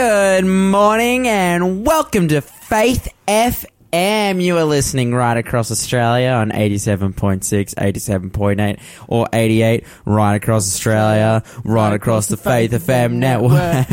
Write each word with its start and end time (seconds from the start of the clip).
Good 0.00 0.44
morning 0.46 1.26
and 1.26 1.84
welcome 1.84 2.28
to 2.28 2.40
Faith 2.40 3.08
FM. 3.26 4.40
You 4.40 4.56
are 4.58 4.62
listening 4.64 5.12
right 5.12 5.36
across 5.36 5.72
Australia 5.72 6.28
on 6.28 6.52
87.6, 6.52 7.74
87.8 7.74 8.80
or 9.08 9.26
88 9.32 9.84
right 10.04 10.34
across 10.36 10.68
Australia, 10.72 11.42
right 11.64 11.92
across 11.94 12.28
the 12.28 12.36
Faith 12.36 12.70
FM 12.70 13.14
network. 13.14 13.88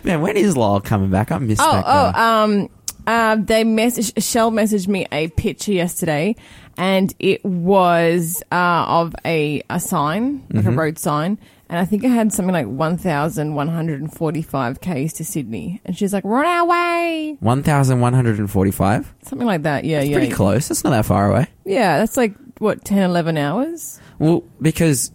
Man, 0.06 0.22
when 0.22 0.38
is 0.38 0.56
Lyle 0.56 0.80
coming 0.80 1.10
back? 1.10 1.30
I 1.30 1.36
missed 1.36 1.60
Oh, 1.62 1.70
that 1.70 1.84
oh, 1.86 2.12
guy. 2.12 2.42
um, 2.44 2.70
uh, 3.06 3.36
they 3.36 3.62
message 3.62 4.24
Shell 4.24 4.52
messaged 4.52 4.88
me 4.88 5.06
a 5.12 5.28
picture 5.28 5.72
yesterday, 5.72 6.34
and 6.78 7.12
it 7.18 7.44
was 7.44 8.42
uh, 8.50 8.86
of 8.88 9.14
a 9.26 9.60
a 9.68 9.78
sign, 9.80 10.46
like 10.50 10.64
Mm-hmm. 10.64 10.68
a 10.68 10.72
road 10.82 10.98
sign, 10.98 11.38
and 11.68 11.78
I 11.78 11.84
think 11.84 12.04
I 12.04 12.08
had 12.08 12.32
something 12.32 12.52
like 12.52 12.66
one 12.66 12.96
thousand 12.96 13.54
one 13.54 13.68
hundred 13.68 14.00
and 14.00 14.12
forty 14.12 14.42
five 14.42 14.80
k's 14.80 15.12
to 15.14 15.24
Sydney, 15.24 15.80
and 15.84 15.96
she's 15.96 16.12
like, 16.12 16.24
"We're 16.24 16.38
on 16.38 16.46
our 16.46 16.66
way," 16.66 17.36
1,145? 17.40 19.14
something 19.22 19.46
like 19.46 19.62
that. 19.62 19.84
Yeah, 19.84 20.00
yeah, 20.02 20.16
Pretty 20.16 20.32
close. 20.32 20.68
That's 20.68 20.84
not 20.84 20.90
that 20.90 21.04
far 21.06 21.30
away. 21.30 21.46
yeah. 21.64 21.98
That's 21.98 22.16
like 22.16 22.34
what 22.58 22.84
10, 22.84 22.98
11 23.02 23.36
hours. 23.38 24.00
Well, 24.18 24.42
because 24.60 25.12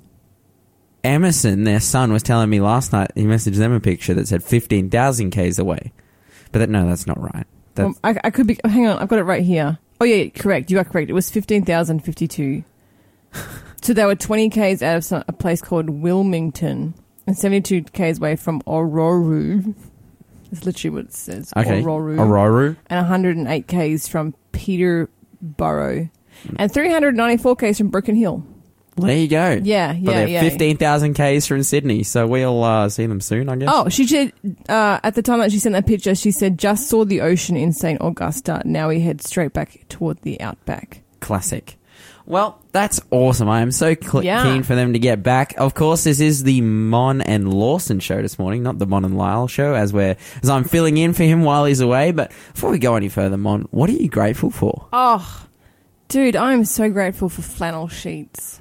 Emerson, 1.04 1.64
their 1.66 1.80
son, 1.82 2.14
was 2.14 2.24
telling 2.24 2.50
me 2.50 2.62
last 2.62 2.94
night, 2.94 3.12
he 3.16 3.24
messaged 3.24 3.56
them 3.58 3.74
a 3.74 3.80
picture 3.82 4.14
that 4.14 4.28
said 4.28 4.44
15,000 4.44 5.32
Ks 5.32 5.60
away. 5.60 5.92
But 6.54 6.60
that, 6.60 6.70
no, 6.70 6.88
that's 6.88 7.06
not 7.08 7.20
right. 7.20 7.46
That's, 7.76 7.88
Well, 7.88 7.96
I, 8.04 8.16
I 8.24 8.30
could 8.30 8.48
be. 8.48 8.58
Hang 8.64 8.88
on, 8.88 9.00
I've 9.00 9.10
got 9.10 9.20
it 9.20 9.24
right 9.24 9.44
here. 9.44 9.80
Oh 10.00 10.06
yeah, 10.06 10.30
correct. 10.30 10.70
You 10.72 10.80
are 10.80 10.84
correct. 10.84 11.10
It 11.10 11.14
was 11.14 11.30
fifteen 11.30 11.66
thousand 11.66 12.02
fifty 12.02 12.28
two. 12.28 12.64
so 13.84 13.94
they 13.94 14.06
were 14.06 14.16
twenty 14.16 14.50
k's 14.50 14.82
out 14.82 14.98
of 14.98 15.04
some, 15.04 15.24
a 15.28 15.34
place 15.34 15.62
called 15.62 15.90
Wilmington 15.90 16.94
and 17.28 17.38
seventy 17.38 17.62
two 17.62 17.84
k's 17.84 18.18
away 18.18 18.36
from 18.36 18.62
Orroroo. 18.64 19.76
That's 20.52 20.66
literally 20.66 20.96
what 20.98 21.06
it 21.06 21.14
says. 21.14 21.52
okay. 21.58 21.82
Orroroo. 21.82 22.18
Orroroo. 22.18 22.78
And 22.88 22.98
one 22.98 23.06
hundred 23.06 23.38
and 23.38 23.48
eight 23.48 23.68
k's 23.68 24.08
from 24.08 24.34
Peterborough, 24.52 26.10
and 26.58 26.72
three 26.72 26.90
hundred 26.92 27.16
ninety 27.16 27.42
four 27.42 27.56
k's 27.56 27.78
from 27.78 27.90
Broken 27.90 28.16
Hill. 28.16 28.46
Well, 28.96 29.08
there 29.08 29.18
you 29.18 29.28
go. 29.28 29.60
Yeah, 29.64 29.92
But 29.94 30.14
yeah, 30.14 30.26
yeah. 30.26 30.42
15,000 30.42 31.16
Ks 31.16 31.48
from 31.48 31.64
Sydney, 31.64 32.04
so 32.04 32.28
we'll 32.28 32.64
uh, 32.64 32.90
see 32.90 33.08
them 33.08 33.22
soon, 33.22 33.50
I 33.50 33.56
guess. 33.56 33.68
Oh, 33.72 33.90
she 33.90 34.06
said 34.06 34.34
uh, 34.70 35.00
at 35.04 35.16
the 35.16 35.24
time 35.24 35.40
that 35.40 35.52
she 35.52 35.58
sent 35.58 35.74
that 35.74 35.88
picture, 35.88 36.14
she 36.14 36.30
said 36.30 36.60
just 36.60 36.90
saw 36.90 37.04
the 37.04 37.22
ocean 37.22 37.58
in 37.58 37.74
Saint 37.74 37.98
Augusta. 38.02 38.62
Now 38.66 38.90
we 38.90 39.00
head 39.00 39.24
straight 39.24 39.52
back 39.52 39.84
toward 39.90 40.22
the 40.22 40.40
outback. 40.40 41.02
Classic. 41.22 41.76
Well, 42.26 42.60
that's 42.72 43.02
awesome. 43.12 43.50
I 43.50 43.62
am 43.62 43.72
so 43.72 43.96
cl- 44.02 44.24
Yeah. 44.24 44.44
keen 44.44 44.64
for 44.64 44.76
them 44.76 44.94
to 44.94 45.00
get 45.00 45.24
back. 45.24 45.56
Of 45.58 45.74
course, 45.74 46.06
this 46.06 46.20
is 46.22 46.44
the 46.44 46.62
Mon 46.62 47.22
and 47.22 47.54
Lawson 47.54 48.00
show 48.00 48.22
this 48.22 48.40
morning, 48.40 48.64
not 48.64 48.80
the 48.80 48.86
Mon 48.86 49.04
and 49.04 49.18
Lyle 49.18 49.48
show, 49.48 49.74
as 49.74 49.92
we're 49.92 50.16
as 50.42 50.50
I'm 50.50 50.64
filling 50.64 50.98
in 50.98 51.14
for 51.14 51.24
him 51.24 51.44
while 51.44 51.66
he's 51.66 51.82
away. 51.82 52.12
But 52.12 52.32
before 52.54 52.72
we 52.72 52.80
go 52.80 52.96
any 52.96 53.10
further, 53.10 53.36
Mon, 53.38 53.68
what 53.72 53.90
are 53.90 53.94
you 53.94 54.08
grateful 54.08 54.52
for? 54.52 54.88
Oh, 54.94 55.46
dude, 56.08 56.36
I'm 56.38 56.64
so 56.64 56.90
grateful 56.90 57.28
for 57.28 57.42
flannel 57.42 57.90
sheets. 57.90 58.60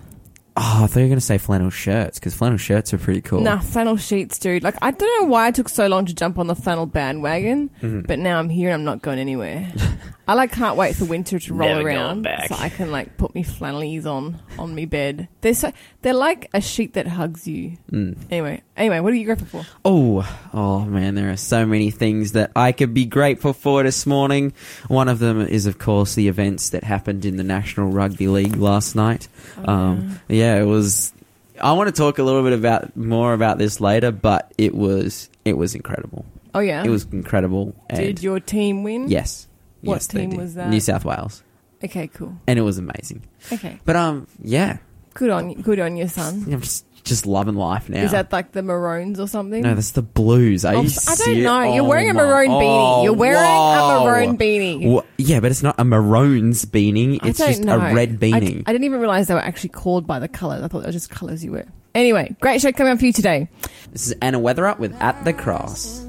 Oh, 0.55 0.81
I 0.85 0.87
thought 0.87 0.97
you 1.01 1.05
were 1.05 1.09
going 1.09 1.19
to 1.19 1.21
say 1.25 1.39
flannel 1.39 1.71
shirts 1.71 2.19
because 2.19 2.35
flannel 2.35 2.59
shirts 2.59 2.93
are 2.93 2.99
pretty 2.99 3.23
cool. 3.23 3.41
Nah, 3.41 3.61
flannel 3.61 3.97
sheets, 3.97 4.39
dude. 4.39 4.63
Like, 4.63 4.75
I 4.83 4.91
don't 4.91 5.23
know 5.23 5.29
why 5.29 5.49
it 5.49 5.55
took 5.55 5.69
so 5.71 5.87
long 5.87 6.05
to 6.07 6.15
jump 6.15 6.39
on 6.39 6.47
the 6.47 6.55
flannel 6.55 6.85
bandwagon, 6.85 7.71
Mm-hmm. 7.81 8.01
but 8.03 8.19
now 8.19 8.39
I'm 8.39 8.51
here 8.51 8.69
and 8.69 8.75
I'm 8.75 8.85
not 8.85 9.01
going 9.01 9.19
anywhere. 9.19 9.73
I 10.29 10.35
like 10.35 10.53
can't 10.53 10.77
wait 10.77 10.95
for 10.95 11.05
winter 11.07 11.39
to 11.39 11.55
roll 11.55 11.69
Never 11.69 11.83
going 11.83 11.97
around 11.97 12.23
back. 12.23 12.49
so 12.49 12.55
I 12.57 12.69
can 12.69 12.91
like 12.93 13.17
put 13.17 13.35
me 13.35 13.43
flannelies 13.43 14.07
on 14.07 14.41
on 14.59 14.75
me 14.75 14.85
bed. 14.87 15.29
They're 15.41 15.53
so 15.55 15.73
they're 16.03 16.15
like 16.15 16.49
a 16.55 16.61
sheet 16.61 16.95
that 16.95 17.07
hugs 17.09 17.49
you. 17.49 17.77
Mm. 17.91 18.17
Anyway, 18.31 18.63
anyway, 18.77 19.01
what 19.01 19.13
are 19.13 19.17
you 19.17 19.25
grateful 19.25 19.47
for? 19.63 19.67
Oh, 19.85 20.39
oh 20.53 20.81
man, 20.85 21.15
there 21.15 21.31
are 21.31 21.37
so 21.37 21.67
many 21.67 21.91
things 21.91 22.33
that 22.33 22.53
I 22.57 22.73
could 22.73 22.95
be 22.95 23.05
grateful 23.05 23.53
for 23.53 23.83
this 23.83 24.07
morning. 24.07 24.53
One 24.89 25.09
of 25.09 25.19
them 25.19 25.41
is, 25.41 25.67
of 25.67 25.79
course, 25.79 26.15
the 26.15 26.29
events 26.29 26.71
that 26.71 26.85
happened 26.85 27.25
in 27.25 27.37
the 27.37 27.45
National 27.45 27.91
Rugby 27.91 28.29
League 28.29 28.57
last 28.57 28.95
night. 28.95 29.29
Um, 29.65 30.19
yeah, 30.29 30.57
it 30.61 30.65
was. 30.65 31.13
I 31.61 31.73
want 31.73 31.89
to 31.89 31.93
talk 31.93 32.19
a 32.19 32.23
little 32.23 32.43
bit 32.43 32.55
about 32.55 32.97
more 32.97 33.35
about 33.35 33.59
this 33.59 33.81
later, 33.81 34.11
but 34.11 34.53
it 34.59 34.75
was 34.75 35.29
it 35.45 35.57
was 35.57 35.75
incredible. 35.75 36.25
Oh 36.55 36.61
yeah, 36.61 36.83
It 36.85 36.91
was 36.91 37.05
incredible. 37.13 37.75
And 37.89 37.99
Did 37.99 38.23
your 38.23 38.39
team 38.41 38.83
win? 38.83 39.09
yes, 39.09 39.47
What 39.81 39.95
yes, 39.97 40.07
team 40.09 40.31
was 40.37 40.55
that? 40.55 40.69
New 40.69 40.81
South 40.81 41.03
Wales, 41.05 41.43
Okay, 41.83 42.09
cool. 42.09 42.37
and 42.47 42.59
it 42.59 42.63
was 42.63 42.77
amazing. 42.79 43.23
Okay, 43.53 43.79
But 43.87 43.97
um, 43.97 44.27
yeah, 44.43 44.79
good 45.15 45.31
on 45.31 45.49
you. 45.51 45.57
Good 45.57 45.81
on 45.81 45.97
your 45.97 46.09
son. 46.09 46.45
I'm 46.53 46.61
just 46.61 46.85
just 47.05 47.27
loving 47.27 47.55
life 47.57 47.89
now. 47.89 48.03
Is 48.03 48.13
that 48.13 48.33
like 48.33 48.53
the 48.53 48.63
Maroons 48.63 49.19
or 49.19 49.27
something? 49.27 49.63
no, 49.63 49.75
that's 49.75 49.91
the 49.93 50.03
Blues. 50.03 50.65
Are 50.65 50.75
Oh, 50.75 50.81
you 50.81 50.81
I 50.81 50.83
don't 50.83 51.17
serious? 51.17 51.45
know. 51.45 51.63
You're 51.75 51.85
Oh 51.85 51.89
wearing 51.89 52.11
a 52.11 52.15
my- 52.15 52.25
maroon 52.25 52.51
beanie. 52.51 52.99
Oh, 52.99 53.03
You're 53.05 53.13
wearing 53.15 53.39
whoa. 53.39 54.03
a 54.03 54.05
maroon 54.05 54.39
beanie. 54.39 54.87
Wha- 54.91 55.03
yeah, 55.19 55.41
but 55.41 55.51
it's 55.51 55.63
not 55.63 55.75
a 55.79 55.85
maroons 55.85 56.65
beanie. 56.65 57.19
I 57.23 57.29
It's 57.29 57.39
don't 57.39 57.49
just 57.49 57.63
know. 57.65 57.81
a 57.81 57.93
red 57.95 58.11
I, 58.11 58.17
beanie. 58.17 58.63
I 58.67 58.73
didn't 58.73 58.85
even 58.85 59.01
realize 59.01 59.27
they 59.29 59.35
were 59.35 59.41
actually 59.41 59.71
called 59.71 60.07
by 60.07 60.19
the 60.19 60.29
colors. 60.29 60.63
I 60.63 60.69
thought 60.69 60.81
they 60.81 60.87
were 60.87 60.93
just 60.93 61.11
colors 61.11 61.45
you 61.45 61.53
wear. 61.53 61.67
Anyway, 61.95 62.35
great 62.41 62.61
show 62.61 62.73
coming 62.73 62.93
up 62.93 62.99
for 63.01 63.05
you 63.07 63.13
today. 63.13 63.49
this 63.93 64.07
is 64.07 64.13
Anna 64.23 64.39
Weatherup 64.41 64.79
with 64.79 64.95
At 65.01 65.25
the 65.25 65.33
Cross. 65.33 66.07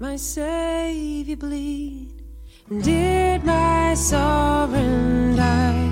My 0.00 0.16
Savior 0.16 1.36
bleed? 1.36 2.08
Did 2.80 3.44
my 3.44 3.94
sovereign 3.94 5.36
die? 5.36 5.91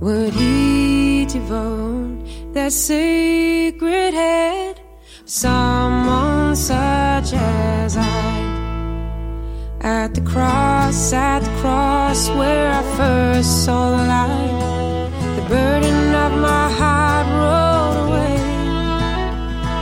Would 0.00 0.32
he 0.32 1.26
devote 1.26 2.24
that 2.52 2.72
sacred 2.72 4.14
head? 4.14 4.80
Someone 5.24 6.54
such 6.54 7.32
as 7.34 7.96
I. 7.96 8.48
At 9.80 10.14
the 10.14 10.20
cross, 10.20 11.12
at 11.12 11.40
the 11.40 11.50
cross 11.60 12.28
where 12.30 12.70
I 12.70 12.82
first 12.96 13.64
saw 13.64 13.90
the 13.90 14.04
light, 14.06 15.10
the 15.34 15.48
burden 15.48 16.14
of 16.14 16.32
my 16.38 16.70
heart 16.70 17.26
rolled 17.42 18.08
away. 18.08 18.36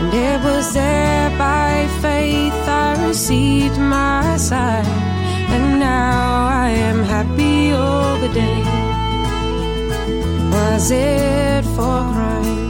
And 0.01 0.15
it 0.15 0.43
was 0.43 0.73
there 0.73 1.29
by 1.37 1.87
faith 2.01 2.55
I 2.67 3.07
received 3.07 3.79
my 3.79 4.39
sight. 4.39 4.87
And 5.55 5.79
now 5.79 6.47
I 6.47 6.71
am 6.71 7.05
happy 7.05 7.36
Was 10.77 10.91
it 10.91 11.65
for 11.75 12.03
crimes 12.13 12.66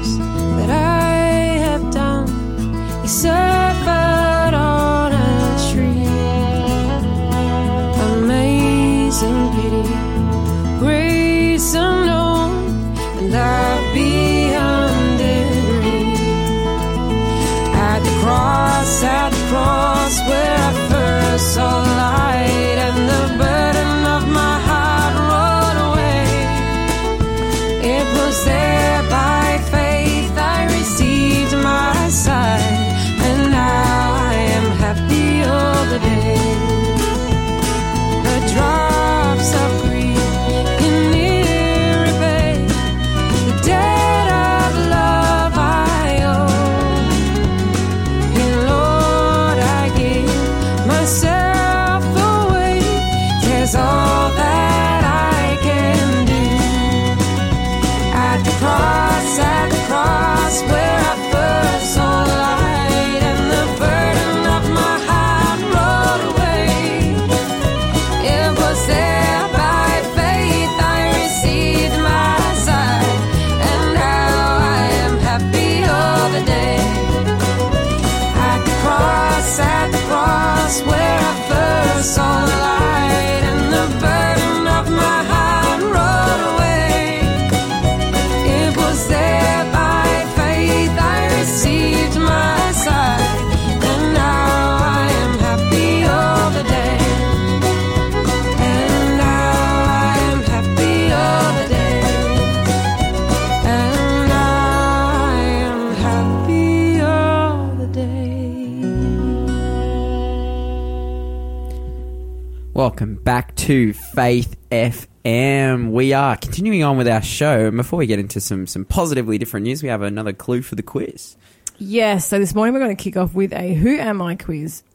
welcome 112.87 113.17
back 113.17 113.53
to 113.57 113.93
Faith 113.93 114.57
FM. 114.71 115.91
We 115.91 116.13
are 116.13 116.37
continuing 116.37 116.85
on 116.85 116.97
with 116.97 117.09
our 117.09 117.21
show, 117.21 117.67
and 117.67 117.77
before 117.77 117.99
we 117.99 118.07
get 118.07 118.21
into 118.21 118.41
some 118.41 118.69
some 118.69 118.85
positively 118.85 119.39
different 119.39 119.65
news, 119.65 119.83
we 119.83 119.89
have 119.89 120.03
another 120.03 120.33
clue 120.33 120.63
for 120.63 120.77
the 120.77 120.85
quiz. 120.85 121.37
Yes, 121.79 122.29
so 122.29 122.39
this 122.39 122.55
morning 122.55 122.75
we're 122.75 122.79
going 122.79 122.97
to 122.97 123.03
kick 123.03 123.17
off 123.17 123.35
with 123.35 123.53
a 123.53 123.75
Who 123.75 123.97
Am 123.99 124.23
I 124.23 124.37
quiz. 124.37 124.85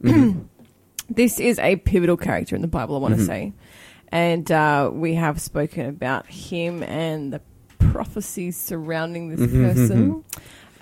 this 1.10 1.38
is 1.38 1.58
a 1.58 1.76
pivotal 1.76 2.16
character 2.16 2.56
in 2.56 2.62
the 2.62 2.66
Bible, 2.66 2.96
I 2.96 2.98
want 2.98 3.16
to 3.16 3.20
Mhm. 3.20 3.26
say. 3.26 3.52
And 4.08 4.50
uh, 4.50 4.88
we 4.90 5.12
have 5.16 5.38
spoken 5.38 5.84
about 5.84 6.26
him 6.28 6.82
and 6.82 7.30
the 7.30 7.42
prophecies 7.78 8.56
surrounding 8.56 9.28
this 9.28 9.40
Mhm, 9.40 9.74
person. 9.74 10.24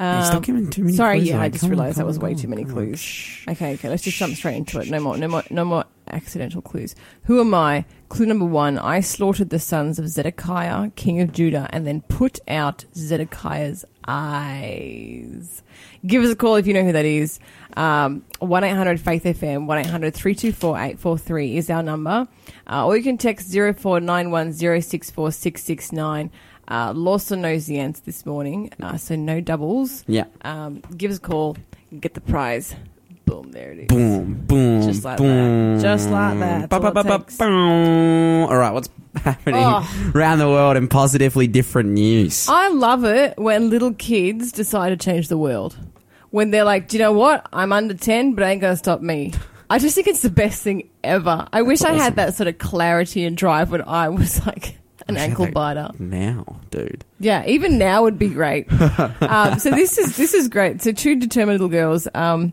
Stop 0.00 0.36
Um, 0.36 0.42
giving 0.42 0.70
too 0.70 0.84
many 0.84 0.96
sorry, 0.96 1.18
clues 1.18 1.28
yeah. 1.28 1.42
I 1.42 1.50
just 1.50 1.64
realised 1.64 1.98
that 1.98 2.06
was 2.06 2.18
way 2.18 2.34
too 2.34 2.48
many 2.48 2.64
clues. 2.64 3.44
Okay, 3.46 3.74
okay, 3.74 3.90
let's 3.90 4.02
just 4.02 4.16
jump 4.16 4.34
straight 4.34 4.56
into 4.56 4.80
it. 4.80 4.88
No 4.88 4.98
more, 4.98 5.18
no 5.18 5.28
more, 5.28 5.42
no 5.50 5.62
more 5.62 5.84
accidental 6.10 6.62
clues. 6.62 6.94
Who 7.24 7.38
am 7.38 7.52
I? 7.52 7.84
Clue 8.08 8.24
number 8.24 8.46
one: 8.46 8.78
I 8.78 9.00
slaughtered 9.00 9.50
the 9.50 9.58
sons 9.58 9.98
of 9.98 10.08
Zedekiah, 10.08 10.90
king 10.96 11.20
of 11.20 11.32
Judah, 11.32 11.68
and 11.70 11.86
then 11.86 12.00
put 12.02 12.38
out 12.48 12.86
Zedekiah's 12.94 13.84
eyes. 14.08 15.62
Give 16.06 16.22
us 16.24 16.30
a 16.30 16.36
call 16.36 16.54
if 16.56 16.66
you 16.66 16.72
know 16.72 16.82
who 16.84 16.92
that 16.92 17.04
is. 17.04 17.38
Um, 17.76 18.24
One 18.38 18.64
eight 18.64 18.74
hundred 18.74 19.00
Faith 19.00 19.24
FM. 19.24 19.66
One 19.66 19.82
324 19.84 21.38
is 21.40 21.68
our 21.70 21.82
number. 21.82 22.26
Uh, 22.66 22.86
or 22.86 22.96
you 22.96 23.02
can 23.02 23.18
text 23.18 23.48
zero 23.50 23.74
four 23.74 24.00
nine 24.00 24.30
one 24.30 24.52
zero 24.52 24.80
six 24.80 25.10
four 25.10 25.30
six 25.30 25.62
six 25.62 25.92
nine. 25.92 26.30
Uh, 26.70 26.92
Lawson 26.94 27.40
knows 27.42 27.66
the 27.66 27.78
answer 27.80 28.00
this 28.04 28.24
morning, 28.24 28.70
uh, 28.80 28.96
so 28.96 29.16
no 29.16 29.40
doubles. 29.40 30.04
Yeah. 30.06 30.24
Um, 30.42 30.82
give 30.96 31.10
us 31.10 31.16
a 31.18 31.20
call, 31.20 31.56
get 31.98 32.14
the 32.14 32.20
prize. 32.20 32.74
Boom, 33.26 33.50
there 33.52 33.72
it 33.72 33.78
is. 33.80 33.86
Boom, 33.88 34.34
boom, 34.46 34.82
Just 34.82 35.04
like 35.04 35.18
boom. 35.18 35.76
that. 35.76 35.82
Just 35.82 36.10
like 36.10 36.38
that. 36.40 36.68
Ba, 36.68 36.80
ba, 36.80 36.90
ba, 36.92 37.04
ba, 37.04 37.24
boom. 37.38 38.44
All 38.48 38.56
right, 38.56 38.72
what's 38.72 38.88
happening 39.16 39.62
Oh. 39.64 40.12
around 40.14 40.38
the 40.38 40.48
world 40.48 40.76
in 40.76 40.88
positively 40.88 41.46
different 41.46 41.90
news? 41.90 42.46
I 42.48 42.68
love 42.68 43.04
it 43.04 43.36
when 43.38 43.70
little 43.70 43.92
kids 43.94 44.52
decide 44.52 44.90
to 44.90 44.96
change 44.96 45.28
the 45.28 45.38
world. 45.38 45.76
When 46.30 46.50
they're 46.50 46.64
like, 46.64 46.88
do 46.88 46.96
you 46.96 47.02
know 47.02 47.12
what? 47.12 47.46
I'm 47.52 47.72
under 47.72 47.94
10, 47.94 48.34
but 48.34 48.42
it 48.44 48.46
ain't 48.46 48.60
going 48.60 48.72
to 48.74 48.76
stop 48.78 49.00
me. 49.00 49.32
I 49.68 49.78
just 49.80 49.94
think 49.96 50.06
it's 50.06 50.22
the 50.22 50.30
best 50.30 50.62
thing 50.62 50.88
ever. 51.02 51.46
I 51.52 51.62
wish 51.62 51.82
I 51.82 51.92
had 51.94 52.16
that 52.16 52.34
sort 52.34 52.46
of 52.48 52.58
clarity 52.58 53.24
and 53.24 53.36
drive 53.36 53.70
when 53.72 53.82
I 53.82 54.08
was 54.08 54.44
like 54.46 54.76
an 55.08 55.16
I 55.16 55.20
ankle 55.20 55.50
biter. 55.50 55.90
Now, 55.98 56.60
dude. 56.70 57.04
Yeah, 57.18 57.44
even 57.46 57.78
now 57.78 58.02
would 58.02 58.18
be 58.18 58.28
great. 58.28 58.70
um, 59.22 59.58
so 59.58 59.70
this 59.70 59.98
is 59.98 60.16
this 60.16 60.34
is 60.34 60.48
great. 60.48 60.82
So 60.82 60.92
two 60.92 61.16
determined 61.16 61.60
little 61.60 61.68
girls 61.68 62.08
um, 62.14 62.52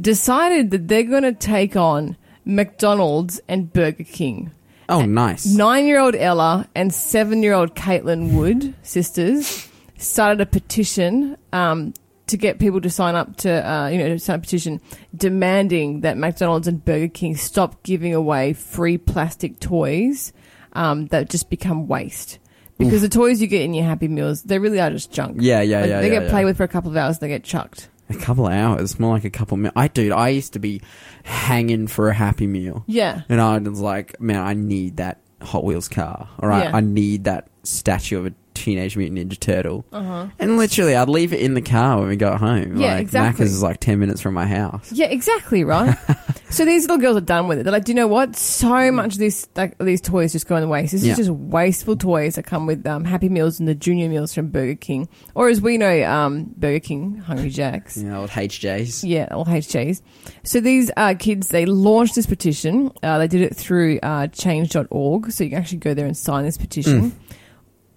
decided 0.00 0.70
that 0.70 0.88
they're 0.88 1.02
going 1.02 1.22
to 1.22 1.32
take 1.32 1.76
on 1.76 2.16
McDonald's 2.44 3.40
and 3.48 3.72
Burger 3.72 4.04
King. 4.04 4.50
Oh, 4.88 5.02
nice. 5.02 5.46
Nine 5.46 5.86
year 5.86 6.00
old 6.00 6.14
Ella 6.14 6.68
and 6.74 6.92
seven 6.92 7.42
year 7.42 7.54
old 7.54 7.74
Caitlin 7.74 8.36
Wood, 8.36 8.74
sisters, 8.82 9.68
started 9.96 10.40
a 10.40 10.46
petition 10.46 11.36
um, 11.52 11.94
to 12.26 12.36
get 12.36 12.58
people 12.58 12.80
to 12.80 12.90
sign 12.90 13.14
up 13.14 13.36
to, 13.38 13.70
uh, 13.70 13.88
you 13.88 13.98
know, 13.98 14.08
to 14.08 14.18
sign 14.18 14.36
a 14.36 14.38
petition 14.40 14.80
demanding 15.14 16.00
that 16.00 16.16
McDonald's 16.16 16.68
and 16.68 16.84
Burger 16.84 17.08
King 17.08 17.36
stop 17.36 17.82
giving 17.82 18.14
away 18.14 18.52
free 18.52 18.98
plastic 18.98 19.60
toys 19.60 20.32
um, 20.72 21.06
that 21.08 21.28
just 21.30 21.50
become 21.50 21.86
waste. 21.86 22.38
Because 22.78 23.02
the 23.02 23.08
toys 23.08 23.40
you 23.40 23.46
get 23.46 23.62
in 23.62 23.74
your 23.74 23.84
Happy 23.84 24.08
Meals, 24.08 24.42
they 24.42 24.58
really 24.58 24.80
are 24.80 24.90
just 24.90 25.12
junk. 25.12 25.36
Yeah, 25.40 25.60
yeah, 25.60 25.80
Like, 25.82 25.90
yeah. 25.90 26.00
they 26.00 26.08
yeah, 26.08 26.14
get 26.14 26.22
yeah. 26.24 26.30
played 26.30 26.44
with 26.46 26.56
for 26.56 26.64
a 26.64 26.68
couple 26.68 26.90
of 26.90 26.96
hours, 26.96 27.18
they 27.20 27.28
get 27.28 27.44
chucked. 27.44 27.88
A 28.10 28.14
couple 28.14 28.46
of 28.46 28.52
hours, 28.52 28.98
more 28.98 29.14
like 29.14 29.24
a 29.24 29.30
couple. 29.30 29.56
Mi- 29.56 29.70
I, 29.76 29.86
dude, 29.88 30.10
I 30.12 30.30
used 30.30 30.54
to 30.54 30.58
be 30.58 30.80
hanging 31.22 31.86
for 31.86 32.08
a 32.08 32.14
Happy 32.14 32.46
Meal, 32.46 32.82
Yeah. 32.88 33.22
and 33.28 33.40
I 33.40 33.56
was 33.58 33.80
like, 33.80 34.20
man, 34.20 34.40
I 34.40 34.54
need 34.54 34.96
that 34.96 35.20
Hot 35.42 35.64
Wheels 35.64 35.88
car. 35.88 36.28
All 36.40 36.48
right, 36.48 36.64
Yeah. 36.64 36.76
I 36.76 36.80
need 36.80 37.24
that 37.24 37.48
statue 37.62 38.18
of 38.18 38.26
a 38.26 38.34
Teenage 38.62 38.96
Mutant 38.96 39.18
Ninja 39.18 39.38
Turtle. 39.38 39.84
Uh-huh. 39.92 40.28
And 40.38 40.56
literally, 40.56 40.94
I'd 40.94 41.08
leave 41.08 41.32
it 41.32 41.40
in 41.40 41.54
the 41.54 41.62
car 41.62 41.98
when 41.98 42.08
we 42.08 42.16
got 42.16 42.38
home. 42.38 42.76
Yeah, 42.76 42.92
like, 42.94 43.00
exactly. 43.02 43.44
Macca's 43.46 43.54
is 43.54 43.62
like 43.62 43.80
ten 43.80 43.98
minutes 43.98 44.20
from 44.20 44.34
my 44.34 44.46
house. 44.46 44.92
Yeah, 44.92 45.06
exactly, 45.06 45.64
right? 45.64 45.96
so 46.50 46.64
these 46.64 46.82
little 46.82 46.98
girls 46.98 47.16
are 47.16 47.20
done 47.20 47.48
with 47.48 47.58
it. 47.58 47.64
They're 47.64 47.72
like, 47.72 47.84
do 47.84 47.92
you 47.92 47.96
know 47.96 48.06
what? 48.06 48.36
So 48.36 48.92
much 48.92 49.14
of 49.14 49.18
this, 49.18 49.48
like, 49.56 49.76
these 49.78 50.00
toys 50.00 50.32
just 50.32 50.46
go 50.46 50.56
in 50.56 50.62
the 50.62 50.68
waste. 50.68 50.92
This 50.92 51.02
Yeah. 51.04 51.12
is 51.12 51.18
just 51.18 51.30
wasteful 51.30 51.96
toys 51.96 52.36
that 52.36 52.44
come 52.44 52.66
with 52.66 52.86
um, 52.86 53.04
Happy 53.04 53.28
Meals 53.28 53.58
and 53.58 53.68
the 53.68 53.74
junior 53.74 54.08
meals 54.08 54.32
from 54.32 54.48
Burger 54.48 54.76
King. 54.76 55.08
Or 55.34 55.48
as 55.48 55.60
we 55.60 55.76
know, 55.78 56.04
um, 56.04 56.52
Burger 56.56 56.80
King, 56.80 57.16
Hungry 57.18 57.50
Jacks. 57.50 57.96
Know, 57.96 58.20
old 58.20 58.30
HJs. 58.30 59.08
Yeah, 59.08 59.28
all 59.32 59.44
HJs. 59.44 60.02
So 60.44 60.60
these 60.60 60.90
uh, 60.96 61.14
kids, 61.18 61.48
they 61.48 61.66
launched 61.66 62.14
this 62.14 62.26
petition. 62.26 62.92
Uh, 63.02 63.18
they 63.18 63.28
did 63.28 63.40
it 63.42 63.56
through 63.56 63.98
uh, 64.02 64.28
change.org. 64.28 65.32
So 65.32 65.44
you 65.44 65.50
can 65.50 65.58
actually 65.58 65.78
go 65.78 65.94
there 65.94 66.06
and 66.06 66.16
sign 66.16 66.44
this 66.44 66.56
petition. 66.58 67.18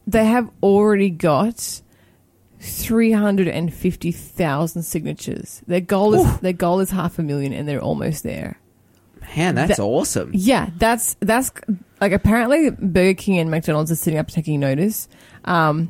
They 0.07 0.25
have 0.25 0.49
already 0.61 1.09
got 1.09 1.81
350,000 2.59 4.83
signatures. 4.83 5.61
Their 5.67 5.81
goal 5.81 6.13
is 6.15 6.39
their 6.39 6.53
goal 6.53 6.79
is 6.79 6.89
half 6.91 7.19
a 7.19 7.23
million 7.23 7.51
and 7.53 7.67
they're 7.67 7.81
almost 7.81 8.23
there. 8.23 8.59
Man, 9.35 9.55
that's 9.55 9.77
That- 9.77 9.83
awesome. 9.83 10.31
Yeah, 10.33 10.69
that's 10.77 11.15
that's 11.19 11.51
like 11.99 12.11
apparently 12.11 12.69
Burger 12.69 13.15
King 13.15 13.39
and 13.39 13.49
McDonald's 13.51 13.91
are 13.91 13.95
sitting 13.95 14.19
up 14.19 14.27
taking 14.27 14.59
notice. 14.59 15.07
Um, 15.45 15.89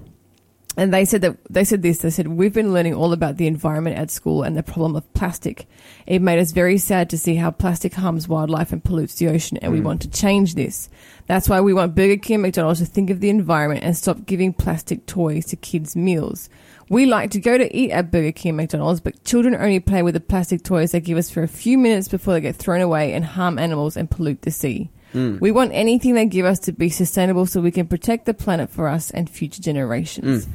and 0.78 0.94
they 0.94 1.06
said 1.06 1.22
that 1.22 1.38
they 1.50 1.64
said 1.64 1.82
this. 1.82 2.00
They 2.00 2.10
said 2.10 2.28
we've 2.28 2.54
been 2.54 2.74
learning 2.74 2.96
all 2.96 3.14
about 3.14 3.38
the 3.38 3.48
environment 3.48 3.98
at 3.98 4.12
school 4.12 4.44
and 4.44 4.58
the 4.58 4.64
problem 4.64 4.96
of 4.96 5.14
plastic. 5.14 5.68
It 6.06 6.22
made 6.22 6.40
us 6.40 6.52
very 6.52 6.78
sad 6.78 7.10
to 7.10 7.18
see 7.18 7.36
how 7.36 7.52
plastic 7.52 7.94
harms 7.94 8.28
wildlife 8.28 8.74
and 8.74 8.84
pollutes 8.84 9.16
the 9.16 9.30
ocean, 9.30 9.58
and 9.58 9.72
we 9.72 9.82
want 9.82 10.02
to 10.02 10.10
change 10.10 10.56
this. 10.56 10.90
That's 11.28 11.50
why 11.50 11.62
we 11.62 11.74
want 11.74 11.96
Burger 11.96 12.18
King 12.18 12.36
and 12.36 12.42
McDonald's 12.44 12.80
to 12.80 12.86
think 12.86 13.10
of 13.10 13.20
the 13.20 13.30
environment 13.30 13.84
and 13.84 13.96
stop 13.96 14.26
giving 14.26 14.54
plastic 14.54 15.06
toys 15.06 15.46
to 15.48 15.56
kids' 15.56 15.96
meals. 15.96 16.50
We 16.88 17.08
like 17.08 17.32
to 17.32 17.40
go 17.40 17.58
to 17.58 17.76
eat 17.76 17.92
at 17.92 18.12
Burger 18.12 18.32
King 18.32 18.50
and 18.50 18.58
McDonald's, 18.58 19.02
but 19.02 19.24
children 19.24 19.56
only 19.56 19.80
play 19.80 20.04
with 20.04 20.14
the 20.14 20.20
plastic 20.20 20.64
toys 20.64 20.92
they 20.92 21.00
give 21.00 21.18
us 21.18 21.32
for 21.32 21.42
a 21.42 21.48
few 21.48 21.78
minutes 21.78 22.08
before 22.08 22.34
they 22.34 22.42
get 22.42 22.56
thrown 22.56 22.82
away 22.82 23.14
and 23.14 23.26
harm 23.26 23.58
animals 23.58 23.98
and 23.98 24.12
pollute 24.12 24.44
the 24.44 24.52
sea. 24.52 24.92
Mm. 25.14 25.40
We 25.40 25.52
want 25.52 25.72
anything 25.74 26.14
they 26.14 26.26
give 26.26 26.46
us 26.46 26.60
to 26.60 26.74
be 26.74 26.90
sustainable 26.90 27.46
so 27.46 27.62
we 27.62 27.72
can 27.72 27.88
protect 27.88 28.26
the 28.26 28.34
planet 28.34 28.70
for 28.70 28.88
us 28.88 29.10
and 29.12 29.30
future 29.30 29.62
generations. 29.62 30.48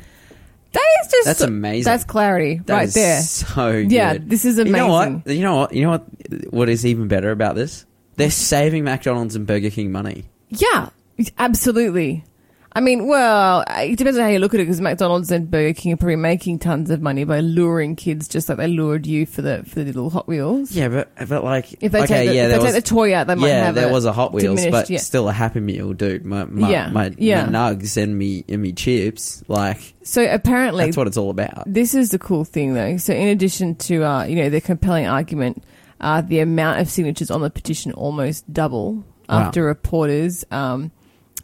That 0.73 0.87
is 1.03 1.11
just. 1.11 1.25
That's 1.27 1.41
amazing. 1.41 1.91
That's 1.91 2.05
clarity 2.05 2.61
That 2.67 2.75
right 2.75 2.89
is 2.89 2.95
there. 2.95 3.21
So 3.21 3.73
good. 3.73 3.93
Yeah, 3.93 4.19
this 4.21 4.45
is 4.45 4.59
amazing. 4.59 4.77
You 4.77 4.83
know 4.83 4.89
what? 4.89 5.27
You 5.27 5.43
know 5.43 5.57
what? 5.57 5.75
You 5.75 5.83
know 5.83 5.91
what? 5.91 6.07
What 6.53 6.69
is 6.69 6.87
even 6.87 7.09
better 7.09 7.31
about 7.31 7.57
this? 7.57 7.87
They're 8.17 8.31
saving 8.31 8.85
McDonald's 8.85 9.35
and 9.35 9.47
Burger 9.47 9.71
King 9.71 9.91
money. 9.93 10.25
Yeah, 10.49 10.91
absolutely. 11.39 12.25
I 12.73 12.81
mean, 12.81 13.09
well, 13.09 13.65
it 13.69 13.97
depends 13.97 14.17
on 14.17 14.25
how 14.25 14.31
you 14.31 14.39
look 14.39 14.55
at 14.55 14.61
it 14.61 14.65
because 14.65 14.81
McDonald's 14.81 15.33
and 15.33 15.51
Burger 15.51 15.75
King 15.75 15.93
are 15.93 15.97
probably 15.97 16.15
making 16.17 16.61
tons 16.61 16.89
of 16.91 17.03
money 17.03 17.25
by 17.25 17.41
luring 17.41 17.97
kids 17.97 18.29
just 18.29 18.49
like 18.49 18.59
they 18.59 18.69
lured 18.69 19.07
you 19.07 19.27
for 19.27 19.43
the 19.43 19.65
for 19.65 19.81
the 19.81 19.87
little 19.87 20.09
Hot 20.11 20.29
Wheels. 20.29 20.71
Yeah, 20.71 20.89
but 20.89 21.11
but 21.29 21.43
like 21.43 21.73
If 21.83 21.91
they 21.91 22.03
okay, 22.03 22.07
take 22.07 22.29
the, 22.29 22.35
yeah, 22.37 22.45
if 22.45 22.51
they 22.53 22.59
was 22.59 22.75
take 22.75 22.85
the 22.85 22.89
toy 22.89 23.13
out, 23.15 23.27
they 23.27 23.35
might 23.35 23.49
yeah, 23.49 23.65
have 23.65 23.75
there 23.75 23.91
was 23.91 24.05
a 24.05 24.13
Hot 24.13 24.33
Wheels, 24.33 24.65
but 24.67 24.89
yeah. 24.89 24.99
still 24.99 25.29
a 25.29 25.33
Happy 25.33 25.59
Meal, 25.59 25.93
dude. 25.95 26.25
My 26.25 26.45
my 26.45 26.71
Yeah, 26.71 26.91
my, 26.91 27.13
yeah. 27.19 27.45
my 27.47 27.51
nugs 27.51 28.01
and 28.01 28.17
me 28.17 28.45
and 28.49 28.63
me 28.63 28.73
chips, 28.73 29.43
like 29.49 29.95
So 30.05 30.25
apparently, 30.33 30.85
that's 30.85 30.97
what 30.97 31.09
it's 31.09 31.17
all 31.17 31.31
about. 31.31 31.65
This 31.67 31.95
is 31.95 32.11
the 32.11 32.21
cool 32.21 32.45
thing, 32.45 32.75
though. 32.75 32.99
So, 32.99 33.13
in 33.13 33.29
addition 33.29 33.75
to 33.77 34.05
uh, 34.05 34.25
you 34.25 34.37
know 34.37 34.49
the 34.49 34.61
compelling 34.61 35.09
argument, 35.09 35.65
uh, 36.01 36.21
the 36.21 36.39
amount 36.39 36.79
of 36.81 36.89
signatures 36.89 37.33
on 37.33 37.41
the 37.41 37.51
petition 37.51 37.91
almost 37.93 38.51
double 38.53 39.05
Wow. 39.29 39.43
after 39.43 39.63
reporters 39.65 40.45
um, 40.51 40.91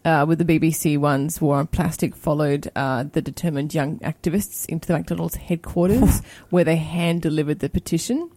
uh, 0.07 0.25
with 0.27 0.39
the 0.39 0.45
BBC 0.47 0.97
One's 0.97 1.41
war 1.41 1.57
on 1.57 1.67
plastic 1.67 2.15
followed 2.17 2.71
uh, 2.77 3.03
the 3.13 3.21
determined 3.21 3.75
young 3.75 3.99
activists 3.99 4.65
into 4.67 4.89
the 4.89 4.95
McDonald's 4.95 5.35
headquarters 5.37 6.23
where 6.51 6.65
they 6.65 6.77
hand 6.77 7.21
delivered 7.23 7.59
the 7.59 7.69
petition. 7.69 8.31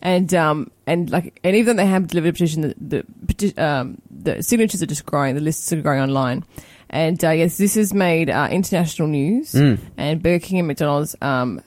And 0.00 0.32
um 0.32 0.70
and 0.86 1.10
like 1.10 1.40
and 1.42 1.56
even 1.56 1.74
though 1.76 1.82
they 1.82 1.88
have 1.90 2.06
delivered 2.06 2.28
a 2.28 2.32
petition, 2.32 2.62
the 2.62 3.04
the, 3.36 3.56
um, 3.58 4.00
the 4.10 4.42
signatures 4.44 4.80
are 4.80 4.86
just 4.86 5.04
growing. 5.04 5.34
The 5.34 5.40
lists 5.40 5.72
are 5.72 5.82
growing 5.82 6.00
online, 6.00 6.44
and 6.88 7.22
uh, 7.24 7.30
yes, 7.30 7.58
this 7.58 7.74
has 7.74 7.92
made 7.92 8.30
uh, 8.30 8.46
international 8.48 9.08
news 9.08 9.52
Mm. 9.52 9.78
and 9.96 10.22
Burger 10.22 10.38
King 10.38 10.58
and 10.60 10.68
McDonald's 10.68 11.16
um, 11.20 11.60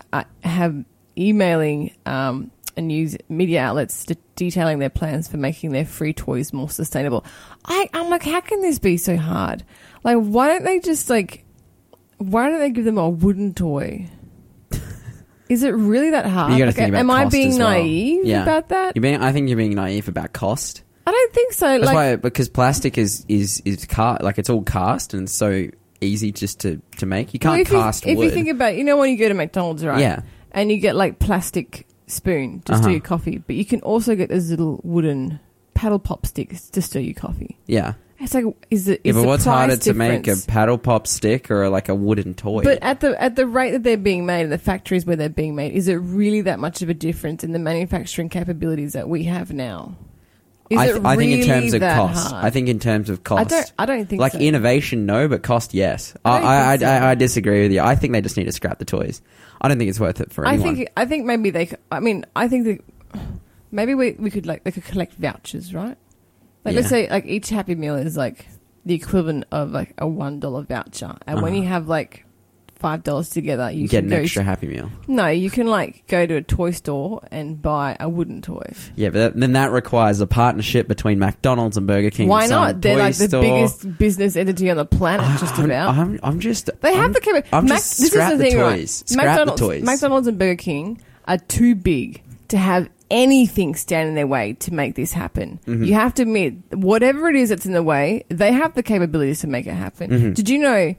have 0.46 0.86
emailing 1.18 1.92
um, 2.06 2.50
and 2.78 2.88
news 2.88 3.16
media 3.30 3.62
outlets 3.62 4.06
de- 4.06 4.16
detailing 4.36 4.80
their 4.80 4.90
plans 4.90 5.28
for 5.28 5.38
making 5.38 5.72
their 5.72 5.86
free 5.86 6.14
toys 6.14 6.54
more 6.54 6.70
sustainable. 6.70 7.26
I, 7.66 7.90
I'm 7.94 8.10
like, 8.10 8.24
how 8.24 8.42
can 8.42 8.62
this 8.62 8.80
be 8.80 8.98
so 8.98 9.18
hard? 9.18 9.64
Like, 10.04 10.18
why 10.18 10.48
don't 10.48 10.64
they 10.64 10.80
just 10.80 11.10
like, 11.10 11.46
why 12.18 12.50
don't 12.50 12.60
they 12.60 12.70
give 12.72 12.86
them 12.86 12.98
a 12.98 13.10
wooden 13.10 13.54
toy? 13.54 14.08
Is 15.50 15.64
it 15.64 15.72
really 15.72 16.12
that 16.12 16.26
hard? 16.26 16.54
You 16.54 16.60
gotta 16.60 16.68
Like, 16.70 16.76
think 16.76 16.90
about 16.90 17.00
am 17.00 17.12
I 17.12 17.24
cost 17.24 17.32
being 17.34 17.50
as 17.50 17.60
well. 17.60 17.70
naive 17.72 18.26
Yeah. 18.26 18.44
about 18.44 18.70
that? 18.70 18.96
You're 18.96 19.02
being, 19.02 19.22
I 19.22 19.32
think 19.32 19.50
you're 19.50 19.58
being 19.58 19.76
naive 19.76 20.08
about 20.08 20.32
cost. 20.34 20.84
I 21.06 21.12
don't 21.12 21.34
think 21.34 21.52
so. 21.54 21.68
That's 21.68 21.86
like, 21.86 21.94
why 21.96 22.16
because 22.16 22.48
plastic 22.48 22.98
is 22.98 23.26
is 23.28 23.62
is 23.66 23.86
car 23.86 24.20
like 24.22 24.38
it's 24.38 24.50
all 24.52 24.62
cast 24.62 25.14
and 25.14 25.24
it's 25.24 25.34
so 25.34 25.68
easy 26.00 26.32
just 26.32 26.60
to 26.62 26.80
to 26.98 27.06
make. 27.06 27.34
You 27.34 27.40
can't 27.40 27.60
if 27.60 27.70
you, 27.72 27.78
cast 27.78 28.06
if 28.06 28.18
wood. 28.18 28.26
you 28.26 28.32
think 28.32 28.48
about, 28.50 28.76
you 28.78 28.84
know, 28.84 28.98
when 28.98 29.10
you 29.10 29.18
go 29.18 29.28
to 29.28 29.34
McDonald's, 29.34 29.84
right? 29.84 30.00
Yeah, 30.00 30.22
and 30.52 30.72
you 30.72 30.78
get 30.78 30.96
like 30.96 31.18
plastic 31.20 31.88
spoon 32.12 32.62
just 32.66 32.80
Uh-huh. 32.80 32.88
to 32.88 32.92
your 32.92 33.02
coffee, 33.02 33.38
but 33.40 33.56
you 33.56 33.66
can 33.66 33.82
also 33.82 34.16
get 34.16 34.30
those 34.30 34.50
little 34.50 34.80
wooden 34.84 35.40
paddle 35.74 36.00
pop 36.00 36.26
sticks 36.26 36.70
to 36.70 36.82
stir 36.82 37.00
your 37.00 37.14
coffee. 37.16 37.58
Yeah. 37.68 37.94
It's 38.20 38.36
like, 38.36 38.46
is 38.70 38.88
it, 38.88 38.88
is 38.88 38.88
it? 38.88 39.02
Yeah, 39.04 39.10
Is 39.10 39.16
but 39.16 39.22
the 39.22 39.28
what's 39.28 39.44
price 39.46 39.56
harder 39.58 39.78
to 39.78 39.94
make 39.96 40.12
a 40.12 40.18
difference- 40.22 40.46
paddle 40.46 40.78
pop 40.78 41.08
stick 41.08 41.50
or 41.50 41.70
like 41.70 41.90
a 41.90 41.96
wooden 41.96 42.36
toy? 42.36 42.62
But 42.64 42.78
at 42.84 43.00
the 43.00 43.20
at 43.20 43.36
the 43.36 43.48
rate 43.48 43.72
that 43.72 43.82
they're 43.82 43.98
being 43.98 44.28
made, 44.28 44.46
the 44.46 44.60
factories 44.60 45.08
where 45.08 45.16
they're 45.16 45.28
being 45.30 45.56
made, 45.56 45.74
is 45.74 45.88
it 45.88 45.96
really 45.96 46.42
that 46.42 46.60
much 46.60 46.84
of 46.84 46.90
a 46.90 46.94
difference 46.94 47.44
in 47.44 47.52
the 47.52 47.58
manufacturing 47.58 48.30
capabilities 48.30 48.94
that 48.94 49.10
we 49.10 49.24
have 49.24 49.52
now? 49.52 49.96
Is 50.70 50.78
I, 50.78 50.86
it 50.86 50.92
th- 50.94 51.04
I 51.04 51.16
think 51.18 51.32
in 51.32 51.48
terms 51.48 51.74
of 51.74 51.80
that 51.82 51.98
cost, 51.98 52.32
hard? 52.32 52.46
I 52.46 52.50
think 52.52 52.70
in 52.70 52.78
terms 52.80 53.10
of 53.10 53.24
cost, 53.24 53.40
I 53.42 53.44
don't. 53.56 53.74
I 53.80 53.86
don't 53.88 54.06
think 54.08 54.22
like 54.22 54.34
so. 54.34 54.38
innovation, 54.38 55.08
no, 55.08 55.28
but 55.28 55.42
cost, 55.42 55.74
yes. 55.74 56.14
I 56.24 56.30
I 56.30 56.40
don't 56.40 56.46
I, 56.46 56.70
think 56.78 56.82
so. 56.82 56.88
I, 56.88 57.10
I 57.12 57.16
disagree 57.16 57.62
with 57.64 57.72
you. 57.72 57.82
I 57.82 57.96
think 57.96 58.14
they 58.14 58.22
just 58.22 58.38
need 58.38 58.46
to 58.46 58.52
scrap 58.52 58.78
the 58.78 58.86
toys. 58.86 59.22
I 59.62 59.68
don't 59.68 59.78
think 59.78 59.90
it's 59.90 60.00
worth 60.00 60.20
it 60.22 60.34
for 60.34 60.46
I 60.46 60.54
anyone. 60.56 60.76
think. 60.76 60.90
I 60.98 61.06
think 61.06 61.26
maybe 61.26 61.52
they. 61.52 61.68
c- 61.68 61.76
I 61.92 62.00
mean, 62.00 62.26
I 62.36 62.48
think 62.48 62.66
that 62.66 62.80
maybe 63.72 63.94
we 63.96 64.14
we 64.14 64.30
could 64.32 64.46
like 64.46 64.64
they 64.64 64.72
could 64.72 64.84
collect 64.86 65.14
vouchers, 65.14 65.74
right? 65.74 65.98
Like 66.66 66.76
let's 66.76 66.86
Yeah. 66.86 67.06
say 67.06 67.10
like 67.10 67.26
each 67.26 67.50
Happy 67.50 67.76
Meal 67.76 67.96
is 67.96 68.18
like 68.18 68.48
the 68.86 68.96
equivalent 68.96 69.46
of 69.52 69.72
like 69.72 69.94
a 70.00 70.08
one 70.08 70.40
dollar 70.40 70.64
voucher, 70.64 71.16
and 71.28 71.42
when 71.42 71.54
Uh-huh. 71.54 71.62
you 71.62 71.68
have 71.68 71.88
like 71.88 72.26
five 72.82 73.04
dollars 73.04 73.30
together, 73.30 73.72
you 73.72 73.88
get 73.88 74.04
can 74.04 74.06
an 74.06 74.18
go 74.18 74.24
extra 74.24 74.44
Happy 74.44 74.68
Meal. 74.68 74.92
No, 75.08 75.28
you 75.28 75.50
can 75.50 75.68
like 75.68 76.06
go 76.08 76.26
to 76.26 76.36
a 76.36 76.42
toy 76.42 76.72
store 76.72 77.22
and 77.32 77.62
buy 77.62 77.96
a 78.00 78.10
wooden 78.10 78.42
toy. 78.42 78.64
Yeah, 78.96 79.10
but 79.10 79.20
that, 79.20 79.40
then 79.40 79.54
that 79.54 79.72
requires 79.72 80.20
a 80.20 80.28
partnership 80.28 80.88
between 80.88 81.20
McDonald's 81.20 81.78
and 81.78 81.88
Burger 81.88 82.10
King. 82.10 82.28
Why 82.28 82.48
some 82.48 82.62
not? 82.62 82.82
They're 82.82 82.96
toy 82.96 83.02
like 83.04 83.16
the 83.16 83.28
store. 83.30 83.42
biggest 83.42 83.98
business 83.98 84.36
entity 84.36 84.70
on 84.70 84.78
the 84.78 84.86
planet, 84.86 85.26
I- 85.26 85.38
just 85.38 85.58
I'm, 85.60 85.66
about. 85.66 85.96
I'm, 85.96 86.20
I'm 86.24 86.40
just. 86.40 86.70
they 86.82 86.94
have 86.96 87.06
I'm, 87.06 87.14
the 87.14 87.20
capability. 87.22 87.50
I'm 87.54 87.66
Mac- 87.66 87.78
just 87.78 88.00
this 88.00 88.10
scrap 88.12 88.34
is 88.34 88.38
the 88.40 88.44
the 88.44 88.50
thing, 88.50 88.60
toys. 88.60 88.64
right? 88.72 88.90
Scrap 89.10 89.26
McDonald's, 89.26 89.62
the 89.62 89.68
toys. 89.68 89.84
McDonald's 89.84 90.28
and 90.28 90.38
Burger 90.40 90.56
King 90.56 91.02
are 91.28 91.38
too 91.38 91.76
big 91.76 92.22
to 92.50 92.58
have 92.58 92.90
anything 93.10 93.76
stand 93.76 94.08
in 94.10 94.16
their 94.16 94.26
way 94.28 94.54
to 94.54 94.74
make 94.74 94.96
this 94.96 95.12
happen. 95.12 95.60
Mhm. 95.68 95.86
You 95.86 95.94
have 95.96 96.14
to 96.16 96.22
admit, 96.24 96.54
whatever 96.74 97.30
it 97.30 97.36
is 97.36 97.50
that's 97.50 97.66
in 97.66 97.74
the 97.74 97.84
way, 97.84 98.24
they 98.30 98.54
have 98.54 98.74
the 98.74 98.82
capabilities 98.84 99.42
to 99.42 99.48
make 99.48 99.68
it 99.68 99.74
happen. 99.74 100.10
Mhm. 100.10 100.34
Did 100.34 100.50
you 100.50 100.58
know 100.60 100.96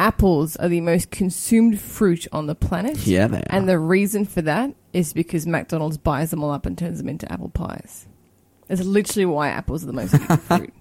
apples 0.00 0.56
are 0.56 0.68
the 0.68 0.80
most 0.80 1.10
consumed 1.10 1.80
fruit 1.80 2.26
on 2.32 2.46
the 2.46 2.54
planet? 2.54 3.06
Yeah, 3.06 3.26
they 3.26 3.38
are. 3.38 3.46
And 3.50 3.68
the 3.68 3.78
reason 3.78 4.24
for 4.24 4.42
that 4.42 4.74
is 4.92 5.12
because 5.12 5.46
McDonald's 5.46 5.98
buys 5.98 6.30
them 6.30 6.42
all 6.42 6.50
up 6.50 6.66
and 6.66 6.76
turns 6.76 6.98
them 6.98 7.08
into 7.08 7.30
apple 7.30 7.48
pies. 7.48 8.06
That's 8.68 8.82
literally 8.82 9.26
why 9.26 9.48
apples 9.48 9.82
are 9.82 9.86
the 9.86 9.92
most 9.92 10.14
eaten 10.14 10.36
fruit. 10.38 10.72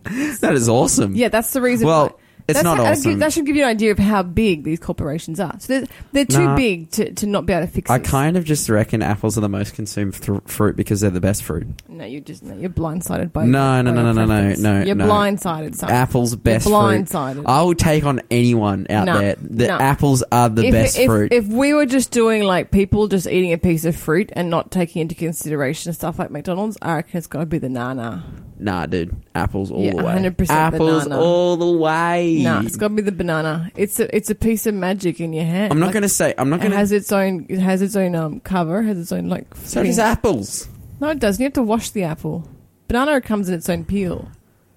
that 0.42 0.54
is 0.54 0.70
awesome. 0.70 1.16
Yeah, 1.16 1.30
that's 1.30 1.52
the 1.54 1.62
reason. 1.62 1.88
Well, 1.88 2.10
why. 2.10 2.16
It's 2.52 2.58
That's 2.60 2.64
not 2.64 2.78
how- 2.78 2.84
that 2.84 2.98
awesome. 2.98 3.20
That 3.20 3.34
should 3.34 3.46
give 3.46 3.56
you 3.56 3.64
an 3.64 3.70
idea 3.70 3.92
of 3.92 4.00
how 4.00 4.24
big 4.24 4.64
these 4.64 4.80
corporations 4.80 5.40
are. 5.40 5.56
So 5.60 5.80
they're, 5.80 5.88
they're 6.12 6.26
too 6.26 6.46
Nah. 6.46 6.56
big 6.56 6.92
to, 6.92 7.12
to 7.14 7.26
not 7.26 7.46
be 7.46 7.54
able 7.54 7.66
to 7.68 7.72
fix 7.72 7.90
I 7.90 7.98
this. 7.98 8.10
kind 8.10 8.38
of 8.38 8.46
just 8.46 8.70
reckon 8.70 9.02
apples 9.02 9.38
are 9.38 9.42
the 9.42 9.50
most 9.50 9.74
consumed 9.74 10.16
thr 10.16 10.38
fruit 10.46 10.76
because 10.76 11.02
they're 11.02 11.10
the 11.10 11.20
best 11.22 11.44
fruit. 11.44 11.68
No, 11.90 12.06
you're 12.06 12.22
just 12.22 12.44
no, 12.44 12.56
you're 12.56 12.70
blindsided 12.70 13.34
by. 13.34 13.46
No, 13.46 13.82
no, 13.82 13.92
by 13.92 13.96
no, 13.96 14.04
your 14.06 14.14
no, 14.14 14.14
no, 14.14 14.26
no, 14.26 14.28
preference. 14.42 14.60
no, 14.60 14.84
You're 14.84 14.96
no. 14.96 15.08
blindsided. 15.08 15.76
Son. 15.76 15.90
Apples 15.90 16.36
best 16.36 16.68
you're 16.68 16.80
fruit. 16.80 17.06
blindsided. 17.06 17.44
I 17.46 17.62
will 17.64 17.76
take 17.76 18.04
on 18.06 18.22
anyone 18.32 18.88
out 18.90 19.06
No, 19.06 19.20
there. 19.20 19.36
The 19.42 19.68
no. 19.68 19.78
apples 19.78 20.24
are 20.32 20.50
the 20.50 20.66
if, 20.66 20.72
best 20.72 20.98
if, 21.00 21.06
fruit. 21.06 21.32
if 21.34 21.48
we 21.48 21.74
were 21.74 21.86
just 21.86 22.12
doing 22.12 22.44
like 22.44 22.72
people 22.72 23.08
just 23.08 23.28
eating 23.28 23.54
a 23.54 23.58
piece 23.58 23.86
of 23.86 23.96
fruit 23.96 24.32
and 24.34 24.50
not 24.50 24.72
taking 24.72 25.02
into 25.02 25.16
consideration 25.16 25.94
stuff 25.94 26.20
like 26.20 26.32
McDonald's, 26.32 26.78
I 26.82 26.96
reckon 26.96 27.18
it's 27.18 27.28
got 27.28 27.40
to 27.42 27.46
be 27.46 27.58
the 27.58 27.70
nana. 27.70 28.24
nah, 28.60 28.86
dude, 28.86 29.16
apples 29.36 29.72
all 29.72 29.84
Yeah, 29.84 29.92
the 29.92 29.98
way. 29.98 30.14
100% 30.14 30.50
apples 30.50 31.04
banana. 31.06 31.22
all 31.22 31.58
the 31.58 31.72
way. 31.72 32.41
Nah, 32.44 32.62
it's 32.62 32.76
got 32.78 32.90
to 32.90 32.94
be 32.96 33.02
the 33.02 33.12
banana. 33.12 33.72
It's 33.76 34.00
a 34.00 34.14
it's 34.16 34.30
a 34.30 34.36
piece 34.36 34.66
of 34.68 34.74
magic 34.76 35.20
in 35.20 35.34
your 35.34 35.46
hand. 35.46 35.72
I'm 35.74 35.80
not 35.80 35.88
Like, 35.88 35.94
going 35.94 36.04
to 36.04 36.10
say. 36.10 36.34
I'm 36.38 36.50
not 36.50 36.58
It 36.58 36.64
going 36.64 36.72
to. 36.72 36.78
has 36.78 36.92
its 36.92 37.12
own. 37.12 37.46
It 37.50 37.60
has 37.60 37.82
its 37.82 37.96
own 37.96 38.16
um 38.16 38.40
cover. 38.42 38.82
Has 38.82 38.98
its 38.98 39.12
own 39.12 39.30
like. 39.30 39.54
So 39.56 39.82
thing. 39.82 39.90
does 39.90 40.00
apples. 40.00 40.68
No, 41.00 41.10
it 41.10 41.20
doesn't. 41.20 41.42
You 41.42 41.46
have 41.46 41.54
to 41.54 41.64
wash 41.64 41.90
the 41.92 42.04
apple. 42.04 42.48
Banana 42.88 43.22
comes 43.22 43.50
in 43.50 43.56
its 43.56 43.70
own 43.70 43.86
peel. 43.86 44.30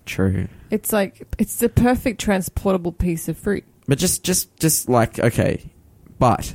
True. 0.07 0.49
It's 0.71 0.93
like 0.93 1.27
it's 1.39 1.57
the 1.57 1.69
perfect 1.69 2.21
transportable 2.21 2.93
piece 2.93 3.29
of 3.29 3.37
fruit. 3.37 3.65
But 3.87 3.99
just, 3.99 4.25
just, 4.25 4.57
just 4.59 4.89
like 4.89 5.19
okay, 5.19 5.71
but 6.19 6.55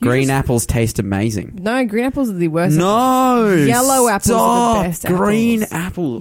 You 0.00 0.08
green 0.08 0.22
just- 0.28 0.32
apples 0.32 0.66
taste 0.66 0.98
amazing. 0.98 1.58
No, 1.62 1.84
green 1.84 2.04
apples 2.04 2.30
are 2.30 2.34
the 2.34 2.48
worst. 2.48 2.76
No, 2.76 3.54
Yellow 3.54 4.08
apples 4.08 4.30
are 4.30 4.84
the 4.86 4.92
stop. 4.92 5.06
best 5.06 5.06
Green 5.06 5.62
apples. 5.64 5.72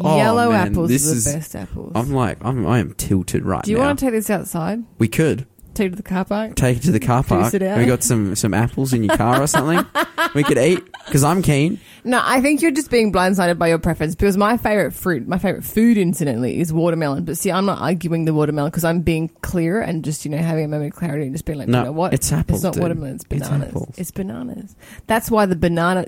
apple. 0.02 0.08
Oh, 0.08 0.18
Yellow 0.18 0.50
man, 0.52 0.68
apples 0.72 0.90
This 0.90 1.06
are 1.06 1.10
the 1.12 1.16
is. 1.18 1.26
best 1.34 1.56
apples. 1.56 1.92
I'm 1.96 2.12
like, 2.12 2.38
I'm, 2.44 2.66
I 2.66 2.80
am 2.80 2.94
tilted 2.94 3.46
right 3.46 3.58
now. 3.58 3.62
Do 3.62 3.72
you 3.72 3.78
now. 3.78 3.86
want 3.86 4.00
to 4.00 4.06
take 4.06 4.14
this 4.14 4.30
outside? 4.30 4.84
we 4.98 5.08
could 5.08 5.46
Take 5.78 5.88
it 5.88 5.90
to 5.92 5.96
the 5.98 6.04
car 6.04 6.26
park? 6.26 6.56
take 6.56 6.78
it 6.78 6.84
to 6.84 6.92
the 6.92 7.00
car 7.00 7.22
Juice 7.22 7.30
park. 7.30 7.54
it 7.54 7.62
out. 7.62 7.78
We 7.78 7.86
got 7.86 8.02
some 8.04 8.36
some 8.36 8.54
apples 8.54 8.94
in 8.94 9.04
your 9.04 9.16
car 9.16 9.42
or 9.42 9.48
something. 9.48 9.86
we 10.36 10.44
could 10.44 10.58
eat 10.58 10.84
because 11.06 11.24
I'm 11.24 11.42
keen. 11.42 11.80
No, 12.04 12.22
I 12.24 12.42
think 12.42 12.62
you're 12.62 12.72
just 12.72 12.90
being 12.90 13.12
blindsided 13.12 13.58
by 13.58 13.68
your 13.68 13.80
preference 13.80 14.16
because 14.16 14.38
my 14.38 14.58
favorite 14.58 14.92
fruit, 14.94 15.28
my 15.28 15.38
favorite 15.38 15.66
food, 15.66 15.98
incidentally, 15.98 16.60
is 16.60 16.72
watermelon. 16.74 17.26
But 17.26 17.38
see, 17.38 17.52
I'm 17.52 17.66
not 17.66 17.80
arguing 17.80 18.26
the 18.26 18.34
watermelon 18.34 18.72
because 18.72 18.84
I'm 18.86 19.02
being 19.02 19.28
clear 19.42 19.82
and 19.82 20.04
just 20.04 20.26
you 20.26 20.32
know 20.32 20.38
having 20.38 20.66
a 20.66 20.68
moment 20.68 20.94
of 20.94 21.00
clarity 21.00 21.26
and 21.26 21.34
just 21.34 21.46
being 21.46 21.60
like, 21.60 21.68
No, 21.68 21.80
you 21.80 21.84
know 21.86 21.92
what? 21.92 22.14
it's 22.14 22.32
apples, 22.32 22.60
It's 22.60 22.64
not 22.64 22.74
dude. 22.74 22.82
watermelon. 22.84 23.16
It's 23.16 23.26
It's 23.30 23.48
bananas. 23.48 23.68
apples. 23.70 23.96
It's 23.98 24.12
bananas. 24.12 24.76
That's 25.08 25.30
why 25.30 25.46
the 25.46 25.56
banana. 25.56 26.06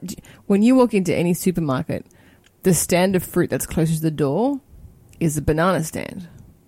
When 0.47 0.63
you 0.63 0.75
walk 0.75 0.93
into 0.93 1.15
any 1.15 1.33
supermarket, 1.33 2.05
the 2.63 2.73
stand 2.73 3.15
of 3.15 3.23
fruit 3.23 3.49
that's 3.49 3.65
closest 3.65 3.97
to 3.99 4.03
the 4.03 4.11
door 4.11 4.61
is 5.19 5.35
the 5.35 5.41
banana 5.41 5.83
stand. 5.83 6.27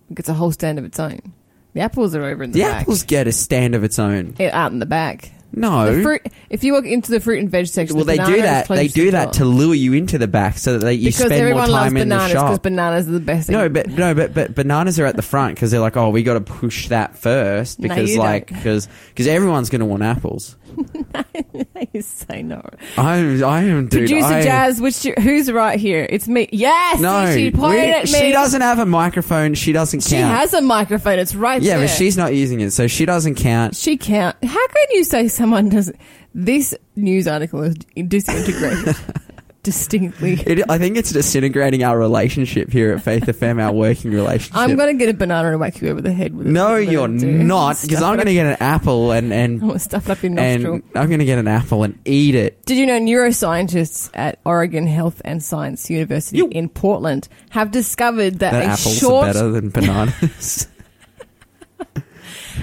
It 0.09 0.15
gets 0.15 0.29
a 0.29 0.33
whole 0.33 0.51
stand 0.51 0.77
of 0.77 0.85
its 0.85 0.99
own. 0.99 1.33
The 1.73 1.81
apples 1.81 2.15
are 2.15 2.23
over 2.23 2.43
in 2.43 2.51
the, 2.51 2.59
The 2.59 2.65
back. 2.65 2.81
apples 2.81 3.03
get 3.03 3.27
a 3.27 3.31
stand 3.31 3.75
of 3.75 3.83
its 3.83 3.97
own. 3.99 4.35
Out 4.39 4.71
in 4.71 4.79
the 4.79 4.85
back. 4.85 5.31
No. 5.53 5.95
The 5.95 6.03
fruit. 6.03 6.21
If 6.49 6.63
you 6.63 6.73
walk 6.73 6.85
into 6.85 7.11
the 7.11 7.19
fruit 7.19 7.39
and 7.39 7.49
veg 7.49 7.67
section, 7.67 7.95
well, 7.95 8.05
the 8.05 8.17
they 8.17 8.23
do 8.23 8.41
that. 8.41 8.67
They 8.67 8.87
do 8.87 9.11
that 9.11 9.33
to 9.33 9.45
lure 9.45 9.75
you 9.75 9.93
into 9.93 10.17
the 10.17 10.27
back 10.27 10.57
so 10.57 10.73
that 10.73 10.85
they, 10.85 10.93
you 10.93 11.09
because 11.09 11.25
spend 11.25 11.55
more 11.55 11.65
time 11.65 11.97
in 11.97 12.09
the 12.09 12.15
bananas 12.15 12.33
because 12.33 12.55
shop. 12.55 12.63
bananas 12.63 13.07
are 13.07 13.11
the 13.11 13.19
best. 13.19 13.49
No, 13.49 13.69
but 13.69 13.87
no, 13.87 14.13
but 14.13 14.33
but 14.33 14.55
bananas 14.55 14.99
are 14.99 15.05
at 15.05 15.15
the 15.15 15.21
front 15.21 15.55
because 15.55 15.71
they're 15.71 15.79
like, 15.79 15.97
oh, 15.97 16.09
we 16.09 16.23
got 16.23 16.33
to 16.33 16.41
push 16.41 16.87
that 16.89 17.17
first 17.17 17.79
No, 17.79 17.89
because 17.89 18.11
you 18.11 18.19
like 18.19 18.47
because 18.47 18.87
because 19.09 19.27
everyone's 19.27 19.69
going 19.69 19.81
to 19.81 19.85
want 19.85 20.03
apples. 20.03 20.57
you 21.93 22.01
say 22.01 22.41
no. 22.41 22.61
I'm 22.97 23.43
I 23.43 23.63
am 23.63 23.87
dude. 23.87 24.07
Producer 24.07 24.33
I, 24.33 24.43
Jazz, 24.43 24.81
which 24.81 25.03
who's 25.03 25.51
right 25.51 25.79
here? 25.79 26.07
It's 26.09 26.27
me. 26.27 26.47
Yes, 26.51 26.99
No, 26.99 27.33
she 27.35 27.51
pointed 27.51 27.89
at 27.89 28.05
me. 28.05 28.11
she 28.11 28.31
doesn't 28.31 28.61
have 28.61 28.79
a 28.79 28.85
microphone. 28.85 29.53
She 29.53 29.73
doesn't 29.73 30.01
She 30.01 30.15
count. 30.15 30.33
She 30.33 30.39
has 30.39 30.53
a 30.53 30.61
microphone. 30.61 31.19
It's 31.19 31.35
right 31.35 31.61
there. 31.61 31.71
yeah, 31.71 31.77
there. 31.77 31.87
but 31.87 31.93
she's 31.93 32.17
not 32.17 32.33
using 32.33 32.61
it, 32.61 32.71
so 32.71 32.87
she 32.87 33.05
doesn't 33.05 33.35
count. 33.35 33.75
She 33.75 33.97
can't. 33.97 34.35
How 34.43 34.67
can 34.67 34.85
you 34.91 35.03
say 35.03 35.27
someone 35.41 35.69
doesn't? 35.69 35.95
This 36.35 36.75
news 36.95 37.27
article 37.27 37.63
is 37.63 37.75
disintegrated 38.07 38.95
distinctly. 39.63 40.33
It, 40.33 40.69
I 40.69 40.77
think 40.77 40.97
it's 40.97 41.11
disintegrating 41.11 41.83
our 41.83 41.97
relationship 41.97 42.71
here 42.71 42.93
at 42.93 43.03
Faith 43.03 43.23
FM, 43.25 43.61
our 43.61 43.71
working 43.71 44.11
relationship. 44.11 44.55
I'm 44.55 44.75
going 44.75 44.97
to 44.97 45.05
get 45.05 45.13
a 45.13 45.17
banana 45.17 45.49
and 45.51 45.59
whack 45.59 45.81
you 45.81 45.89
over 45.89 46.01
the 46.01 46.11
head 46.13 46.35
with 46.35 46.47
it. 46.47 46.49
no, 46.49 46.75
you're 46.77 47.03
I'm 47.03 47.17
gonna 47.17 47.31
do. 47.31 47.43
not, 47.43 47.77
because 47.81 48.01
I'm 48.01 48.15
going 48.15 48.27
to 48.27 48.33
get 48.33 48.45
an 48.47 48.57
apple 48.59 49.11
and 49.11 49.31
and 49.33 49.81
stuff 49.81 50.09
up 50.09 50.21
your 50.23 50.31
nostril. 50.31 50.75
And 50.75 50.83
I'm 50.95 51.07
going 51.07 51.19
to 51.19 51.25
get 51.25 51.37
an 51.39 51.47
apple 51.47 51.83
and 51.83 51.99
eat 52.05 52.33
it. 52.35 52.63
Did 52.65 52.77
you 52.77 52.85
know 52.85 52.99
neuroscientists 52.99 54.09
at 54.13 54.39
Oregon 54.45 54.87
Health 54.87 55.21
and 55.25 55.43
Science 55.43 55.89
University 55.89 56.37
You- 56.37 56.49
in 56.49 56.69
Portland 56.69 57.27
have 57.49 57.71
discovered 57.71 58.39
that, 58.39 58.51
That 58.51 58.63
a 58.63 58.67
apples 58.67 58.97
short 58.97 59.27
are 59.29 59.33
better 59.33 59.51
than 59.51 59.69
bananas. 59.69 60.67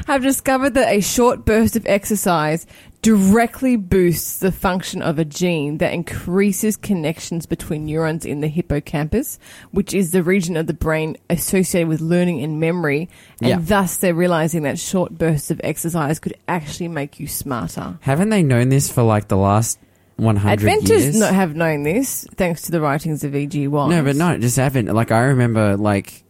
have 0.09 0.23
discovered 0.23 0.75
that 0.75 0.93
a 0.93 1.01
short 1.01 1.45
burst 1.45 1.77
of 1.77 1.87
exercise 1.87 2.67
directly 3.03 3.77
boosts 3.77 4.41
the 4.41 4.51
function 4.51 5.03
of 5.03 5.19
a 5.19 5.25
gene 5.25 5.79
that 5.79 5.93
increases 5.93 6.77
connections 6.77 7.47
between 7.47 7.87
neurons 7.87 8.25
in 8.25 8.41
the 8.41 8.49
hippocampus, 8.49 9.39
which 9.71 9.95
is 9.95 10.11
the 10.11 10.23
region 10.23 10.57
of 10.57 10.67
the 10.67 10.75
brain 10.75 11.17
associated 11.31 11.89
with 11.89 12.01
learning 12.01 12.43
and 12.43 12.59
memory. 12.59 13.09
And 13.41 13.49
Yeah. 13.51 13.59
thus 13.61 13.97
they're 13.99 14.15
realizing 14.15 14.63
that 14.65 14.79
short 14.79 15.17
bursts 15.17 15.51
of 15.53 15.61
exercise 15.63 16.19
could 16.19 16.35
actually 16.49 16.89
make 16.89 17.21
you 17.21 17.29
smarter. 17.29 17.99
Haven't 18.01 18.31
they 18.31 18.43
known 18.43 18.69
this 18.71 18.91
for 18.91 19.03
like 19.05 19.29
the 19.29 19.37
last 19.37 19.79
100 20.17 20.51
Adventists 20.51 20.91
years? 20.91 21.21
not 21.21 21.33
have 21.35 21.55
known 21.55 21.85
this 21.85 22.27
thanks 22.35 22.63
to 22.63 22.73
the 22.73 22.81
writings 22.81 23.23
of 23.23 23.37
E.G. 23.37 23.69
White. 23.69 23.91
No, 23.91 24.03
but 24.03 24.17
no, 24.17 24.33
it 24.33 24.41
just 24.41 24.57
haven't. 24.57 24.87
Like 24.93 25.13
I 25.13 25.21
remember, 25.21 25.77
like 25.77 26.25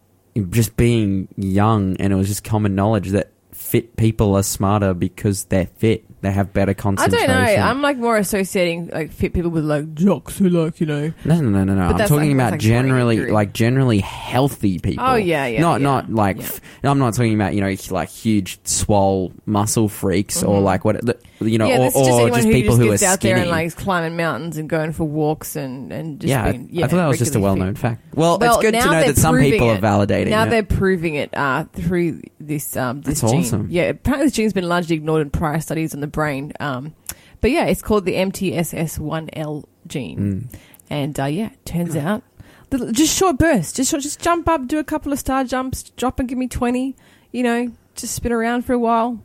just 0.51 0.77
being 0.77 1.27
young, 1.35 1.97
and 1.97 2.13
it 2.13 2.15
was 2.15 2.27
just 2.27 2.43
common 2.43 2.75
knowledge 2.75 3.09
that 3.09 3.31
fit 3.69 3.95
people 3.95 4.35
are 4.35 4.43
smarter 4.43 4.93
because 4.93 5.45
they're 5.45 5.67
fit. 5.67 6.03
They 6.21 6.31
have 6.31 6.51
better 6.53 6.73
concentration. 6.73 7.29
I 7.29 7.45
don't 7.51 7.55
know. 7.57 7.61
I'm 7.63 7.81
like 7.81 7.97
more 7.97 8.17
associating 8.17 8.89
like 8.91 9.11
fit 9.11 9.33
people 9.33 9.51
with 9.51 9.63
like 9.63 9.93
jocks 9.93 10.37
who 10.37 10.49
like 10.49 10.79
you 10.81 10.85
know. 10.85 11.13
no, 11.23 11.39
no, 11.41 11.49
no, 11.49 11.63
no, 11.63 11.75
no. 11.75 11.81
I'm 11.83 11.97
that's 11.97 12.09
talking 12.09 12.27
like- 12.27 12.35
about 12.35 12.51
that's 12.51 12.63
like 12.63 12.69
brain 12.71 12.83
generally, 12.83 13.15
injury. 13.17 13.31
like 13.31 13.53
generally 13.53 13.99
healthy 13.99 14.79
people. 14.79 15.03
Oh, 15.07 15.15
yeah, 15.15 15.45
yeah, 15.47 15.61
Not, 15.61 15.79
yeah, 15.79 15.87
not 15.87 16.11
like. 16.11 16.37
yeah. 16.37 16.43
f- 16.43 16.61
I'm 16.83 16.99
not 16.99 17.13
talking 17.13 17.35
about 17.35 17.53
you 17.53 17.61
know 17.61 17.73
like 17.91 18.09
huge 18.09 18.59
swole 18.67 19.31
muscle 19.45 19.87
freaks 19.89 20.43
or 20.43 20.59
Mhm. 20.59 20.63
like 20.63 20.85
what 20.85 21.01
you 21.41 21.57
know, 21.57 21.67
yeah, 21.67 21.75
or, 21.75 21.79
that's 21.79 21.95
just 21.95 22.09
or 22.09 22.21
anyone 22.21 22.31
just 22.33 22.47
who 22.47 22.53
people 22.53 22.75
just 22.75 22.81
who 22.81 22.87
are 22.87 22.91
gets 22.91 23.03
out 23.03 23.21
there 23.21 23.37
and 23.37 23.49
like 23.49 23.75
climbing 23.75 24.17
mountains 24.17 24.57
and 24.57 24.69
going 24.69 24.91
for 24.91 25.05
walks 25.05 25.55
and 25.55 25.91
and 25.93 26.19
just 26.19 26.29
yeah, 26.29 26.51
being, 26.51 26.83
I 26.83 26.87
thought 26.87 26.97
that 26.97 27.07
was 27.07 27.17
just 27.17 27.35
a 27.35 27.39
regularly 27.39 27.59
well-known 27.59 27.75
fit. 27.75 27.81
fact. 27.81 28.15
Well, 28.15 28.37
Well, 28.39 28.55
it's 28.55 28.61
good 28.61 28.71
to 28.73 28.79
now 28.79 28.85
know 28.85 28.91
they're 28.99 29.13
that 29.13 29.17
some 29.17 29.35
proving 29.35 29.51
people 29.51 29.69
it. 29.71 29.77
are 29.77 29.81
validating 29.81 30.29
Now 30.29 30.43
it. 30.45 30.49
they're 30.49 30.63
proving 30.63 31.15
it 31.15 31.29
uh, 31.37 31.63
through 31.73 32.21
this 32.41 32.75
um, 32.75 33.01
this 33.01 33.21
That's 33.21 33.31
gene. 33.31 33.41
awesome. 33.41 33.67
Yeah, 33.69 33.83
apparently 33.83 34.27
this 34.27 34.35
gene's 34.35 34.51
been 34.53 34.67
largely 34.67 34.95
ignored 34.97 35.21
in 35.21 35.29
prior 35.29 35.59
studies 35.61 35.93
on 35.93 36.01
the 36.01 36.07
brain. 36.11 36.53
Um, 36.59 36.93
but 37.41 37.51
yeah, 37.51 37.65
it's 37.65 37.81
called 37.81 38.05
the 38.05 38.15
MTSS1L 38.15 39.63
gene. 39.87 40.49
Mm. 40.51 40.59
And 40.89 41.19
uh, 41.19 41.25
yeah, 41.25 41.49
turns 41.65 41.95
out 41.95 42.23
The- 42.69 42.91
Just 42.91 43.15
short 43.17 43.37
bursts. 43.37 43.73
Just 43.73 43.91
short, 43.91 44.03
just 44.03 44.19
jump 44.19 44.47
up, 44.49 44.67
do 44.67 44.79
a 44.79 44.83
couple 44.83 45.13
of 45.13 45.19
star 45.19 45.43
jumps, 45.43 45.83
drop 45.91 46.19
and 46.19 46.27
give 46.27 46.37
me 46.37 46.47
twenty. 46.47 46.95
You 47.31 47.43
know, 47.43 47.71
just 47.95 48.15
spin 48.15 48.31
around 48.31 48.63
for 48.65 48.73
a 48.73 48.79
while. 48.79 49.21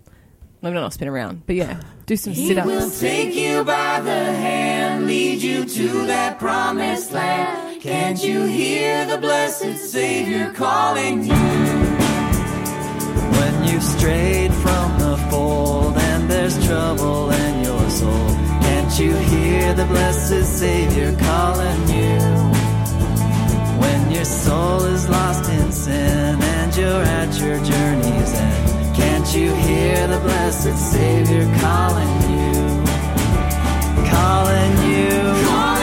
No, 0.62 0.70
no, 0.72 0.80
not 0.80 0.92
spin 0.94 1.08
around, 1.08 1.42
but 1.46 1.56
yeah, 1.56 1.80
do 2.06 2.16
some 2.16 2.34
sit 2.34 2.56
ups. 2.56 2.66
will 2.66 2.90
Take 2.90 3.34
you 3.34 3.64
by 3.64 4.00
the 4.00 4.10
hand, 4.10 5.06
lead 5.06 5.42
you 5.42 5.64
to 5.66 6.06
that 6.06 6.38
promised 6.38 7.12
land. 7.12 7.82
Can't 7.82 8.22
you 8.24 8.44
hear 8.44 9.04
the 9.06 9.18
blessed 9.18 9.76
Savior 9.76 10.50
calling 10.54 11.22
you? 11.24 11.34
When 13.38 13.64
you've 13.68 13.82
strayed 13.82 14.52
from 14.54 14.98
the 14.98 15.16
fold 15.30 15.86
and 15.86 15.96
there's 15.96 16.03
trouble 16.64 17.30
in 17.30 17.64
your 17.64 17.90
soul, 17.90 18.28
can't 18.62 18.98
you 18.98 19.12
hear 19.14 19.74
the 19.74 19.84
blessed 19.84 20.44
Savior 20.58 21.14
calling 21.18 21.80
you? 21.88 22.18
When 23.82 24.10
your 24.10 24.24
soul 24.24 24.84
is 24.84 25.08
lost 25.08 25.50
in 25.50 25.70
sin 25.72 26.40
and 26.42 26.76
you're 26.76 27.06
at 27.20 27.38
your 27.38 27.58
journey's 27.62 28.32
end, 28.32 28.96
can't 28.96 29.34
you 29.34 29.52
hear 29.54 30.06
the 30.08 30.20
blessed 30.20 30.78
Savior 30.92 31.44
calling 31.60 32.14
you? 32.32 32.54
Calling 34.10 34.74
you, 34.90 35.73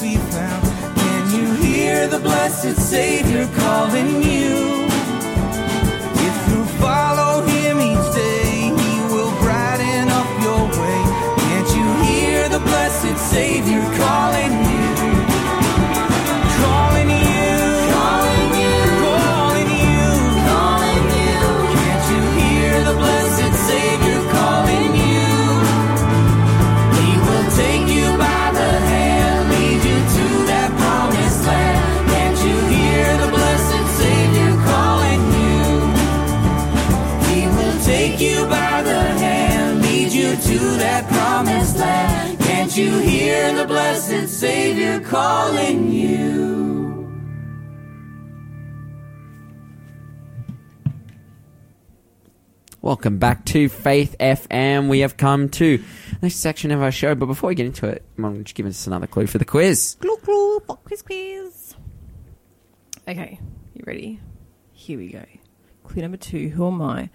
be 0.00 0.16
found, 0.16 0.64
can 0.96 1.30
you 1.34 1.54
hear 1.56 2.08
the 2.08 2.18
blessed 2.20 2.74
Savior 2.80 3.46
calling 3.54 4.22
you? 4.22 4.69
Savior 44.40 45.00
calling 45.00 45.92
you? 45.92 47.12
Welcome 52.80 53.18
back 53.18 53.44
to 53.44 53.68
Faith 53.68 54.16
FM. 54.18 54.88
We 54.88 55.00
have 55.00 55.18
come 55.18 55.50
to 55.50 55.76
the 55.76 55.84
next 56.22 56.36
section 56.36 56.70
of 56.70 56.80
our 56.80 56.90
show, 56.90 57.14
but 57.14 57.26
before 57.26 57.48
we 57.48 57.54
get 57.54 57.66
into 57.66 57.86
it, 57.86 58.02
why 58.16 58.30
don't 58.30 58.48
you 58.48 58.54
give 58.54 58.64
us 58.64 58.86
another 58.86 59.06
clue 59.06 59.26
for 59.26 59.36
the 59.36 59.44
quiz? 59.44 59.98
Glue, 60.00 60.16
glue, 60.24 60.60
pop 60.60 60.84
quiz, 60.84 61.02
quiz. 61.02 61.74
Okay, 63.06 63.38
you 63.74 63.84
ready? 63.86 64.20
Here 64.72 64.96
we 64.96 65.12
go. 65.12 65.26
Clue 65.84 66.00
number 66.00 66.16
two. 66.16 66.48
Who 66.48 66.66
am 66.66 66.80
I? 66.80 67.10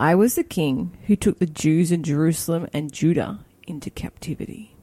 I 0.00 0.14
was 0.14 0.34
the 0.34 0.44
king 0.44 0.96
who 1.08 1.14
took 1.14 1.40
the 1.40 1.46
Jews 1.46 1.92
in 1.92 2.02
Jerusalem 2.02 2.68
and 2.72 2.90
Judah 2.90 3.40
into 3.66 3.90
captivity. 3.90 4.74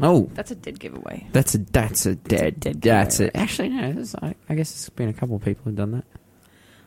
Oh, 0.00 0.30
That's 0.32 0.50
a 0.50 0.54
dead 0.54 0.80
giveaway. 0.80 1.26
that's 1.32 1.54
a 1.54 1.58
that's 1.58 2.06
a 2.06 2.14
dead 2.14 2.60
dead 2.60 2.80
that's 2.80 3.20
it. 3.20 3.32
Actually, 3.34 3.68
no. 3.68 3.92
There's, 3.92 4.14
I, 4.14 4.34
I 4.48 4.54
guess 4.54 4.72
there's 4.72 4.88
been 4.90 5.10
a 5.10 5.12
couple 5.12 5.36
of 5.36 5.42
people 5.44 5.64
who've 5.64 5.74
done 5.76 5.92
that. 5.92 6.04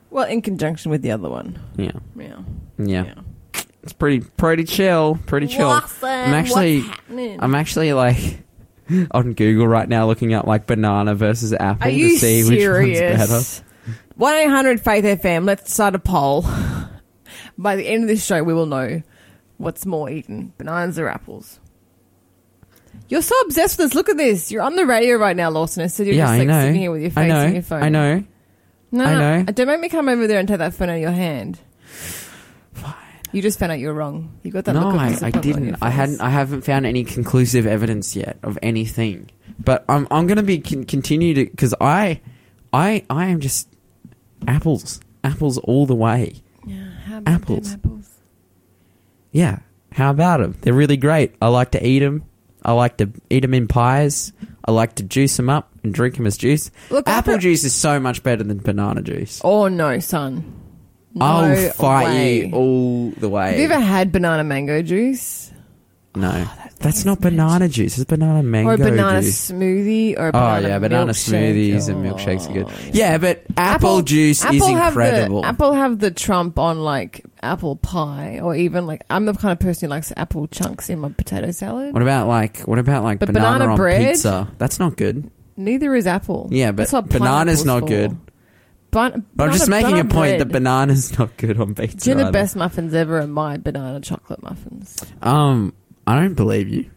Well, 0.09 0.25
in 0.25 0.41
conjunction 0.41 0.89
with 0.91 1.01
the 1.03 1.11
other 1.11 1.29
one. 1.29 1.59
Yeah, 1.77 1.91
Yeah. 2.15 2.39
yeah. 2.77 3.13
It's 3.83 3.93
pretty 3.93 4.21
pretty 4.21 4.63
chill, 4.63 5.19
pretty 5.27 5.45
chill. 5.47 5.67
Awesome. 5.69 6.09
I'm 6.09 6.33
actually 6.33 6.79
What's 6.79 6.89
happening? 6.89 7.39
I'm 7.43 7.53
actually 7.53 7.93
like 7.93 8.39
on 9.11 9.33
Google 9.33 9.67
right 9.67 9.87
now 9.87 10.07
looking 10.07 10.33
up 10.33 10.47
like 10.47 10.65
banana 10.65 11.13
versus 11.13 11.53
apple 11.53 11.87
Are 11.87 11.91
to 11.91 11.95
you 11.95 12.17
see 12.17 12.43
which 12.43 12.67
one's 12.67 12.99
better. 13.27 13.65
One 14.15 14.33
eight 14.33 14.49
hundred 14.49 14.81
Faith 14.81 15.03
FM. 15.21 15.45
Let's 15.45 15.71
start 15.71 15.93
a 15.93 15.99
poll. 15.99 16.43
By 17.57 17.75
the 17.75 17.87
end 17.87 18.03
of 18.03 18.07
this 18.07 18.25
show, 18.25 18.41
we 18.43 18.53
will 18.53 18.65
know 18.65 19.03
what's 19.57 19.85
more 19.85 20.09
eaten: 20.09 20.53
bananas 20.57 20.97
or 20.97 21.07
apples. 21.07 21.59
You're 23.07 23.21
so 23.21 23.35
obsessed 23.41 23.77
with 23.77 23.87
this. 23.89 23.95
Look 23.95 24.09
at 24.09 24.17
this. 24.17 24.51
You're 24.51 24.63
on 24.63 24.75
the 24.75 24.85
radio 24.85 25.17
right 25.17 25.35
now, 25.35 25.49
Lawson. 25.49 25.87
So 25.89 26.03
you're 26.03 26.15
yeah, 26.15 26.23
just 26.23 26.33
I 26.33 26.37
like 26.39 26.47
know. 26.47 26.61
sitting 26.61 26.75
here 26.81 26.91
with 26.91 27.01
your 27.01 27.11
face 27.11 27.17
I 27.23 27.27
know. 27.27 27.45
on 27.45 27.53
your 27.53 27.61
phone. 27.61 27.83
I 27.83 27.89
know. 27.89 28.23
No, 28.91 29.03
I 29.05 29.13
know. 29.15 29.45
Uh, 29.47 29.51
don't 29.51 29.67
make 29.67 29.79
me 29.79 29.89
come 29.89 30.09
over 30.09 30.25
there 30.27 30.39
and 30.39 30.47
take 30.47 30.57
that 30.59 30.73
phone 30.73 30.89
out 30.89 30.95
of 30.95 31.01
your 31.01 31.11
hand. 31.11 31.59
You 33.31 33.41
just 33.41 33.59
found 33.59 33.73
out 33.73 33.79
you 33.79 33.87
were 33.87 33.93
wrong. 33.93 34.39
You 34.43 34.51
got 34.51 34.63
that 34.65 34.73
no, 34.73 34.81
look 34.85 34.93
of 34.93 34.99
I, 35.01 35.05
I 35.07 35.09
disappointment 35.09 35.55
on 35.57 35.61
didn't. 35.63 35.75
I 35.83 35.87
face. 35.89 35.95
hadn't. 35.95 36.21
I 36.21 36.29
haven't 36.29 36.61
found 36.61 36.85
any 36.85 37.03
conclusive 37.03 37.67
evidence 37.67 38.15
yet 38.15 38.37
of 38.43 38.57
anything. 38.63 39.29
But 39.59 39.83
I'm 39.89 40.07
I'm 40.09 40.25
going 40.25 40.37
to 40.37 40.43
be 40.43 40.59
con- 40.59 40.85
continue 40.85 41.33
to 41.33 41.45
because 41.45 41.75
I, 41.81 42.21
I 42.71 43.03
I 43.09 43.25
am 43.27 43.41
just 43.41 43.67
apples, 44.47 45.01
apples 45.23 45.57
all 45.57 45.85
the 45.85 45.95
way. 45.95 46.35
Yeah, 46.65 46.91
how 47.05 47.17
about 47.17 47.33
Apples. 47.33 47.71
them 47.71 47.81
apples? 47.83 48.09
Yeah, 49.33 49.59
how 49.91 50.11
about 50.11 50.39
them? 50.39 50.55
They're 50.61 50.73
really 50.73 50.97
great. 50.97 51.35
I 51.41 51.47
like 51.49 51.71
to 51.71 51.85
eat 51.85 51.99
them. 51.99 52.23
I 52.65 52.71
like 52.73 52.97
to 52.97 53.10
eat 53.30 53.41
them 53.41 53.54
in 53.54 53.67
pies. 53.67 54.34
I 54.65 54.71
like 54.71 54.95
to 54.95 55.04
juice 55.04 55.38
them 55.38 55.49
up 55.49 55.71
and 55.84 55.93
drink 55.93 56.15
them 56.17 56.25
as 56.25 56.36
juice. 56.38 56.71
Look, 56.89 57.08
Apple 57.08 57.38
juice 57.38 57.63
is 57.63 57.75
so 57.75 57.99
much 57.99 58.23
better 58.23 58.43
than 58.43 58.58
banana 58.58 59.04
juice. 59.04 59.39
Oh 59.43 59.67
no, 59.67 59.99
son. 59.99 60.62
No 61.13 61.25
I'll 61.25 61.69
fight 61.73 62.06
way. 62.08 62.45
you 62.47 62.54
all 62.56 63.12
the 63.12 63.30
way. 63.30 63.51
Have 63.51 63.60
you 63.60 63.65
ever 63.65 63.80
had 63.80 64.12
banana 64.12 64.43
mango 64.43 64.82
juice? 64.82 65.51
no, 66.17 66.32
oh, 66.34 66.65
that's 66.80 67.04
not 67.06 67.19
banana 67.21 67.67
juice. 67.69 67.97
It's 67.97 68.10
banana 68.10 68.41
mango 68.41 68.71
or 68.71 68.73
a 68.73 68.78
banana 68.78 69.21
juice. 69.21 69.51
smoothie 69.51 70.17
or 70.17 70.30
a 70.30 70.32
Oh 70.34 70.58
yeah, 70.67 70.80
banana 70.80 71.12
smoothies 71.12 71.88
and 71.89 72.06
oh. 72.08 72.13
milkshakes 72.13 72.49
are 72.49 72.54
good. 72.54 72.65
Oh, 72.69 72.73
Yeah, 72.93 73.17
but 73.17 73.43
apple, 73.58 74.01
juice 74.01 74.39
is 74.39 74.45
Apple 74.45 74.73
the- 74.75 74.86
incredible. 74.88 75.45
apple 75.45 75.73
have 75.73 75.99
the 75.99 76.12
trump 76.12 76.58
on 76.58 76.80
like 76.80 77.23
apple 77.45 77.75
pie, 77.77 78.39
or 78.41 78.55
even 78.55 78.86
like 78.88 79.03
I'm 79.10 79.25
the 79.25 79.34
kind 79.34 79.51
of 79.53 79.60
person 79.60 79.88
who 79.88 79.91
likes 79.91 80.12
apple 80.17 80.47
chunks 80.47 80.89
in 80.89 80.99
my 80.99 81.10
potato 81.10 81.51
salad. 81.51 81.93
what 81.93 82.01
about 82.01 82.27
like 82.27 82.60
what 82.62 82.79
about 82.79 83.03
like 83.03 83.19
But 83.19 83.27
banana, 83.27 83.53
banana 83.60 83.71
on 83.71 83.77
bread? 83.77 84.12
pizza? 84.13 84.47
That's 84.58 84.79
not 84.79 84.97
good. 84.97 85.29
Neither 85.58 85.95
is 85.95 86.05
apple. 86.08 86.49
Yeah, 86.51 86.71
but 86.71 86.77
That's 86.84 86.93
what 86.93 87.08
banana's 87.10 87.63
pineapple's 87.63 87.65
not 87.65 87.79
for. 87.81 87.88
good. 87.88 88.17
Ban- 88.91 89.25
But 89.36 89.43
I'm 89.49 89.51
just 89.53 89.65
banana- 89.65 89.84
making 89.88 89.99
a 89.99 90.03
banana 90.03 90.13
point 90.13 90.39
that 90.39 90.45
bread. 90.49 90.63
banana's 90.63 91.17
not 91.19 91.38
good 91.38 91.60
on 91.60 91.75
pizza. 91.75 91.97
Do 91.97 92.10
you 92.10 92.15
know 92.15 92.23
the 92.23 92.27
either. 92.29 92.31
best 92.34 92.55
muffins 92.55 92.93
ever 92.93 93.19
are 93.19 93.27
my 93.27 93.58
banana 93.58 93.99
chocolate 94.01 94.41
muffins? 94.43 94.97
Um, 95.21 95.73
I 96.08 96.19
don't 96.19 96.34
believe 96.34 96.69
you. 96.69 96.89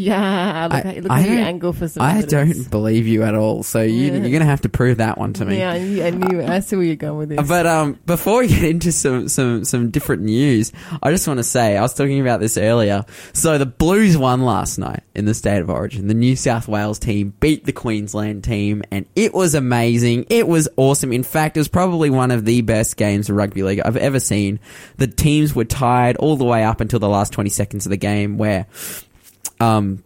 Yeah, 0.00 0.68
look, 0.70 0.84
I- 0.86 0.88
at, 0.90 1.02
look 1.02 1.12
I 1.12 1.20
at 1.22 1.28
you 1.28 1.38
angle 1.38 1.72
for 1.72 1.88
some 1.88 2.02
I 2.04 2.18
evidence. 2.18 2.58
don't 2.58 2.70
believe 2.70 3.08
you 3.08 3.24
at 3.24 3.34
all. 3.34 3.64
So 3.64 3.82
you, 3.82 4.12
Yeah. 4.12 4.18
you're 4.18 4.30
gonna 4.30 4.44
have 4.44 4.60
to 4.60 4.68
prove 4.68 4.98
that 4.98 5.18
one 5.18 5.32
to 5.34 5.44
me. 5.44 5.58
Yeah, 5.58 5.72
I 5.72 5.78
knew, 5.80 6.04
I 6.04 6.10
knew. 6.10 6.42
I 6.44 6.60
see 6.60 6.76
where 6.76 6.84
you're 6.84 6.94
going 6.94 7.18
with 7.18 7.28
this. 7.30 7.48
But 7.48 7.66
um, 7.66 7.98
before 8.06 8.38
we 8.40 8.46
get 8.48 8.62
into 8.62 8.92
some, 8.92 9.28
some, 9.28 9.64
some 9.64 9.90
different 9.90 10.22
news, 10.22 10.72
I 11.02 11.10
just 11.10 11.26
want 11.26 11.38
to 11.38 11.44
say 11.44 11.76
I 11.76 11.82
was 11.82 11.94
talking 11.94 12.20
about 12.20 12.38
this 12.38 12.56
earlier. 12.56 13.04
So 13.32 13.58
the 13.58 13.66
Blues 13.66 14.16
won 14.16 14.42
last 14.42 14.78
night 14.78 15.02
in 15.16 15.24
the 15.24 15.34
State 15.34 15.58
of 15.60 15.68
Origin. 15.68 16.06
The 16.06 16.14
New 16.14 16.36
South 16.36 16.68
Wales 16.68 17.00
team 17.00 17.32
beat 17.40 17.64
the 17.64 17.72
Queensland 17.72 18.44
team, 18.44 18.84
and 18.92 19.04
it 19.16 19.34
was 19.34 19.56
amazing. 19.56 20.26
It 20.30 20.46
was 20.46 20.68
awesome. 20.76 21.12
In 21.12 21.24
fact, 21.24 21.56
it 21.56 21.60
was 21.60 21.68
probably 21.68 22.08
one 22.10 22.30
of 22.30 22.44
the 22.44 22.60
best 22.60 22.96
games 22.96 23.28
of 23.28 23.34
rugby 23.36 23.64
league 23.64 23.80
I've 23.84 23.96
ever 23.96 24.20
seen. 24.20 24.60
The 24.98 25.08
teams 25.08 25.56
were 25.56 25.64
tied 25.64 26.16
all 26.18 26.36
the 26.36 26.44
way 26.44 26.62
up 26.62 26.80
until 26.80 27.00
the 27.00 27.08
last 27.08 27.32
twenty 27.32 27.50
seconds 27.50 27.84
of 27.84 27.90
the 27.90 27.96
game, 27.96 28.38
where 28.38 28.66
um, 29.60 30.02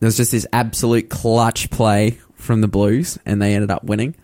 there 0.00 0.06
was 0.06 0.16
just 0.16 0.32
this 0.32 0.46
absolute 0.52 1.10
clutch 1.10 1.70
play 1.70 2.18
from 2.36 2.60
the 2.60 2.68
Blues, 2.68 3.18
and 3.26 3.40
they 3.40 3.54
ended 3.54 3.70
up 3.70 3.84
winning. 3.84 4.14